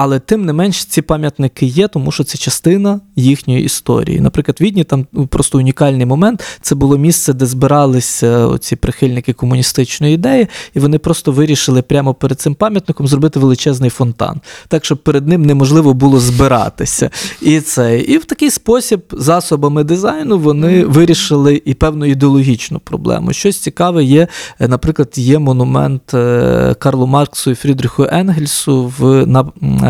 Е, 0.00 0.10
але 0.10 0.18
тим 0.18 0.44
не 0.44 0.52
менш 0.52 0.84
ці 0.84 1.02
пам'ятники 1.02 1.66
є, 1.66 1.88
тому 1.88 2.12
що 2.12 2.24
це 2.24 2.38
частина 2.38 3.00
їхньої 3.16 3.64
історії. 3.64 4.20
Наприклад, 4.20 4.60
Відні 4.60 4.84
там 4.84 5.06
ну, 5.12 5.26
просто 5.26 5.58
унікальний 5.58 6.06
момент. 6.06 6.44
Це 6.62 6.74
було 6.74 6.98
місце, 6.98 7.32
де 7.32 7.46
збиралися 7.46 8.58
ці 8.60 8.76
прихильники 8.76 9.32
комуністичної 9.32 10.14
ідеї, 10.14 10.48
і 10.74 10.80
вони 10.80 10.98
просто 10.98 11.32
вирішили 11.32 11.82
прямо 11.82 12.14
перед 12.14 12.40
цим 12.40 12.54
пам'ятником 12.54 13.08
зробити 13.08 13.38
величезний 13.38 13.90
фонтан, 13.90 14.40
так 14.68 14.84
щоб 14.84 14.98
перед 14.98 15.28
ним 15.28 15.42
неможливо 15.42 15.94
було 15.94 16.20
збиратися. 16.20 17.10
І 17.42 17.60
це 17.60 17.98
і 18.00 18.18
в 18.18 18.24
такий 18.24 18.50
спосіб 18.50 19.00
засобами 19.12 19.84
дизайну 19.84 20.38
вони 20.38 20.84
вирішили 20.84 21.62
і 21.64 21.74
певну 21.74 22.06
ідеологічну 22.06 22.78
проблему. 22.78 23.32
Щось 23.32 23.58
цікаве 23.58 24.04
є, 24.04 24.28
наприклад, 24.60 25.12
є 25.16 25.38
монумент 25.38 26.14
е, 26.14 26.74
Карлу 26.78 27.06
Марксу 27.06 27.50
і 27.50 27.54
Фрідріху 27.54 28.06
Енгельсу 28.10 28.92
в 28.98 29.26
на 29.26 29.40
е, 29.72 29.89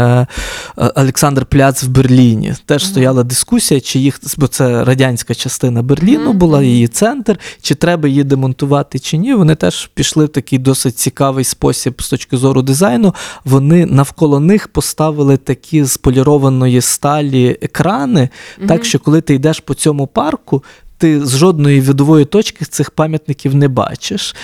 Олександр 0.76 1.46
Пляц 1.46 1.82
в 1.82 1.88
Берліні. 1.88 2.54
Теж 2.66 2.86
стояла 2.86 3.22
дискусія, 3.22 3.80
чи 3.80 3.98
їх, 3.98 4.20
бо 4.36 4.46
це 4.46 4.84
радянська 4.84 5.34
частина 5.34 5.82
Берліну 5.82 6.32
була, 6.32 6.62
її 6.62 6.88
центр, 6.88 7.38
чи 7.62 7.74
треба 7.74 8.08
її 8.08 8.24
демонтувати, 8.24 8.98
чи 8.98 9.16
ні. 9.16 9.34
Вони 9.34 9.54
теж 9.54 9.90
пішли 9.94 10.24
в 10.24 10.28
такий 10.28 10.58
досить 10.58 10.98
цікавий 10.98 11.44
спосіб 11.44 12.02
з 12.02 12.08
точки 12.08 12.36
зору 12.36 12.62
дизайну. 12.62 13.14
Вони 13.44 13.86
навколо 13.86 14.40
них 14.40 14.68
поставили 14.68 15.36
такі 15.36 15.84
з 15.84 15.96
полірованої 15.96 16.80
сталі 16.80 17.58
екрани, 17.62 18.28
так 18.68 18.84
що 18.84 18.98
коли 18.98 19.20
ти 19.20 19.34
йдеш 19.34 19.60
по 19.60 19.74
цьому 19.74 20.06
парку. 20.06 20.62
Ти 21.00 21.26
з 21.26 21.36
жодної 21.36 21.80
видової 21.80 22.24
точки 22.24 22.64
цих 22.64 22.90
пам'ятників 22.90 23.54
не 23.54 23.68
бачиш. 23.68 24.34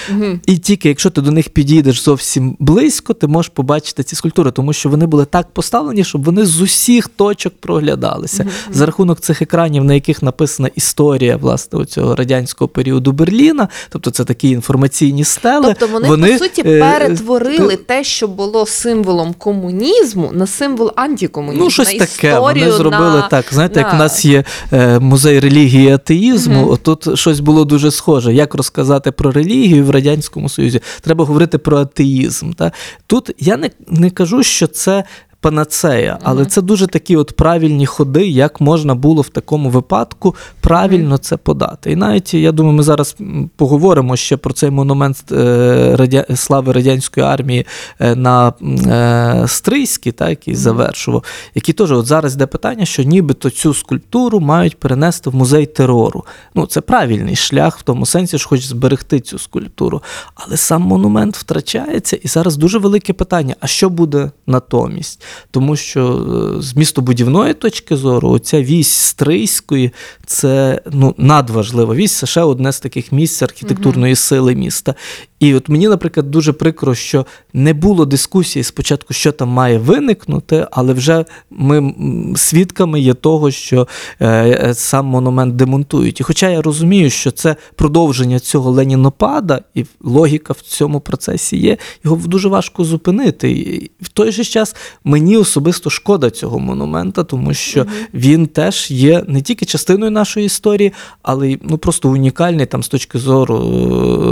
І 0.46 0.58
тільки 0.58 0.88
якщо 0.88 1.10
ти 1.10 1.20
до 1.20 1.30
них 1.30 1.48
підійдеш 1.48 2.02
зовсім 2.02 2.56
близько, 2.58 3.14
ти 3.14 3.26
можеш 3.26 3.48
побачити 3.54 4.02
ці 4.02 4.16
скульптури, 4.16 4.50
тому 4.50 4.72
що 4.72 4.88
вони 4.88 5.06
були 5.06 5.24
так 5.24 5.50
поставлені, 5.52 6.04
щоб 6.04 6.24
вони 6.24 6.46
з 6.46 6.60
усіх 6.60 7.08
точок 7.08 7.52
проглядалися. 7.60 8.46
За 8.70 8.86
рахунок 8.86 9.20
цих 9.20 9.42
екранів, 9.42 9.84
на 9.84 9.94
яких 9.94 10.22
написана 10.22 10.70
історія 10.74 11.36
власне 11.36 11.84
цього 11.84 12.14
радянського 12.16 12.68
періоду 12.68 13.12
Берліна, 13.12 13.68
тобто 13.88 14.10
це 14.10 14.24
такі 14.24 14.50
інформаційні 14.50 15.24
стели. 15.24 15.74
Тобто 15.78 15.86
вони, 15.86 16.32
по 16.32 16.44
суті 16.44 16.62
е, 16.66 16.80
перетворили 16.80 17.76
пе- 17.76 17.82
те, 17.84 18.04
що 18.04 18.28
було 18.28 18.66
символом 18.66 19.34
комунізму, 19.38 20.30
на 20.32 20.46
символ 20.46 20.92
антикомунізму. 20.96 21.64
Ну, 21.64 21.70
щось 21.70 21.92
на 21.92 21.98
таке. 21.98 22.28
історію, 22.28 22.40
Вони 22.64 22.72
зробили 22.72 23.16
на... 23.16 23.28
так. 23.28 23.44
Знаєте, 23.52 23.80
як 23.80 23.88
на- 23.88 23.94
в 23.94 23.98
нас 23.98 24.24
є 24.24 24.44
е, 24.72 24.98
музей 24.98 25.40
релігії 25.40 25.86
і 25.88 25.90
атеїзму, 25.90 26.45
отут 26.54 27.18
щось 27.18 27.40
було 27.40 27.64
дуже 27.64 27.90
схоже. 27.90 28.34
Як 28.34 28.54
розказати 28.54 29.12
про 29.12 29.32
релігію 29.32 29.84
в 29.84 29.90
Радянському 29.90 30.48
Союзі? 30.48 30.80
Треба 31.00 31.24
говорити 31.24 31.58
про 31.58 31.78
атеїзм. 31.78 32.52
Та? 32.52 32.72
Тут 33.06 33.30
я 33.38 33.56
не, 33.56 33.70
не 33.88 34.10
кажу, 34.10 34.42
що 34.42 34.66
це. 34.66 35.04
Панацея, 35.40 36.18
але 36.22 36.44
це 36.44 36.62
дуже 36.62 36.86
такі 36.86 37.16
от 37.16 37.36
правильні 37.36 37.86
ходи, 37.86 38.26
як 38.26 38.60
можна 38.60 38.94
було 38.94 39.22
в 39.22 39.28
такому 39.28 39.70
випадку 39.70 40.34
правильно 40.60 41.18
це 41.18 41.36
подати. 41.36 41.92
І 41.92 41.96
навіть 41.96 42.34
я 42.34 42.52
думаю, 42.52 42.76
ми 42.76 42.82
зараз 42.82 43.16
поговоримо 43.56 44.16
ще 44.16 44.36
про 44.36 44.52
цей 44.52 44.70
монумент 44.70 45.32
е, 45.32 45.96
радя... 45.96 46.24
слави 46.34 46.72
радянської 46.72 47.26
армії 47.26 47.66
е, 48.00 48.14
на 48.14 48.52
е, 48.62 49.48
Стрийській, 49.48 50.12
так, 50.12 50.28
який 50.28 50.54
завершував, 50.54 51.24
який 51.54 51.74
теж 51.74 51.92
от 51.92 52.06
зараз 52.06 52.34
йде 52.34 52.46
питання, 52.46 52.84
що 52.84 53.02
нібито 53.02 53.50
цю 53.50 53.74
скульптуру 53.74 54.40
мають 54.40 54.80
перенести 54.80 55.30
в 55.30 55.34
музей 55.34 55.66
терору. 55.66 56.24
Ну, 56.54 56.66
це 56.66 56.80
правильний 56.80 57.36
шлях 57.36 57.78
в 57.78 57.82
тому 57.82 58.06
сенсі, 58.06 58.38
що 58.38 58.48
хоч 58.48 58.66
зберегти 58.66 59.20
цю 59.20 59.38
скульптуру. 59.38 60.02
Але 60.34 60.56
сам 60.56 60.82
монумент 60.82 61.36
втрачається, 61.36 62.16
і 62.16 62.28
зараз 62.28 62.56
дуже 62.56 62.78
велике 62.78 63.12
питання: 63.12 63.54
а 63.60 63.66
що 63.66 63.90
буде 63.90 64.30
натомість? 64.46 65.25
Тому 65.50 65.76
що 65.76 66.26
е, 66.58 66.62
з 66.62 66.76
містобудівної 66.76 67.54
точки 67.54 67.96
зору, 67.96 68.30
оця 68.30 68.62
вісь 68.62 68.88
Стрийської 68.88 69.92
це 70.26 70.80
ну, 70.92 71.14
надважлива 71.18 71.94
вісь, 71.94 72.18
це 72.18 72.26
ще 72.26 72.40
одне 72.40 72.72
з 72.72 72.80
таких 72.80 73.12
місць 73.12 73.42
архітектурної 73.42 74.14
сили 74.14 74.54
міста. 74.54 74.94
І 75.40 75.54
от 75.54 75.68
мені, 75.68 75.88
наприклад, 75.88 76.30
дуже 76.30 76.52
прикро, 76.52 76.94
що 76.94 77.26
не 77.52 77.74
було 77.74 78.06
дискусії 78.06 78.62
спочатку, 78.62 79.14
що 79.14 79.32
там 79.32 79.48
має 79.48 79.78
виникнути, 79.78 80.66
але 80.70 80.92
вже 80.92 81.24
ми 81.50 81.94
свідками 82.36 83.00
є 83.00 83.14
того, 83.14 83.50
що 83.50 83.88
е, 84.20 84.28
е, 84.28 84.74
сам 84.74 85.06
монумент 85.06 85.56
демонтують. 85.56 86.20
І 86.20 86.22
хоча 86.22 86.48
я 86.48 86.62
розумію, 86.62 87.10
що 87.10 87.30
це 87.30 87.56
продовження 87.74 88.38
цього 88.38 88.70
ленінопада, 88.70 89.60
і 89.74 89.84
логіка 90.00 90.52
в 90.52 90.60
цьому 90.60 91.00
процесі 91.00 91.56
є, 91.56 91.76
його 92.04 92.16
дуже 92.16 92.48
важко 92.48 92.84
зупинити. 92.84 93.50
І 93.50 93.90
в 94.00 94.08
той 94.08 94.32
же 94.32 94.44
час 94.44 94.76
мені 95.04 95.36
особисто 95.36 95.90
шкода 95.90 96.30
цього 96.30 96.58
монумента, 96.58 97.24
тому 97.24 97.54
що 97.54 97.86
він 98.14 98.46
теж 98.46 98.90
є 98.90 99.24
не 99.28 99.42
тільки 99.42 99.64
частиною 99.64 100.10
нашої 100.10 100.46
історії, 100.46 100.92
але 101.22 101.50
й 101.50 101.58
ну, 101.62 101.78
просто 101.78 102.10
унікальний 102.10 102.66
там 102.66 102.82
з 102.82 102.88
точки 102.88 103.18
зору 103.18 103.56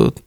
е, 0.09 0.21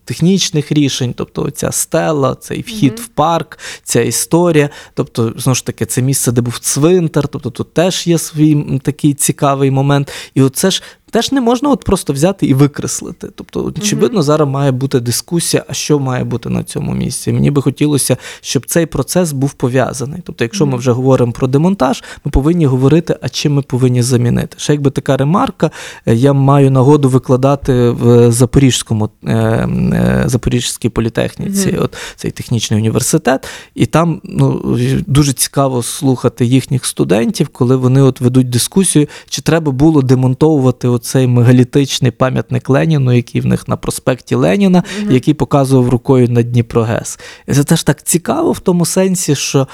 технічних 0.68 0.72
рішень, 0.72 1.14
тобто 1.14 1.50
ця 1.50 1.72
стела, 1.72 2.36
цей 2.36 2.62
вхід 2.62 3.00
в 3.00 3.08
парк, 3.08 3.60
ця 3.84 4.02
історія. 4.02 4.70
Тобто, 4.94 5.34
знову 5.38 5.56
ж 5.56 5.66
таки, 5.66 5.86
це 5.86 6.02
місце, 6.02 6.32
де 6.32 6.42
був 6.42 6.60
цвинтар, 6.60 7.28
тобто 7.28 7.50
тут 7.50 7.74
теж 7.74 8.08
є 8.08 8.18
свій 8.18 8.80
такий 8.84 9.14
цікавий 9.14 9.72
момент. 9.72 10.12
І 10.34 10.42
оце 10.42 10.72
ж. 10.72 10.84
Теж 11.12 11.32
не 11.32 11.42
можна 11.42 11.70
от 11.70 11.84
просто 11.84 12.14
взяти 12.14 12.46
і 12.46 12.54
викреслити. 12.54 13.30
Тобто, 13.36 13.74
очевидно, 13.78 14.24
зараз 14.24 14.50
має 14.50 14.72
бути 14.72 15.00
дискусія, 15.00 15.66
а 15.68 15.74
що 15.74 16.00
має 16.00 16.24
бути 16.24 16.50
на 16.50 16.64
цьому 16.64 16.94
місці. 16.94 17.34
Мені 17.34 17.52
би 17.52 17.62
хотілося, 17.62 18.18
щоб 18.42 18.66
цей 18.66 18.86
процес 18.86 19.32
був 19.32 19.54
пов'язаний. 19.54 20.22
Тобто, 20.24 20.44
якщо 20.44 20.66
ми 20.66 20.78
вже 20.78 20.92
говоримо 20.92 21.32
про 21.32 21.48
демонтаж, 21.48 22.04
ми 22.26 22.32
повинні 22.32 22.66
говорити, 22.66 23.18
а 23.22 23.30
чим 23.30 23.54
ми 23.54 23.62
повинні 23.62 24.02
замінити. 24.02 24.56
Ще 24.60 24.74
якби 24.74 24.92
така 24.92 25.18
ремарка, 25.18 25.72
е, 26.06 26.16
я 26.16 26.34
маю 26.34 26.72
нагоду 26.72 27.10
викладати 27.10 27.90
в 27.90 28.32
Запорізькому 28.32 29.10
е, 29.24 29.34
е, 29.34 30.24
Запорізькій 30.26 30.90
політехніці, 30.90 31.78
от 31.82 31.96
цей 32.16 32.32
технічний 32.32 32.80
університет, 32.80 33.48
і 33.76 33.86
там 33.86 34.22
ну, 34.24 34.78
дуже 35.08 35.34
цікаво 35.34 35.84
слухати 35.84 36.46
їхніх 36.46 36.86
студентів, 36.86 37.48
коли 37.48 37.76
вони 37.76 38.02
от 38.02 38.22
ведуть 38.22 38.50
дискусію, 38.50 39.08
чи 39.30 39.42
треба 39.42 39.72
було 39.72 40.02
демонтовувати 40.02 40.88
оцей 40.98 41.28
мегалітичний 41.28 42.12
пам'ятник 42.12 42.70
Леніну, 42.70 43.14
який 43.14 43.42
в 43.42 43.46
них 43.46 43.68
на 43.68 43.78
проспекті 43.78 44.36
Леніна, 44.36 44.84
який 45.10 45.34
показував 45.34 45.90
рукою 45.90 46.30
на 46.30 46.42
Дніпрогес. 46.42 47.20
І 47.48 47.54
це 47.54 47.64
теж 47.64 47.84
так 47.84 48.04
цікаво 48.04 48.52
в 48.52 48.60
тому 48.60 48.86
сенсі, 48.86 49.36
що 49.36 49.68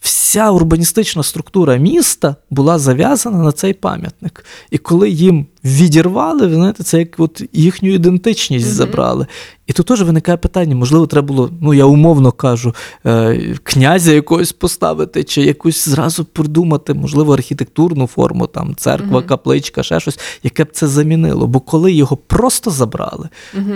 вся 0.00 0.50
урбаністична 0.50 1.22
структура 1.22 1.76
міста 1.76 2.36
була 2.50 2.78
зав'язана 2.78 3.38
на 3.38 3.52
цей 3.52 3.72
пам'ятник. 3.74 4.44
І 4.70 4.78
коли 4.78 5.10
їм 5.10 5.46
відірвали, 5.64 6.46
ви 6.46 6.54
знаєте, 6.54 6.82
це 6.82 6.98
як 6.98 7.08
от 7.18 7.42
їхню 7.52 7.94
ідентичність 7.94 8.66
забрали. 8.66 9.26
І 9.66 9.72
тут 9.72 9.86
теж 9.86 10.02
виникає 10.02 10.36
питання: 10.36 10.74
можливо, 10.74 11.06
треба 11.06 11.26
було, 11.26 11.50
ну 11.60 11.74
я 11.74 11.84
умовно 11.84 12.32
кажу, 12.32 12.74
е, 13.06 13.54
князя 13.62 14.12
якогось 14.12 14.52
поставити, 14.52 15.24
чи 15.24 15.42
якусь 15.42 15.88
зразу 15.88 16.24
придумати, 16.24 16.94
можливо, 16.94 17.34
архітектурну 17.34 18.06
форму, 18.06 18.46
там 18.46 18.74
церква, 18.76 19.22
капличка, 19.22 19.82
ще 19.82 20.00
щось, 20.00 20.18
яке 20.42 20.64
б 20.64 20.68
це 20.72 20.86
замінило. 20.86 21.46
Бо 21.46 21.60
коли 21.60 21.92
його 21.92 22.16
просто 22.16 22.70
забрали, 22.70 23.28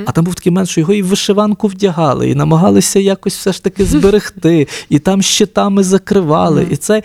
а 0.07 0.12
там 0.12 0.24
був 0.24 0.35
такий 0.35 0.53
момент, 0.53 0.68
що 0.68 0.80
його 0.80 0.95
і 0.95 1.03
в 1.03 1.07
вишиванку 1.07 1.68
вдягали, 1.68 2.30
і 2.30 2.35
намагалися 2.35 2.99
якось 2.99 3.37
все 3.37 3.53
ж 3.53 3.62
таки 3.62 3.85
зберегти, 3.85 4.68
і 4.89 4.99
там 4.99 5.22
щитами 5.22 5.85
закривали, 5.85 6.66
і 6.70 6.76
це. 6.76 7.03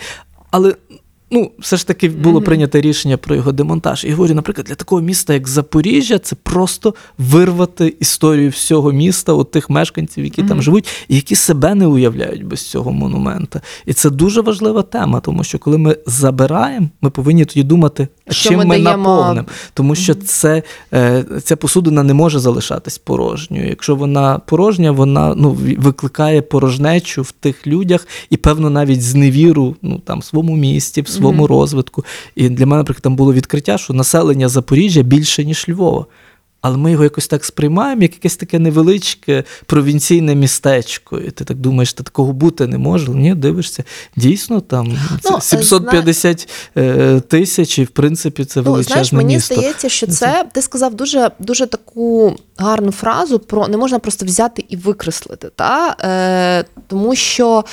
Але 0.52 0.76
ну, 1.32 1.52
все 1.60 1.78
ж 1.78 1.88
таки 1.88 2.10
було 2.10 2.42
прийнято 2.42 2.82
рішення 2.82 3.18
про 3.18 3.36
його 3.36 3.52
демонтаж. 3.52 4.06
І 4.06 4.12
говорю, 4.12 4.34
наприклад, 4.34 4.68
для 4.68 4.76
такого 4.76 5.02
міста, 5.02 5.34
як 5.34 5.48
Запоріжжя, 5.48 6.20
це 6.20 6.36
просто 6.36 6.96
вирвати 7.18 7.96
історію 8.00 8.50
всього 8.50 8.92
міста, 8.92 9.34
от 9.34 9.52
тих 9.52 9.70
мешканців, 9.70 10.24
які 10.24 10.44
там 10.44 10.62
живуть, 10.62 10.88
і 11.08 11.16
які 11.16 11.36
себе 11.36 11.76
не 11.76 11.88
уявляють 11.88 12.46
без 12.46 12.70
цього 12.70 12.92
монумента. 12.92 13.62
І 13.86 13.94
це 13.94 14.10
дуже 14.10 14.42
важлива 14.42 14.82
тема, 14.82 15.20
тому 15.20 15.44
що 15.44 15.60
коли 15.60 15.78
ми 15.78 15.98
забираємо, 16.06 16.88
ми 17.02 17.10
повинні 17.10 17.46
тоді 17.46 17.64
думати, 17.64 18.08
Що 18.30 18.50
чим 18.50 18.60
ми 18.60 18.66
ми, 18.66 18.82
даємо? 18.82 19.04
наповнимо. 19.04 19.48
Тому 19.74 19.96
що 19.96 20.16
це, 20.16 20.64
е, 20.94 21.26
ця 21.44 21.56
посудина 21.56 22.04
не 22.04 22.14
може 22.14 22.40
залишатись 22.40 22.98
порожньою. 22.98 23.68
Якщо 23.70 23.96
вона 23.96 24.40
порожня, 24.40 24.92
вона 24.92 25.36
ну, 25.38 25.58
викликає 25.78 26.42
порожнечу 26.42 27.22
в 27.22 27.32
тих 27.32 27.68
людях 27.68 28.08
і, 28.30 28.38
певно, 28.38 28.70
навіть 28.70 29.02
зневіру 29.04 29.76
ну, 29.82 30.00
там, 30.00 30.20
в 30.20 30.24
своєму 30.24 30.56
місті, 30.56 31.02
в 31.02 31.10
своєму 31.20 31.48
розвитку. 31.48 32.06
І 32.36 32.50
для 32.50 32.66
мене, 32.66 32.78
наприклад, 32.78 33.04
там 33.04 33.16
було 33.16 33.34
відкриття, 33.34 33.78
що 33.78 33.94
населення 33.94 34.50
Запоріжжя 34.50 35.02
більше, 35.02 35.46
ніж 35.46 35.66
Львова. 35.70 36.06
Але 36.62 36.78
ми 36.78 36.92
його 36.92 37.04
якось 37.04 37.28
так 37.28 37.46
сприймаємо, 37.46 38.02
як 38.02 38.14
якесь 38.14 38.36
таке 38.36 38.60
невеличке 38.60 39.44
провінційне 39.66 40.36
містечко. 40.36 41.20
І 41.20 41.32
ти 41.32 41.46
так 41.46 41.58
думаєш, 41.58 41.94
та 41.94 42.04
такого 42.04 42.34
бути 42.34 42.68
не 42.68 42.78
може. 42.78 43.12
Ні, 43.12 43.36
дивишся, 43.36 43.84
дійсно 44.16 44.62
там 44.62 44.98
Ну, 45.26 45.38
е, 45.38 45.42
750 45.42 46.50
е, 46.78 47.20
тисяч, 47.20 47.80
і 47.80 47.84
в 47.84 47.90
принципі 47.90 48.46
це 48.46 48.62
Ну, 48.62 48.72
величезне 48.72 48.94
знаєш, 48.94 49.12
мені 49.12 49.36
місто. 49.36 49.56
здається, 49.56 49.90
що 49.90 50.08
це 50.08 50.46
ти 50.54 50.62
сказав 50.62 50.96
дуже 50.96 51.32
дуже 51.40 51.68
таку 51.68 52.36
гарну 52.58 52.92
фразу 52.92 53.40
про 53.40 53.68
не 53.68 53.78
можна 53.78 54.00
просто 54.00 54.26
взяти 54.26 54.66
і 54.70 54.76
викреслити, 54.76 55.50
та? 55.56 55.96
Е, 56.02 56.66
тому 56.88 57.16
що. 57.16 57.66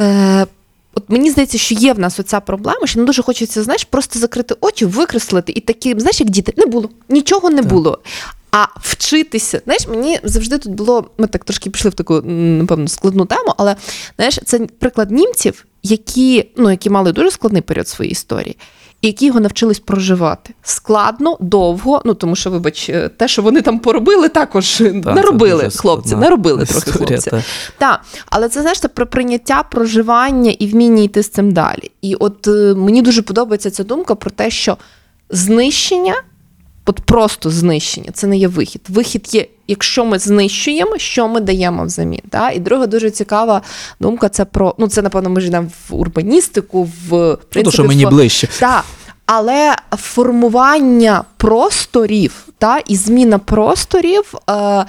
Е, 0.00 0.46
От 0.94 1.10
мені 1.10 1.30
здається, 1.30 1.58
що 1.58 1.74
є 1.74 1.92
в 1.92 1.98
нас 1.98 2.20
оця 2.20 2.40
проблема, 2.40 2.86
що 2.86 3.00
не 3.00 3.06
дуже 3.06 3.22
хочеться, 3.22 3.62
знаєш, 3.62 3.84
просто 3.84 4.18
закрити 4.18 4.54
очі, 4.60 4.84
викреслити 4.84 5.52
і 5.56 5.60
такі, 5.60 5.94
знаєш, 5.98 6.20
як 6.20 6.30
діти, 6.30 6.52
не 6.56 6.66
було, 6.66 6.90
нічого 7.08 7.50
не 7.50 7.62
було. 7.62 7.98
А 8.50 8.66
вчитися, 8.80 9.60
знаєш, 9.64 9.88
мені 9.88 10.20
завжди 10.22 10.58
тут 10.58 10.72
було. 10.72 11.10
Ми 11.18 11.26
так 11.26 11.44
трошки 11.44 11.70
пішли 11.70 11.90
в 11.90 11.94
таку, 11.94 12.20
напевно, 12.22 12.88
складну 12.88 13.24
тему, 13.24 13.54
але 13.58 13.76
знаєш, 14.16 14.40
це 14.44 14.58
приклад 14.58 15.10
німців, 15.10 15.64
які, 15.82 16.50
ну, 16.56 16.70
які 16.70 16.90
мали 16.90 17.12
дуже 17.12 17.30
складний 17.30 17.62
період 17.62 17.88
своєї 17.88 18.12
історії. 18.12 18.56
І 19.02 19.06
які 19.06 19.26
його 19.26 19.40
навчились 19.40 19.78
проживати. 19.78 20.54
Складно, 20.62 21.36
довго, 21.40 22.02
ну 22.04 22.14
тому 22.14 22.36
що, 22.36 22.50
вибач, 22.50 22.90
е, 22.90 23.08
те, 23.08 23.28
що 23.28 23.42
вони 23.42 23.62
там 23.62 23.78
поробили, 23.78 24.28
також 24.28 24.66
це 24.76 24.92
наробили 24.92 25.70
хлопці, 25.70 26.16
наробили 26.16 26.64
трохи 26.64 26.90
хлопці. 26.90 27.30
та. 27.30 27.44
Так, 27.78 28.00
але 28.26 28.48
це 28.48 28.60
знаєш, 28.60 28.80
це 28.80 28.88
про 28.88 29.06
прийняття, 29.06 29.62
проживання 29.62 30.50
і 30.50 30.66
вміння 30.66 31.02
йти 31.02 31.22
з 31.22 31.28
цим 31.28 31.52
далі. 31.52 31.90
І 32.02 32.14
от 32.14 32.48
е, 32.48 32.74
мені 32.74 33.02
дуже 33.02 33.22
подобається 33.22 33.70
ця 33.70 33.84
думка 33.84 34.14
про 34.14 34.30
те, 34.30 34.50
що 34.50 34.76
знищення, 35.30 36.14
от 36.86 37.00
просто 37.00 37.50
знищення, 37.50 38.10
це 38.12 38.26
не 38.26 38.36
є 38.38 38.48
вихід. 38.48 38.82
Вихід 38.88 39.34
є, 39.34 39.46
якщо 39.68 40.04
ми 40.04 40.18
знищуємо, 40.18 40.98
що 40.98 41.28
ми 41.28 41.40
даємо 41.40 41.84
взамін. 41.84 42.20
Да? 42.24 42.50
І 42.50 42.58
друга 42.58 42.86
дуже 42.86 43.10
цікава 43.10 43.62
думка 44.00 44.28
це 44.28 44.44
про 44.44 44.74
ну 44.78 44.88
це 44.88 45.02
напевно 45.02 45.30
ми 45.30 45.44
йдемо 45.44 45.68
в 45.88 45.94
урбаністику, 45.94 46.84
в 46.84 46.90
Ну, 47.10 47.36
то, 47.36 47.40
принципі, 47.48 47.74
що 47.74 47.84
мені 47.84 48.06
в- 48.06 48.10
ближче. 48.10 48.48
Да. 48.60 48.82
Але 49.26 49.74
формування 49.96 51.24
просторів 51.36 52.34
та, 52.58 52.78
і 52.78 52.96
зміна 52.96 53.38
просторів 53.38 54.34
е, 54.50 54.84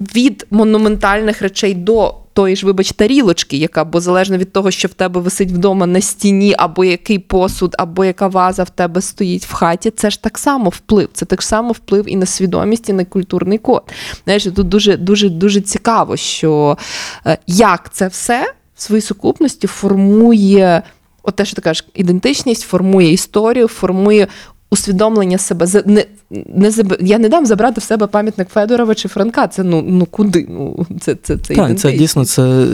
від 0.00 0.46
монументальних 0.50 1.42
речей 1.42 1.74
до 1.74 2.14
тої 2.32 2.56
ж, 2.56 2.66
вибач, 2.66 2.92
тарілочки, 2.92 3.56
яка, 3.56 3.84
бо 3.84 4.00
залежно 4.00 4.36
від 4.36 4.52
того, 4.52 4.70
що 4.70 4.88
в 4.88 4.94
тебе 4.94 5.20
висить 5.20 5.50
вдома 5.50 5.86
на 5.86 6.00
стіні, 6.00 6.54
або 6.58 6.84
який 6.84 7.18
посуд, 7.18 7.74
або 7.78 8.04
яка 8.04 8.28
ваза 8.28 8.62
в 8.62 8.70
тебе 8.70 9.00
стоїть 9.00 9.46
в 9.46 9.52
хаті, 9.52 9.90
це 9.90 10.10
ж 10.10 10.22
так 10.22 10.38
само 10.38 10.70
вплив. 10.70 11.08
Це 11.12 11.26
так 11.26 11.42
само 11.42 11.72
вплив 11.72 12.04
і 12.08 12.16
на 12.16 12.26
свідомість, 12.26 12.88
і 12.88 12.92
на 12.92 13.04
культурний 13.04 13.58
код. 13.58 13.92
Знаєш, 14.24 14.44
тут 14.44 14.68
дуже 14.68 14.96
дуже 14.96 15.28
дуже 15.28 15.60
цікаво, 15.60 16.16
що 16.16 16.78
е, 17.26 17.38
як 17.46 17.92
це 17.92 18.08
все 18.08 18.52
в 18.74 18.82
своїй 18.82 19.02
сукупності 19.02 19.66
формує. 19.66 20.82
От 21.22 21.36
те, 21.36 21.44
що 21.44 21.56
ти 21.56 21.62
кажеш, 21.62 21.86
ідентичність 21.94 22.62
формує 22.62 23.12
історію, 23.12 23.68
формує 23.68 24.28
усвідомлення 24.70 25.38
себе. 25.38 25.66
Не, 25.86 26.04
не 26.30 26.72
Я 27.00 27.18
не 27.18 27.28
дам 27.28 27.46
забрати 27.46 27.80
в 27.80 27.84
себе 27.84 28.06
пам'ятник 28.06 28.48
Федорова 28.48 28.94
чи 28.94 29.08
Франка. 29.08 29.48
Це 29.48 29.62
ну, 29.62 29.82
ну 29.82 30.06
куди? 30.06 30.46
Ну, 30.50 30.86
це, 31.00 31.14
це, 31.22 31.36
це 31.36 31.54
Так, 31.54 31.78
це 31.78 31.92
дійсно 31.92 32.24
це. 32.24 32.66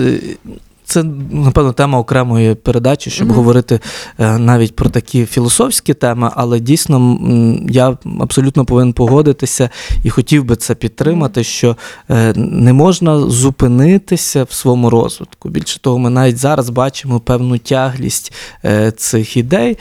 Це, 0.93 1.05
напевно, 1.31 1.73
тема 1.73 1.99
окремої 1.99 2.55
передачі, 2.55 3.11
щоб 3.11 3.27
Мгм. 3.27 3.37
говорити 3.37 3.81
е, 4.19 4.39
навіть 4.39 4.77
про 4.77 4.91
такі 4.91 5.27
філософські 5.27 5.95
теми, 5.95 6.31
але 6.35 6.61
дійсно 6.61 7.19
я 7.69 7.97
абсолютно 8.21 8.65
повинен 8.65 8.93
погодитися 8.93 9.71
і 10.05 10.11
хотів 10.11 10.45
би 10.45 10.57
це 10.57 10.75
підтримати, 10.75 11.45
що 11.45 11.77
е, 12.11 12.33
не 12.37 12.73
можна 12.73 13.19
зупинитися 13.19 14.45
в 14.45 14.53
своєму 14.53 14.91
розвитку. 14.91 15.49
Більше 15.49 15.81
того, 15.81 15.99
ми 15.99 16.11
навіть 16.11 16.37
зараз 16.37 16.71
бачимо 16.71 17.21
певну 17.21 17.59
тяглість 17.59 18.33
е, 18.65 18.91
цих 18.91 19.37
ідей, 19.37 19.79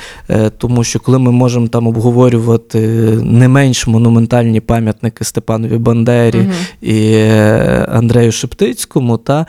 тому 0.58 0.84
що 0.84 1.00
коли 1.00 1.20
ми 1.20 1.32
можемо 1.32 1.68
там 1.68 1.88
обговорювати 1.88 2.80
не 3.24 3.48
менш 3.48 3.88
монументальні 3.88 4.60
пам'ятники 4.60 5.24
Степанові 5.24 5.78
Бандері 5.78 6.38
Мгм. 6.38 6.54
і 6.82 7.16
Андрею 7.88 8.32
Шептицькому, 8.32 9.18
та, 9.18 9.46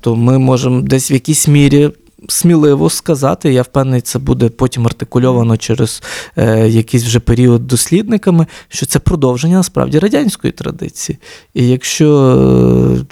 то 0.00 0.16
ми 0.16 0.38
можемо 0.38 0.80
десь 0.90 1.10
в 1.10 1.12
якійсь 1.12 1.48
мірі. 1.48 1.90
Сміливо 2.28 2.90
сказати, 2.90 3.52
я 3.52 3.62
впевнений, 3.62 4.00
це 4.00 4.18
буде 4.18 4.48
потім 4.48 4.86
артикульовано 4.86 5.56
через 5.56 6.02
е, 6.36 6.68
якийсь 6.68 7.04
вже 7.04 7.20
період 7.20 7.66
дослідниками, 7.66 8.46
що 8.68 8.86
це 8.86 8.98
продовження 8.98 9.56
насправді 9.56 9.98
радянської 9.98 10.52
традиції. 10.52 11.18
І 11.54 11.68
якщо, 11.68 12.08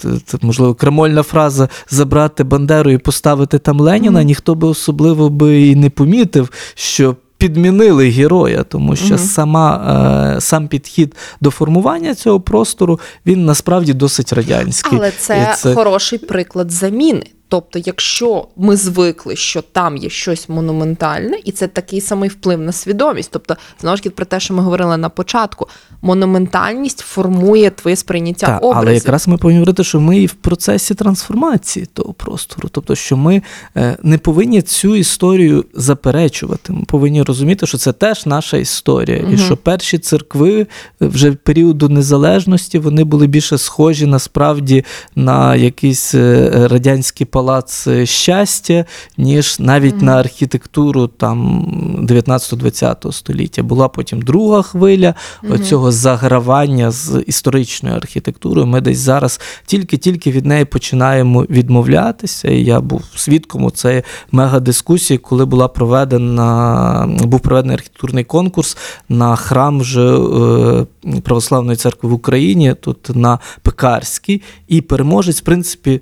е, 0.01 0.19
т- 0.25 0.37
можливо, 0.41 0.73
крамольна 0.75 1.23
фраза 1.23 1.69
забрати 1.89 2.43
Бандеру 2.43 2.91
і 2.91 2.97
поставити 2.97 3.59
там 3.59 3.79
Леніна, 3.79 4.19
Мгм. 4.19 4.27
ніхто 4.27 4.55
би 4.55 4.67
особливо 4.67 5.29
би 5.29 5.61
і 5.61 5.75
не 5.75 5.89
помітив, 5.89 6.51
що 6.75 7.15
підмінили 7.37 8.09
героя, 8.09 8.63
тому 8.63 8.95
що 8.95 9.13
Мгм. 9.15 9.17
сама, 9.17 10.33
е, 10.37 10.41
сам 10.41 10.67
підхід 10.67 11.15
до 11.41 11.51
формування 11.51 12.15
цього 12.15 12.39
простору 12.41 12.99
він 13.25 13.45
насправді 13.45 13.93
досить 13.93 14.33
радянський. 14.33 14.97
Але 14.99 15.11
це, 15.19 15.55
І 15.65 15.73
хороший 15.73 16.19
приклад 16.19 16.71
заміни. 16.71 17.23
Тобто, 17.49 17.79
якщо 17.79 18.47
ми 18.57 18.75
звикли, 18.75 19.35
що 19.35 19.61
там 19.61 19.97
є 19.97 20.09
щось 20.09 20.49
монументальне, 20.49 21.39
і 21.45 21.51
це 21.51 21.67
такий 21.67 22.01
самий 22.01 22.29
вплив 22.29 22.59
на 22.59 22.71
свідомість. 22.71 23.29
Тобто, 23.31 23.55
знову 23.81 23.97
ж 23.97 24.03
таки, 24.03 24.15
про 24.15 24.25
те, 24.25 24.39
що 24.39 24.53
ми 24.53 24.63
говорили 24.63 24.97
на 24.97 25.09
початку, 25.09 25.67
монументальність 26.01 26.99
формує 26.99 27.69
твоє 27.69 27.95
сприйняття 27.95 28.47
Так, 28.47 28.63
образів. 28.63 28.87
але 28.87 28.93
якраз 28.93 29.27
ми 29.27 29.37
повинні 29.37 29.59
говорити, 29.59 29.83
що 29.83 29.99
ми 29.99 30.19
і 30.19 30.25
в 30.25 30.33
процесі 30.33 30.95
трансформації 30.95 31.85
того 31.85 32.13
простору. 32.13 32.69
Тобто, 32.71 32.95
що 32.95 33.17
ми 33.17 33.41
е, 33.77 33.97
не 34.03 34.17
повинні 34.17 34.61
цю 34.61 34.95
історію 34.95 35.65
заперечувати. 35.73 36.73
Ми 36.73 36.83
повинні 36.85 37.23
розуміти, 37.23 37.67
що 37.67 37.77
це 37.77 37.93
теж 37.93 38.25
наша 38.25 38.57
історія, 38.57 39.25
і 39.33 39.37
що 39.37 39.57
перші 39.57 39.97
церкви 39.97 40.61
е, 40.61 41.07
вже 41.07 41.29
в 41.29 41.35
періоду 41.35 41.89
незалежності 41.89 42.79
вони 42.79 43.03
були 43.03 43.27
більше 43.27 43.57
схожі 43.57 44.05
насправді 44.05 44.85
на 45.15 45.55
якийсь 45.55 46.15
е, 46.15 46.51
радянський 46.71 47.25
палац 47.39 47.87
е, 47.87 48.05
щастя, 48.05 48.85
ніж 49.17 49.59
навіть 49.59 49.95
Мгм. 49.95 50.05
на 50.05 50.19
архітектуру 50.19 51.07
там 51.07 51.65
19-20 52.07 53.11
століття. 53.11 53.63
Була 53.63 53.87
потім 53.87 54.21
друга 54.21 54.61
хвиля 54.61 55.15
Мгм. 55.43 55.53
оцього 55.53 55.91
загравання 55.91 56.91
з 56.91 57.23
історичною 57.27 57.95
архітектурою. 57.95 58.67
Ми 58.67 58.81
десь 58.81 58.97
зараз 58.97 59.39
тільки-тільки 59.65 60.31
від 60.31 60.45
неї 60.45 60.65
починаємо 60.65 61.41
відмовлятися. 61.49 62.49
І 62.51 62.63
я 62.63 62.79
був 62.79 63.03
свідком 63.15 63.71
цієї 63.71 64.03
мегадискусії, 64.31 65.17
коли 65.17 65.45
була 65.45 65.67
проведена, 65.67 67.09
був 67.23 67.39
проведений 67.39 67.75
архітектурний 67.75 68.23
конкурс 68.23 68.77
на 69.09 69.35
храм 69.35 69.79
вже 69.79 70.17
е, 70.17 70.85
Православної 71.23 71.77
церкви 71.77 72.09
в 72.09 72.13
Україні, 72.13 72.75
тут 72.81 73.15
на 73.15 73.39
Пекарській, 73.61 74.41
і 74.67 74.81
переможець, 74.81 75.41
в 75.41 75.43
принципі, 75.43 76.01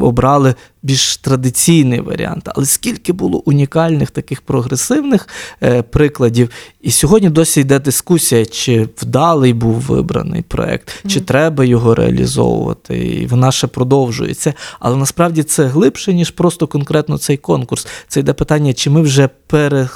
обрали 0.00 0.54
більш 0.82 1.16
традиційний 1.16 2.00
варіант. 2.00 2.48
Але 2.54 2.66
скільки 2.66 3.12
було 3.12 3.38
унікальних 3.38 4.10
таких 4.10 4.40
прогресивних 4.40 5.28
е, 5.62 5.82
прикладів, 5.82 6.50
і 6.86 6.90
сьогодні 6.90 7.30
досі 7.30 7.60
йде 7.60 7.78
дискусія, 7.78 8.46
чи 8.46 8.88
вдалий 8.98 9.52
був 9.52 9.74
вибраний 9.74 10.42
проект, 10.42 11.04
чи 11.06 11.20
треба 11.20 11.64
його 11.64 11.94
реалізовувати. 11.94 12.98
І 12.98 13.26
вона 13.26 13.52
ще 13.52 13.66
продовжується. 13.66 14.54
Але 14.80 14.96
насправді 14.96 15.42
це 15.42 15.66
глибше, 15.66 16.14
ніж 16.14 16.30
просто 16.30 16.66
конкретно 16.66 17.18
цей 17.18 17.36
конкурс. 17.36 17.86
Це 18.08 18.20
йде 18.20 18.32
питання, 18.32 18.72
чи 18.72 18.90
ми 18.90 19.00
вже 19.02 19.28
пере... 19.46 19.80
е, 19.80 19.88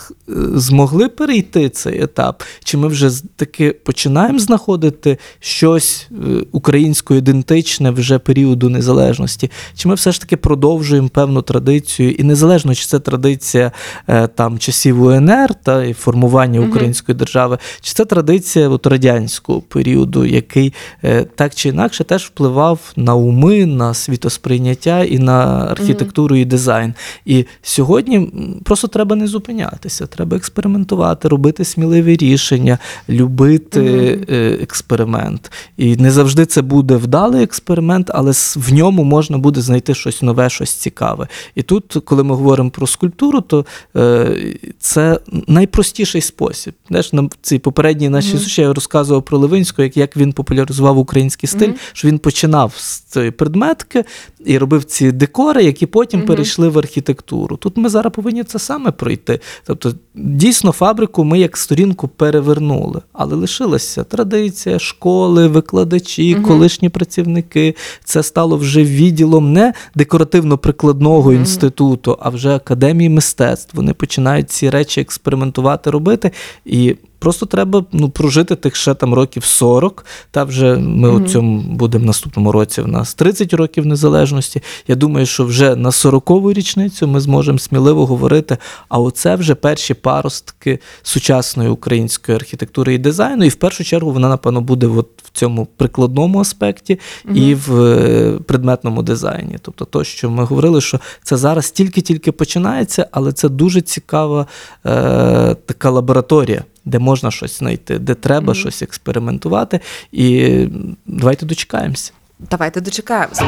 змогли 0.55 1.09
перейти 1.09 1.69
цей 1.69 2.03
етап, 2.03 2.43
чи 2.65 2.77
ми 2.77 2.89
вже 2.89 3.11
таки 3.37 3.71
починаємо 3.71 4.39
знаходити 4.39 5.19
щось 5.41 6.09
е, 6.13 6.15
українсько-ідентичне 6.53 7.91
вже 7.91 8.19
періоду 8.19 8.69
незалежності, 8.69 9.51
чи 9.77 9.89
ми 9.89 9.95
все 9.95 10.13
ж 10.13 10.21
таки 10.21 10.37
продовжуємо 10.37 11.09
певну 11.09 11.43
традицію, 11.43 12.11
і 12.11 12.23
незалежно, 12.23 12.75
чи 12.75 12.87
це 12.87 12.99
традиція 12.99 13.73
е, 14.09 14.27
там 14.27 14.59
часів 14.59 15.03
УНР 15.03 15.55
та 15.63 15.85
і 15.85 15.93
формування 15.93 16.61
Мгм. 16.61 16.80
Української 16.81 17.19
держави, 17.19 17.59
чи 17.81 17.95
це 17.95 18.05
традиція 18.05 18.69
от, 18.69 18.87
радянського 18.87 19.61
періоду, 19.61 20.25
який 20.25 20.73
е, 21.05 21.25
так 21.35 21.55
чи 21.55 21.69
інакше 21.69 22.05
теж 22.05 22.25
впливав 22.25 22.93
на 22.97 23.15
уми, 23.15 23.67
на 23.67 23.95
світосприйняття 23.95 25.05
і 25.05 25.19
на 25.19 25.67
архітектуру 25.71 26.37
і 26.37 26.45
дизайн. 26.45 26.95
І 27.25 27.47
сьогодні 27.63 28.33
просто 28.65 28.89
треба 28.89 29.17
не 29.17 29.27
зупинятися, 29.27 30.07
треба 30.07 30.37
експериментувати, 30.37 31.29
робити 31.29 31.65
сміливі 31.65 32.17
рішення, 32.17 32.79
любити 33.09 34.19
е, 34.29 34.59
експеримент. 34.63 35.53
І 35.77 35.97
не 35.97 36.11
завжди 36.11 36.47
це 36.47 36.63
буде 36.63 36.97
вдалий 36.97 37.43
експеримент, 37.43 38.11
але 38.15 38.33
в 38.57 38.73
ньому 38.73 39.05
можна 39.05 39.39
буде 39.39 39.61
знайти 39.61 39.95
щось 39.95 40.23
нове, 40.23 40.51
щось 40.51 40.73
цікаве. 40.73 41.29
І 41.55 41.63
тут, 41.63 41.97
коли 42.05 42.25
ми 42.25 42.35
говоримо 42.35 42.71
про 42.71 42.87
скульптуру, 42.87 43.41
то 43.41 43.67
е, 43.97 44.37
це 44.79 45.21
найпростіший 45.47 46.21
спосіб. 46.21 46.70
Знаєш, 46.89 47.13
на 47.13 47.29
цій 47.43 47.59
попередній 47.59 48.09
нашій 48.09 48.29
Мгм. 48.29 48.37
зустрічі 48.39 48.63
я 48.63 48.73
розказував 48.73 49.23
про 49.23 49.39
Левинського, 49.39 49.85
як, 49.85 49.97
як 49.97 50.17
він 50.17 50.33
популяризував 50.33 50.99
український 50.99 51.49
стиль, 51.49 51.69
Мгм. 51.69 51.77
що 51.93 52.09
він 52.09 52.19
починав 52.19 52.73
з 52.77 53.01
цієї 53.01 53.31
предметки 53.31 54.05
і 54.47 54.59
робив 54.59 54.85
ці 54.85 55.13
декори, 55.13 55.65
які 55.65 55.87
потім 55.87 56.21
Мгм. 56.21 56.27
перейшли 56.29 56.69
в 56.69 56.79
архітектуру. 56.79 57.57
Тут 57.57 57.77
ми 57.77 57.89
зараз 57.89 58.13
повинні 58.13 58.45
це 58.45 58.59
саме 58.59 58.91
пройти. 58.91 59.41
Тобто, 59.67 59.93
дійсно, 60.15 60.73
фабрику 60.73 61.25
ми 61.25 61.39
як 61.39 61.57
сторінку 61.57 62.09
перевернули, 62.09 63.01
але 63.13 63.37
лишилася 63.37 64.05
традиція, 64.05 64.79
школи, 64.79 65.49
викладачі, 65.49 66.35
колишні 66.35 66.89
працівники. 66.89 67.77
Це 68.05 68.23
стало 68.23 68.57
вже 68.57 68.83
відділом 68.85 69.53
не 69.53 69.73
декоративно-прикладного 69.95 71.33
інституту, 71.35 72.19
а 72.21 72.29
вже 72.29 72.57
академії 72.57 73.11
мистецтв. 73.11 73.77
Вони 73.77 73.95
починають 73.95 74.51
ці 74.51 74.71
речі 74.71 75.01
експериментувати, 75.01 75.91
робити. 75.91 76.31
І 76.65 76.97
Просто 77.21 77.47
треба 77.47 77.85
ну, 77.93 78.11
прожити 78.11 78.57
тих 78.57 78.77
ще 78.77 78.95
там 78.95 79.15
років 79.15 79.45
40. 79.45 80.05
Та 80.31 80.45
вже 80.45 80.77
ми 80.77 81.09
mm-hmm. 81.09 81.25
у 81.25 81.29
цьому 81.29 81.61
будемо 81.61 82.05
в 82.05 82.07
наступному 82.07 82.53
році. 82.53 82.83
В 82.83 82.89
нас 82.89 83.15
30 83.15 83.55
років 83.55 83.87
незалежності. 83.87 84.63
Я 84.89 84.95
думаю, 84.95 85.27
що 85.27 85.45
вже 85.45 85.77
на 85.77 85.91
40-ву 85.91 86.53
річницю 86.53 87.07
ми 87.07 87.21
зможемо 87.21 87.59
сміливо 87.59 88.07
говорити. 88.07 88.57
А 88.89 88.99
оце 88.99 89.37
вже 89.37 89.55
перші 89.55 89.95
паростки 89.95 90.79
сучасної 91.03 91.71
української 91.71 92.37
архітектури 92.37 92.95
і 92.95 92.99
дизайну. 92.99 93.45
І 93.45 93.49
в 93.49 93.55
першу 93.55 93.85
чергу 93.85 94.13
вона, 94.13 94.29
напевно, 94.29 94.61
буде 94.61 94.87
от 94.87 95.09
в 95.33 95.39
цьому 95.39 95.67
прикладному 95.77 96.41
аспекті 96.41 96.99
mm-hmm. 97.27 97.35
і 97.35 97.55
в 97.55 97.83
е, 97.83 98.39
предметному 98.47 99.03
дизайні. 99.03 99.59
Тобто, 99.63 99.85
то, 99.85 100.05
що 100.05 100.31
ми 100.31 100.45
говорили, 100.45 100.81
що 100.81 101.01
це 101.23 101.37
зараз 101.37 101.71
тільки-тільки 101.71 102.33
починається, 102.33 103.07
але 103.11 103.33
це 103.33 103.49
дуже 103.49 103.81
цікава 103.81 104.47
е, 104.87 105.57
така 105.67 105.91
лабораторія 105.91 106.65
де 106.85 106.99
можна 106.99 107.31
щось 107.31 107.59
знайти, 107.59 107.99
де 107.99 108.15
треба 108.15 108.53
mm-hmm. 108.53 108.57
щось 108.57 108.83
експериментувати. 108.83 109.81
І 110.13 110.67
давайте 111.07 111.47
дочекаємося. 111.47 112.13
Давайте 112.51 112.81
дочекаємося. 112.81 113.45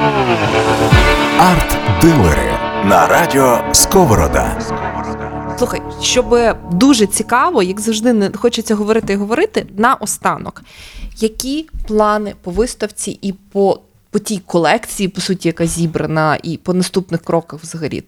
Арт-дилери 1.38 2.52
на 2.84 3.06
радіо 3.06 3.60
Сковорода. 3.72 4.60
Слухай, 5.58 5.80
щоб 6.02 6.38
дуже 6.72 7.06
цікаво, 7.06 7.62
як 7.62 7.80
завжди, 7.80 8.12
не 8.12 8.30
хочеться 8.32 8.74
говорити 8.74 9.12
і 9.12 9.16
говорити 9.16 9.66
на 9.76 9.94
останок. 9.94 10.62
Які 11.22 11.66
плани 11.86 12.34
по 12.42 12.50
виставці 12.50 13.18
і 13.22 13.32
по 13.32 13.80
по 14.10 14.18
тій 14.18 14.40
колекції, 14.46 15.08
по 15.08 15.20
суті, 15.20 15.48
яка 15.48 15.66
зібрана, 15.66 16.38
і 16.42 16.56
по 16.56 16.74
наступних 16.74 17.22
кроках 17.22 17.60
взагалі? 17.62 18.02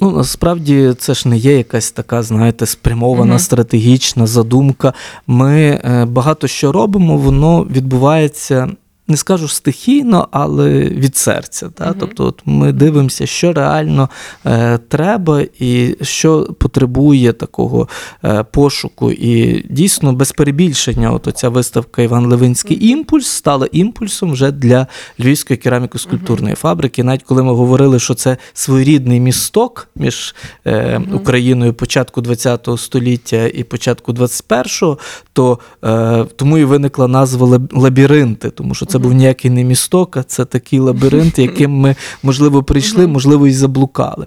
Ну 0.00 0.10
насправді 0.10 0.94
це 0.98 1.14
ж 1.14 1.28
не 1.28 1.36
є 1.36 1.56
якась 1.56 1.92
така, 1.92 2.22
знаєте, 2.22 2.66
спрямована, 2.66 3.32
угу. 3.32 3.38
стратегічна 3.38 4.26
задумка. 4.26 4.92
Ми 5.26 5.80
е, 5.84 6.04
багато 6.04 6.46
що 6.46 6.72
робимо, 6.72 7.16
воно 7.16 7.64
відбувається 7.64 8.68
не 9.08 9.16
скажу 9.16 9.48
стихійно, 9.48 10.28
але 10.30 10.70
від 10.80 11.16
серця. 11.16 11.68
Та? 11.68 11.84
Угу. 11.84 11.94
Тобто, 12.00 12.24
от 12.24 12.42
ми 12.44 12.72
дивимося, 12.72 13.26
що 13.26 13.52
реально 13.52 14.08
е, 14.46 14.78
треба 14.78 15.42
і 15.58 15.96
що 16.02 16.42
потребує 16.58 17.32
такого 17.32 17.88
е, 18.24 18.44
пошуку. 18.52 19.12
І 19.12 19.64
дійсно, 19.70 20.12
без 20.12 20.32
перебільшення, 20.32 21.12
от 21.12 21.26
оця 21.26 21.48
виставка 21.48 22.02
Іван 22.02 22.26
Левинський 22.26 22.76
угу. 22.76 22.86
імпульс 22.86 23.26
стала 23.26 23.68
імпульсом 23.72 24.32
вже 24.32 24.50
для 24.50 24.86
Львівської 25.20 25.60
кераміко-скульптурної 25.64 26.46
угу. 26.46 26.56
фабрики. 26.56 27.04
Навіть 27.04 27.22
коли 27.22 27.42
ми 27.42 27.52
говорили, 27.52 27.98
що 27.98 28.14
це 28.14 28.36
своєрідний 28.52 29.20
місток 29.20 29.88
між 29.96 30.34
е, 30.66 31.00
Україною 31.12 31.74
початку 31.74 32.22
ХХ 32.22 32.78
століття 32.78 33.46
і 33.46 33.64
початку 33.64 34.12
21-го, 34.12 34.98
то 35.32 35.58
е, 35.84 36.24
тому 36.36 36.58
і 36.58 36.64
виникла 36.64 37.08
назва 37.08 37.60
лабіринти, 37.72 38.50
тому 38.50 38.74
що 38.74 38.86
це 38.86 38.93
був 38.98 39.12
ніякий 39.12 39.50
не 39.50 39.64
місток, 39.64 40.16
а 40.16 40.22
це 40.22 40.44
такий 40.44 40.78
лабіринт, 40.78 41.38
яким 41.38 41.70
ми, 41.70 41.96
можливо, 42.22 42.62
прийшли, 42.62 43.06
можливо, 43.06 43.46
і 43.46 43.52
заблукали. 43.52 44.26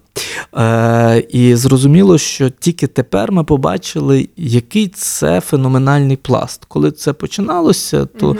Е, 0.58 1.24
І 1.30 1.56
зрозуміло, 1.56 2.18
що 2.18 2.50
тільки 2.50 2.88
тепер 2.88 3.32
ми 3.32 3.44
побачили, 3.44 4.30
який 4.38 4.88
це 4.88 5.42
феноменальний 5.42 6.18
пласт. 6.18 6.66
Коли 6.68 6.92
це 6.92 7.14
починалося, 7.14 8.06
то 8.06 8.36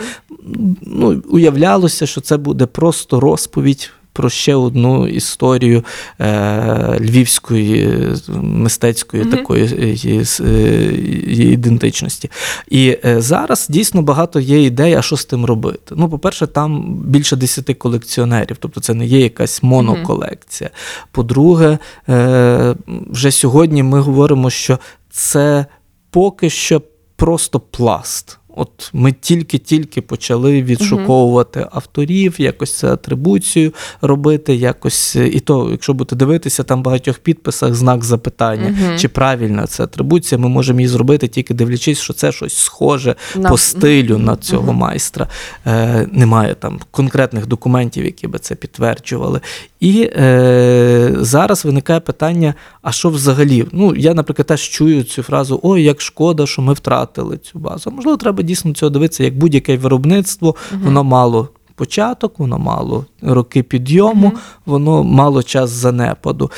ну, 0.82 1.22
уявлялося, 1.30 2.06
що 2.06 2.20
це 2.20 2.36
буде 2.36 2.66
просто 2.66 3.20
розповідь 3.20 3.90
про 4.12 4.30
ще 4.30 4.54
одну 4.54 5.08
історію 5.08 5.84
е, 6.20 6.98
львівської 7.00 7.98
мистецької 8.42 9.22
mm-hmm. 9.22 9.30
такої 9.30 9.64
е, 10.04 10.24
е, 10.40 11.52
ідентичності. 11.52 12.30
І 12.68 12.96
е, 13.04 13.20
зараз 13.20 13.66
дійсно 13.70 14.02
багато 14.02 14.40
є 14.40 14.62
ідей, 14.62 14.94
а 14.94 15.02
що 15.02 15.16
з 15.16 15.24
тим 15.24 15.44
робити. 15.44 15.94
Ну, 15.96 16.08
по-перше, 16.08 16.46
там 16.46 16.94
більше 16.94 17.36
десяти 17.36 17.74
колекціонерів, 17.74 18.56
тобто 18.60 18.80
це 18.80 18.94
не 18.94 19.06
є 19.06 19.20
якась 19.20 19.62
моноколекція. 19.62 20.70
Mm-hmm. 20.70 21.06
По-друге, 21.12 21.78
е, 22.08 22.76
вже 23.10 23.30
сьогодні 23.30 23.82
ми 23.82 24.00
говоримо, 24.00 24.50
що 24.50 24.78
це 25.10 25.66
поки 26.10 26.50
що 26.50 26.82
просто 27.16 27.60
пласт. 27.60 28.38
От 28.58 28.90
ми 28.92 29.12
тільки-тільки 29.12 30.02
почали 30.02 30.62
відшуковувати 30.62 31.60
угу. 31.60 31.68
авторів, 31.72 32.34
якось 32.38 32.78
це 32.78 32.92
атрибуцію 32.92 33.72
робити, 34.00 34.54
якось 34.54 35.16
і 35.16 35.40
то, 35.40 35.68
якщо 35.70 35.94
будете 35.94 36.16
дивитися, 36.16 36.62
там 36.62 36.80
в 36.80 36.82
багатьох 36.82 37.18
підписах 37.18 37.74
знак 37.74 38.04
запитання, 38.04 38.76
угу. 38.80 38.98
чи 38.98 39.08
правильна 39.08 39.66
це 39.66 39.84
атрибуція, 39.84 40.38
ми 40.38 40.48
можемо 40.48 40.80
її 40.80 40.88
зробити, 40.88 41.28
тільки 41.28 41.54
дивлячись, 41.54 41.98
що 41.98 42.12
це 42.12 42.32
щось 42.32 42.56
схоже 42.56 43.14
на... 43.36 43.50
по 43.50 43.58
стилю 43.58 44.18
на 44.18 44.36
цього 44.36 44.72
майстра. 44.72 45.28
Е, 45.66 46.06
Немає 46.12 46.54
там 46.54 46.80
конкретних 46.90 47.46
документів, 47.46 48.04
які 48.04 48.26
би 48.26 48.38
це 48.38 48.54
підтверджували. 48.54 49.40
І 49.80 50.10
е, 50.16 51.14
зараз 51.20 51.64
виникає 51.64 52.00
питання: 52.00 52.54
а 52.82 52.92
що 52.92 53.10
взагалі? 53.10 53.66
Ну, 53.72 53.94
я, 53.96 54.14
наприклад, 54.14 54.46
теж 54.46 54.60
чую 54.62 55.02
цю 55.02 55.22
фразу: 55.22 55.60
Ой, 55.62 55.82
як 55.82 56.00
шкода, 56.00 56.46
що 56.46 56.62
ми 56.62 56.72
втратили 56.72 57.38
цю 57.38 57.58
базу. 57.58 57.90
Можливо, 57.90 58.16
треба 58.16 58.42
дійсно 58.48 58.72
цього 58.72 58.90
дивитися, 58.90 59.24
як 59.24 59.38
будь-яке 59.38 59.76
виробництво, 59.76 60.56
угу. 60.72 60.80
воно 60.84 61.04
мало 61.04 61.48
початок, 61.74 62.38
воно 62.38 62.58
мало 62.58 63.06
роки 63.22 63.62
підйому, 63.62 64.26
угу. 64.26 64.38
воно 64.66 65.04
мало 65.04 65.42
час 65.42 65.70
занепаду. 65.70 66.50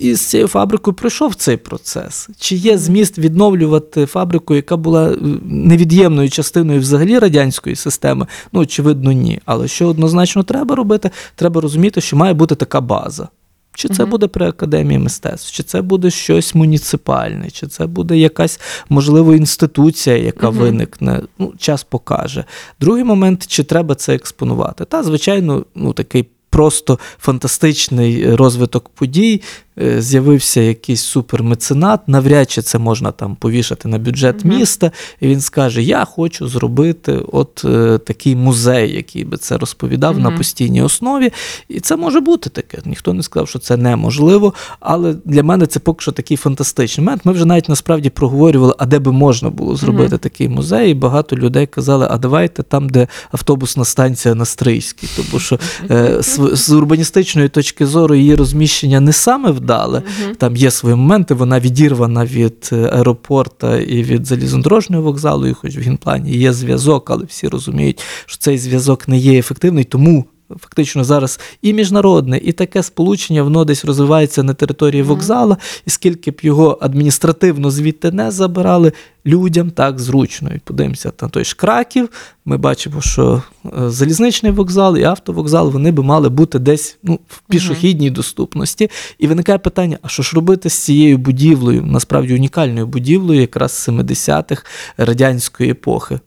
І 0.00 0.14
з 0.14 0.20
цією 0.20 0.48
фабрикою 0.48 0.94
пройшов 0.94 1.34
цей 1.34 1.56
процес. 1.56 2.28
Чи 2.38 2.56
є 2.56 2.78
зміст 2.78 3.18
відновлювати 3.18 4.06
фабрику, 4.06 4.54
яка 4.54 4.76
була 4.76 5.10
е, 5.10 5.16
невід'ємною 5.44 6.30
частиною 6.30 6.80
взагалі 6.80 7.18
радянської 7.18 7.76
системи? 7.76 8.26
Ну, 8.52 8.60
очевидно, 8.60 9.12
ні. 9.12 9.40
Але 9.44 9.68
що 9.68 9.88
однозначно 9.88 10.42
треба 10.42 10.74
робити, 10.74 11.10
треба 11.34 11.60
розуміти, 11.60 12.00
що 12.00 12.16
має 12.16 12.34
бути 12.34 12.54
така 12.54 12.80
база. 12.80 13.28
Чи 13.74 13.88
це 13.88 14.04
буде 14.04 14.26
при 14.26 14.48
академії 14.48 14.98
мистецтв, 14.98 15.52
чи 15.52 15.62
це 15.62 15.82
буде 15.82 16.10
щось 16.10 16.54
муніципальне, 16.54 17.50
чи 17.50 17.66
це 17.66 17.86
буде 17.86 18.18
якась 18.18 18.60
можливо 18.88 19.34
інституція, 19.34 20.16
яка 20.16 20.48
виникне. 20.48 21.20
Ну, 21.38 21.52
час 21.58 21.84
покаже. 21.84 22.44
Другий 22.80 23.04
момент, 23.04 23.46
чи 23.46 23.64
треба 23.64 23.94
це 23.94 24.14
експонувати? 24.14 24.84
Та, 24.84 25.02
звичайно, 25.02 25.64
ну 25.74 25.92
такий 25.92 26.26
просто 26.50 26.98
фантастичний 27.18 28.34
розвиток 28.34 28.88
подій. 28.88 29.42
Е, 29.80 30.02
з'явився 30.02 30.60
якийсь 30.60 31.02
супермеценат, 31.02 32.08
навряд 32.08 32.50
чи 32.50 32.62
це 32.62 32.78
можна 32.78 33.12
там 33.12 33.36
повішати 33.36 33.88
на 33.88 33.98
бюджет 33.98 34.44
mm-hmm. 34.44 34.58
міста, 34.58 34.90
і 35.20 35.28
він 35.28 35.40
скаже: 35.40 35.82
Я 35.82 36.04
хочу 36.04 36.48
зробити 36.48 37.22
от 37.32 37.62
е, 37.64 37.98
такий 37.98 38.36
музей, 38.36 38.94
який 38.94 39.24
би 39.24 39.36
це 39.36 39.58
розповідав 39.58 40.16
mm-hmm. 40.16 40.22
на 40.22 40.30
постійній 40.30 40.82
основі. 40.82 41.32
І 41.68 41.80
це 41.80 41.96
може 41.96 42.20
бути 42.20 42.50
таке. 42.50 42.78
Ніхто 42.84 43.12
не 43.12 43.22
сказав, 43.22 43.48
що 43.48 43.58
це 43.58 43.76
неможливо. 43.76 44.54
Але 44.80 45.14
для 45.24 45.42
мене 45.42 45.66
це 45.66 45.80
поки 45.80 46.02
що 46.02 46.12
такий 46.12 46.36
фантастичний 46.36 47.04
момент. 47.04 47.24
Ми 47.24 47.32
вже 47.32 47.44
навіть 47.44 47.68
насправді 47.68 48.10
проговорювали, 48.10 48.74
а 48.78 48.86
де 48.86 48.98
би 48.98 49.12
можна 49.12 49.50
було 49.50 49.76
зробити 49.76 50.16
mm-hmm. 50.16 50.18
такий 50.18 50.48
музей. 50.48 50.90
І 50.90 50.94
багато 50.94 51.36
людей 51.36 51.66
казали, 51.66 52.06
а 52.10 52.18
давайте 52.18 52.62
там, 52.62 52.88
де 52.88 53.06
автобусна 53.30 53.84
станція 53.84 54.34
на 54.34 54.44
Стрийській. 54.44 55.08
Тому 55.16 55.40
що 55.40 55.58
е, 55.90 56.22
з, 56.22 56.50
з 56.52 56.70
урбаністичної 56.70 57.48
точки 57.48 57.86
зору 57.86 58.14
її 58.14 58.34
розміщення 58.34 59.00
не 59.00 59.12
саме 59.12 59.50
в 59.50 59.61
вдале. 59.62 59.98
Mm-hmm. 59.98 60.36
Там 60.36 60.56
є 60.56 60.70
свої 60.70 60.96
моменти, 60.96 61.34
вона 61.34 61.60
відірвана 61.60 62.24
від 62.24 62.70
е, 62.72 62.76
аеропорта 62.76 63.76
і 63.78 64.02
від 64.02 64.26
залізнодорожнього 64.26 65.02
вокзалу, 65.02 65.46
і 65.46 65.52
хоч 65.52 65.76
в 65.76 65.80
генплані 65.80 66.36
є 66.36 66.52
зв'язок, 66.52 67.10
але 67.10 67.24
всі 67.24 67.48
розуміють, 67.48 68.02
що 68.26 68.38
цей 68.38 68.58
зв'язок 68.58 69.08
не 69.08 69.18
є 69.18 69.38
ефективний, 69.38 69.84
тому 69.84 70.24
фактично 70.60 71.04
зараз 71.04 71.40
і 71.62 71.72
міжнародне, 71.72 72.40
і 72.44 72.52
таке 72.52 72.82
сполучення, 72.82 73.42
воно 73.42 73.64
десь 73.64 73.84
розвивається 73.84 74.42
на 74.42 74.54
території 74.54 75.02
вокзала, 75.02 75.56
і 75.86 75.90
скільки 75.90 76.30
б 76.30 76.40
його 76.42 76.78
адміністративно 76.80 77.70
звідти 77.70 78.10
не 78.10 78.30
забирали, 78.30 78.92
людям 79.26 79.70
так 79.70 80.00
зручно. 80.00 80.50
І 80.54 80.58
подивимося 80.58 81.12
на 81.22 81.28
той 81.28 81.44
ж 81.44 81.56
краків. 81.56 82.08
Ми 82.44 82.56
бачимо, 82.56 83.00
що 83.00 83.42
е, 83.66 83.90
залізничний 83.90 84.52
вокзал 84.52 84.96
і 84.96 85.04
автовокзал 85.04 85.70
вони 85.70 85.92
би 85.92 86.02
мали 86.02 86.28
бути 86.28 86.58
десь 86.58 86.98
ну, 87.02 87.18
в 87.28 87.42
пішохідній 87.48 88.10
доступності. 88.10 88.90
І 89.18 89.26
виникає 89.26 89.58
питання: 89.58 89.98
а 90.02 90.08
що 90.08 90.22
ж 90.22 90.36
робити 90.36 90.70
з 90.70 90.74
цією 90.74 91.18
будівлею, 91.18 91.82
насправді 91.86 92.34
унікальною 92.34 92.86
будівлею, 92.86 93.40
якраз 93.40 93.88
70-х 93.88 94.64
радянської 94.96 95.70
епохи? 95.70 96.20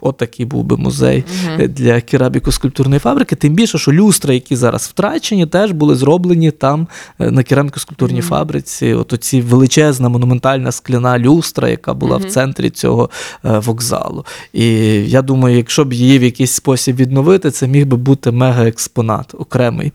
Отакий 0.00 0.46
був 0.46 0.64
би 0.64 0.76
музей 0.76 1.24
е, 1.58 1.68
для 1.68 1.94
кераміко-скульптурної 1.94 2.98
фабрики. 2.98 3.36
Тим 3.36 3.54
більше, 3.54 3.78
що 3.78 3.92
люстра, 3.92 4.34
які 4.34 4.56
зараз 4.56 4.82
втрачені, 4.82 5.46
теж 5.46 5.72
були 5.72 5.94
зроблені 5.94 6.50
там 6.50 6.88
е, 7.18 7.30
на 7.30 7.42
кераміко-скульптурній 7.42 8.22
фабриці. 8.22 8.94
От 8.94 9.12
оці 9.12 9.40
величезна 9.40 10.08
монументальна 10.08 10.72
скляна 10.72 11.18
люстра, 11.18 11.68
яка 11.68 11.94
була 11.94 12.16
в 12.16 12.24
центрі 12.24 12.70
цього 12.70 13.10
е, 13.44 13.58
вокзалу. 13.58 14.24
І 14.52 14.66
я 15.10 15.22
думаю, 15.22 15.56
якщо 15.56 15.84
б 15.84 15.92
її 15.92 16.18
в 16.18 16.22
якийсь 16.22 16.52
спосіб 16.52 16.96
відновити, 16.96 17.50
це 17.50 17.66
міг 17.66 17.86
би 17.86 17.96
бути 17.96 18.30
мегаекспонат 18.30 19.34
окремий. 19.38 19.92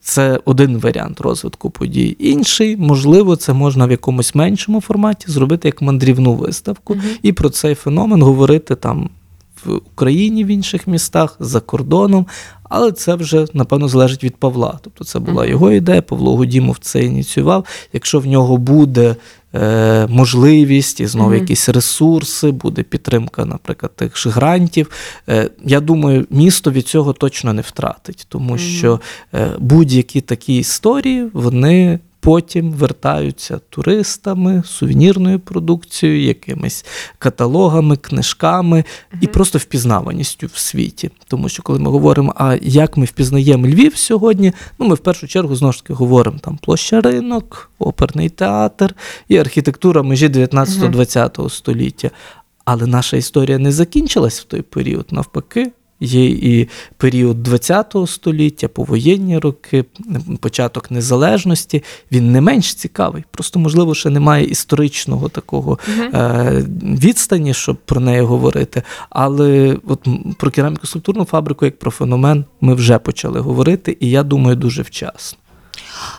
Це 0.00 0.40
один 0.44 0.78
варіант 0.78 1.20
розвитку 1.20 1.70
подій. 1.70 2.16
Інший, 2.18 2.76
можливо, 2.76 3.36
це 3.36 3.52
можна 3.52 3.86
в 3.86 3.90
якомусь 3.90 4.34
меншому 4.34 4.80
форматі 4.80 5.30
зробити 5.30 5.68
як 5.68 5.82
мандрівну 5.82 6.34
виставку 6.34 6.96
і 7.22 7.32
про 7.32 7.50
цей 7.50 7.74
феномен 7.74 8.22
говорити 8.22 8.43
там 8.74 9.10
в 9.64 9.72
Україні, 9.72 10.44
в 10.44 10.46
інших 10.46 10.86
містах, 10.86 11.36
за 11.40 11.60
кордоном. 11.60 12.26
Але 12.62 12.92
це 12.92 13.14
вже, 13.14 13.46
напевно, 13.52 13.88
залежить 13.88 14.24
від 14.24 14.36
Павла. 14.36 14.78
Тобто 14.82 15.04
це 15.04 15.18
була 15.18 15.46
його 15.46 15.72
ідея, 15.72 16.02
Павло 16.02 16.36
Гудімов 16.36 16.78
це 16.80 17.04
ініціював. 17.04 17.64
Якщо 17.92 18.20
в 18.20 18.26
нього 18.26 18.56
буде 18.56 19.16
е, 19.54 20.06
можливість 20.06 21.00
і 21.00 21.06
знову 21.06 21.30
Мгм. 21.30 21.38
якісь 21.38 21.68
ресурси, 21.68 22.50
буде 22.50 22.82
підтримка, 22.82 23.44
наприклад, 23.44 23.96
тих 23.96 24.18
ж 24.18 24.28
грантів. 24.28 24.90
Е, 25.28 25.50
я 25.64 25.80
думаю, 25.80 26.26
місто 26.30 26.70
від 26.70 26.86
цього 26.86 27.12
точно 27.12 27.52
не 27.52 27.62
втратить, 27.62 28.26
тому 28.28 28.58
що 28.58 29.00
е, 29.34 29.50
будь-які 29.58 30.20
такі 30.20 30.56
історії, 30.56 31.28
вони. 31.32 31.98
Потім 32.24 32.72
вертаються 32.72 33.60
туристами, 33.70 34.62
сувенірною 34.66 35.40
продукцією, 35.40 36.22
якимись 36.22 36.84
каталогами, 37.18 37.96
книжками 37.96 38.84
і 39.20 39.26
просто 39.26 39.58
впізнаваністю 39.58 40.46
в 40.46 40.58
світі. 40.58 41.10
Тому 41.28 41.48
що 41.48 41.62
коли 41.62 41.78
ми 41.78 41.90
говоримо, 41.90 42.34
а 42.36 42.56
як 42.62 42.96
ми 42.96 43.04
впізнаємо 43.04 43.66
Львів 43.66 43.96
сьогодні, 43.96 44.52
ну 44.78 44.86
ми 44.86 44.94
в 44.94 44.98
першу 44.98 45.28
чергу 45.28 45.56
знову 45.56 45.72
ж 45.72 45.82
таки 45.82 45.92
говоримо 45.92 46.38
там 46.38 46.58
площа 46.62 47.00
ринок, 47.00 47.70
оперний 47.78 48.28
театр 48.28 48.94
і 49.28 49.36
архітектура 49.36 50.02
межі 50.02 50.28
19-20 50.28 51.50
століття. 51.50 52.10
Але 52.64 52.86
наша 52.86 53.16
історія 53.16 53.58
не 53.58 53.72
закінчилась 53.72 54.40
в 54.40 54.44
той 54.44 54.62
період. 54.62 55.06
Навпаки, 55.10 55.72
є 56.04 56.24
і 56.24 56.68
період 56.96 57.48
ХХ 57.48 58.06
століття, 58.06 58.68
повоєнні 58.68 59.38
роки, 59.38 59.84
початок 60.40 60.90
незалежності. 60.90 61.82
Він 62.12 62.32
не 62.32 62.40
менш 62.40 62.74
цікавий. 62.74 63.24
Просто, 63.30 63.58
можливо, 63.58 63.94
ще 63.94 64.10
немає 64.10 64.44
історичного 64.44 65.28
такого 65.28 65.78
е, 65.98 66.64
відстані, 66.82 67.54
щоб 67.54 67.76
про 67.76 68.00
неї 68.00 68.20
говорити. 68.20 68.82
Але 69.10 69.76
от 69.86 70.08
про 70.38 70.50
кераміку 70.50 70.86
скульптурну 70.86 71.24
фабрику, 71.24 71.64
як 71.64 71.78
про 71.78 71.90
феномен, 71.90 72.44
ми 72.60 72.74
вже 72.74 72.98
почали 72.98 73.40
говорити, 73.40 73.96
і 74.00 74.10
я 74.10 74.22
думаю, 74.22 74.56
дуже 74.56 74.82
вчасно. 74.82 75.38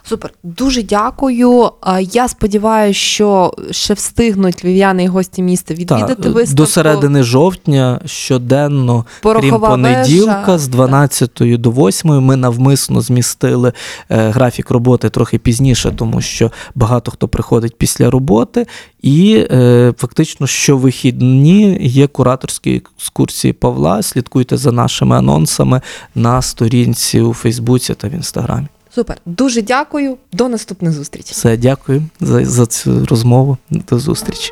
Супер, 0.04 0.34
дуже 0.44 0.84
дякую. 0.84 1.72
Я 2.12 2.28
сподіваюся, 2.28 3.00
що 3.00 3.54
ще 3.72 3.94
встигнуть 3.94 4.66
львів'яни 4.66 5.04
і 5.04 5.08
гості 5.08 5.42
міста 5.42 5.74
відвідати 5.74 6.16
Та, 6.16 6.30
виставку. 6.30 6.56
до 6.56 6.66
середини 6.66 7.24
жовтня 7.24 8.00
щоденно, 8.06 9.06
крім 9.22 9.60
понеділка, 9.60 10.42
вежа. 10.48 10.58
з 10.58 10.68
12 10.68 11.32
до 11.42 11.72
8 11.72 12.10
ми 12.10 12.36
навмисно 12.36 13.02
змістили 13.02 13.74
е, 14.10 14.30
графік 14.30 14.72
роботи 14.72 15.10
трохи 15.10 15.38
пізніше, 15.38 15.94
тому 15.98 16.22
що 16.22 16.52
багато 16.76 17.12
хто 17.12 17.28
приходить 17.28 17.78
після 17.78 18.10
роботи, 18.10 18.68
і 19.02 19.48
е, 19.52 19.94
фактично 19.98 20.48
щовихідні 20.48 21.78
є 21.82 22.08
кураторські 22.08 22.82
екскурсії 22.98 23.54
Павла. 23.54 24.02
Слідкуйте 24.02 24.58
за 24.58 24.72
нашими 24.72 25.16
анонсами 25.18 25.82
на 26.16 26.42
сторінці 26.42 27.22
у 27.22 27.34
Фейсбуці 27.34 27.94
та 27.94 28.08
в 28.08 28.12
Інстаграмі. 28.14 28.68
Супер, 28.96 29.18
дуже 29.26 29.62
дякую. 29.62 30.18
До 30.32 30.50
наступних 30.50 30.92
зустрічей. 30.92 31.32
Все, 31.32 31.58
дякую 31.58 32.04
за, 32.20 32.46
за 32.46 32.66
цю 32.66 33.06
розмову. 33.06 33.58
До 33.70 34.00
зустрічі. 34.00 34.52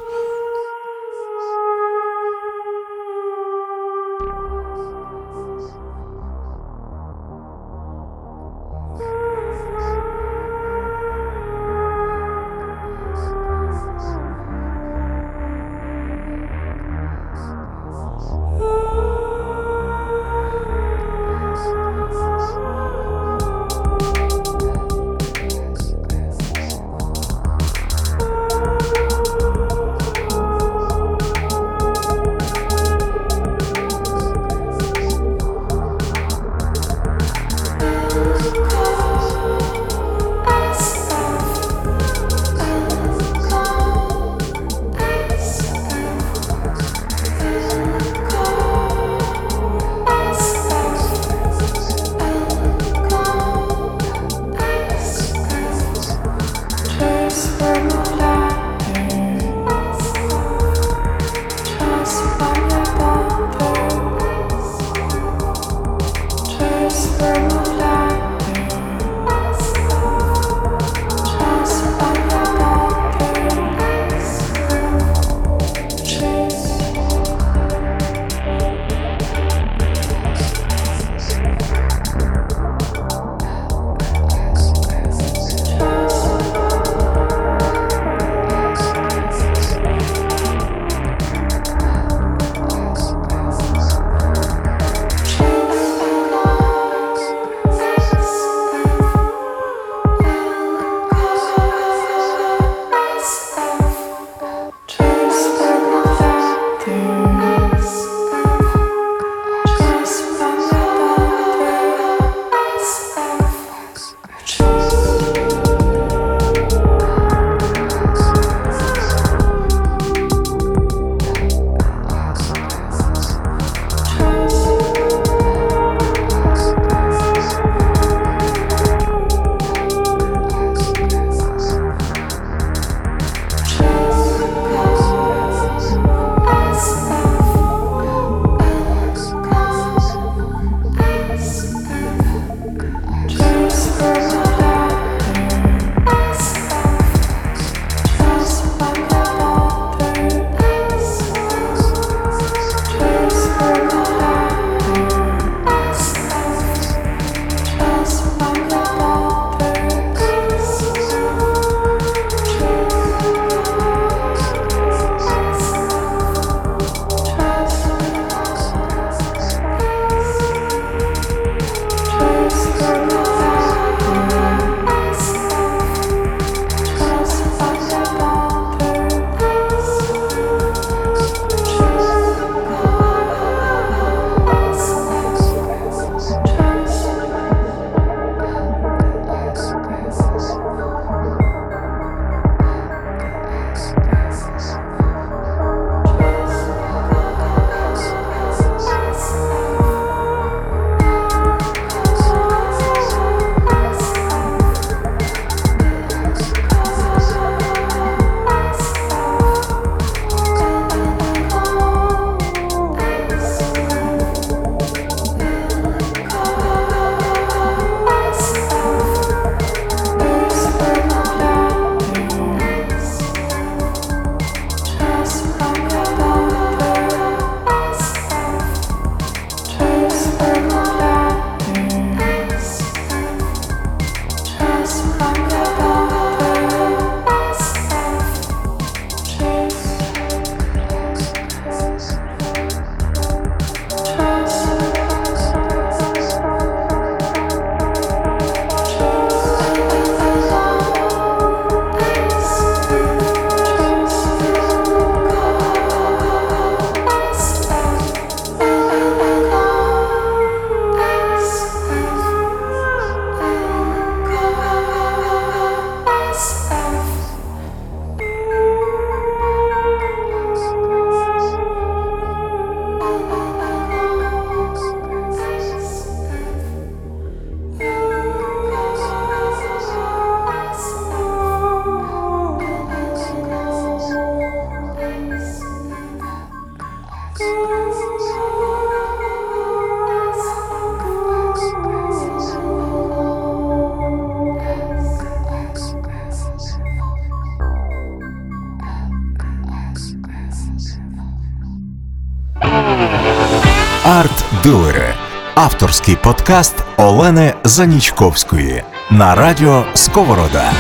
Авторський 305.64 306.16
подкаст 306.16 306.76
Олени 306.98 307.54
Занічковської 307.64 308.84
на 309.12 309.36
радіо 309.36 309.86
Сковорода. 309.94 310.72